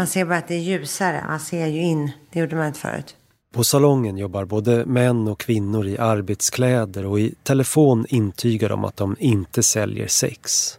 Man 0.00 0.06
ser 0.06 0.24
bara 0.24 0.38
att 0.38 0.48
det 0.48 0.54
är 0.54 0.58
ljusare. 0.58 1.24
Man 1.28 1.40
ser 1.40 1.66
ju 1.66 1.80
in. 1.80 2.12
Det 2.30 2.40
gjorde 2.40 2.56
man 2.56 2.66
inte 2.66 2.80
förut. 2.80 3.16
På 3.54 3.64
salongen 3.64 4.18
jobbar 4.18 4.44
både 4.44 4.86
män 4.86 5.28
och 5.28 5.40
kvinnor 5.40 5.86
i 5.86 5.98
arbetskläder 5.98 7.06
och 7.06 7.20
i 7.20 7.34
telefon 7.42 8.06
intygar 8.08 8.68
de 8.68 8.84
att 8.84 8.96
de 8.96 9.16
inte 9.18 9.62
säljer 9.62 10.06
sex. 10.06 10.78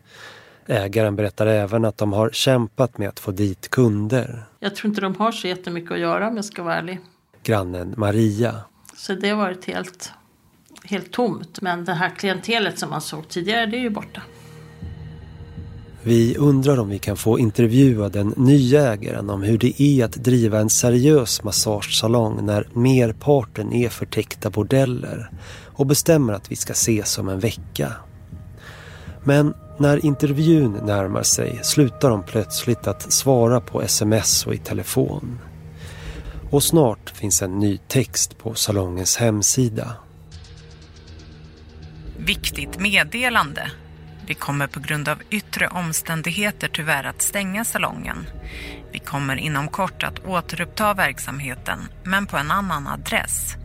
Ägaren 0.65 1.15
berättar 1.15 1.47
även 1.47 1.85
att 1.85 1.97
de 1.97 2.13
har 2.13 2.29
kämpat 2.29 2.97
med 2.97 3.09
att 3.09 3.19
få 3.19 3.31
dit 3.31 3.69
kunder. 3.69 4.43
Jag 4.59 4.75
tror 4.75 4.89
inte 4.89 5.01
de 5.01 5.15
har 5.15 5.31
så 5.31 5.47
jättemycket 5.47 5.91
att 5.91 5.99
göra 5.99 6.27
om 6.27 6.35
jag 6.35 6.45
ska 6.45 6.63
vara 6.63 6.75
ärlig. 6.75 6.99
Grannen 7.43 7.93
Maria. 7.97 8.55
Så 8.95 9.13
det 9.13 9.29
har 9.29 9.37
varit 9.37 9.65
helt, 9.65 10.11
helt 10.83 11.11
tomt. 11.11 11.61
Men 11.61 11.85
det 11.85 11.93
här 11.93 12.09
klientelet 12.09 12.79
som 12.79 12.89
man 12.89 13.01
såg 13.01 13.27
tidigare, 13.27 13.65
det 13.65 13.77
är 13.77 13.81
ju 13.81 13.89
borta. 13.89 14.21
Vi 16.03 16.37
undrar 16.37 16.79
om 16.79 16.89
vi 16.89 16.99
kan 16.99 17.17
få 17.17 17.39
intervjua 17.39 18.09
den 18.09 18.33
nya 18.37 18.93
ägaren 18.93 19.29
om 19.29 19.43
hur 19.43 19.57
det 19.57 19.81
är 19.81 20.05
att 20.05 20.11
driva 20.11 20.59
en 20.59 20.69
seriös 20.69 21.43
massagesalong 21.43 22.45
när 22.45 22.67
merparten 22.73 23.73
är 23.73 23.89
förtäckta 23.89 24.49
bordeller 24.49 25.29
och 25.65 25.85
bestämmer 25.85 26.33
att 26.33 26.51
vi 26.51 26.55
ska 26.55 26.73
ses 26.73 27.17
om 27.17 27.29
en 27.29 27.39
vecka. 27.39 27.93
Men 29.23 29.53
när 29.77 30.05
intervjun 30.05 30.71
närmar 30.71 31.23
sig 31.23 31.59
slutar 31.63 32.09
de 32.09 32.23
plötsligt 32.23 32.87
att 32.87 33.11
svara 33.11 33.61
på 33.61 33.81
sms 33.81 34.45
och 34.45 34.53
i 34.53 34.57
telefon. 34.57 35.39
Och 36.49 36.63
snart 36.63 37.09
finns 37.09 37.41
en 37.41 37.59
ny 37.59 37.77
text 37.87 38.37
på 38.37 38.53
salongens 38.53 39.17
hemsida. 39.17 39.93
Viktigt 42.17 42.79
meddelande. 42.79 43.71
Vi 44.31 44.35
kommer 44.35 44.67
på 44.67 44.79
grund 44.79 45.09
av 45.09 45.17
yttre 45.29 45.67
omständigheter 45.67 46.67
tyvärr 46.73 47.03
att 47.03 47.21
stänga 47.21 47.65
salongen. 47.65 48.27
Vi 48.91 48.99
kommer 48.99 49.35
inom 49.35 49.67
kort 49.67 50.03
att 50.03 50.25
återuppta 50.25 50.93
verksamheten, 50.93 51.79
men 52.03 52.27
på 52.27 52.37
en 52.37 52.51
annan 52.51 52.87
adress. 52.87 53.55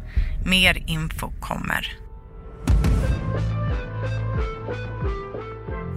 Mer 0.46 0.82
info 0.86 1.30
kommer. 1.40 1.98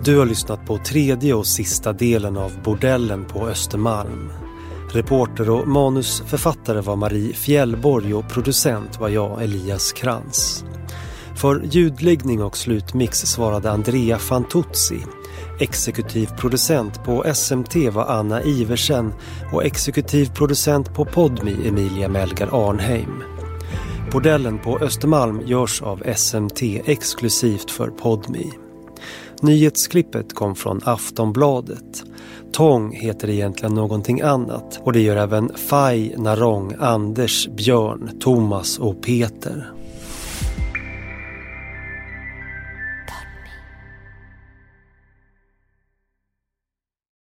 Du 0.03 0.17
har 0.17 0.25
lyssnat 0.25 0.65
på 0.65 0.77
tredje 0.77 1.33
och 1.33 1.47
sista 1.47 1.93
delen 1.93 2.37
av 2.37 2.61
Bordellen 2.63 3.25
på 3.25 3.47
Östermalm. 3.47 4.31
Reporter 4.91 5.49
och 5.49 5.67
manusförfattare 5.67 6.81
var 6.81 6.95
Marie 6.95 7.33
Fjällborg 7.33 8.13
och 8.13 8.29
producent 8.29 8.99
var 8.99 9.09
jag, 9.09 9.43
Elias 9.43 9.91
Krantz. 9.91 10.65
För 11.41 11.61
ljudläggning 11.71 12.43
och 12.43 12.57
slutmix 12.57 13.17
svarade 13.19 13.71
Andrea 13.71 14.17
Fantuzzi. 14.17 14.99
Exekutiv 15.59 16.29
producent 16.37 17.03
på 17.03 17.33
SMT 17.33 17.75
var 17.75 18.05
Anna 18.05 18.43
Iversen 18.43 19.13
och 19.53 19.65
exekutiv 19.65 20.31
producent 20.35 20.93
på 20.93 21.05
Podmi 21.05 21.67
Emilia 21.67 22.09
Melgar 22.09 22.69
Arnheim. 22.69 23.23
Bordellen 24.11 24.59
på 24.59 24.77
Östermalm 24.79 25.41
görs 25.45 25.81
av 25.81 26.03
SMT 26.15 26.61
exklusivt 26.85 27.71
för 27.71 27.87
Podmi. 27.87 28.51
Nyhetsklippet 29.41 30.35
kom 30.35 30.55
från 30.55 30.81
Aftonbladet. 30.83 32.03
Tång 32.51 32.91
heter 32.91 33.29
egentligen 33.29 33.75
någonting 33.75 34.21
annat 34.21 34.79
och 34.83 34.93
det 34.93 35.01
gör 35.01 35.15
även 35.15 35.51
Faj, 35.55 36.15
Narong, 36.17 36.75
Anders, 36.79 37.47
Björn, 37.47 38.11
Thomas 38.19 38.79
och 38.79 39.03
Peter. 39.03 39.78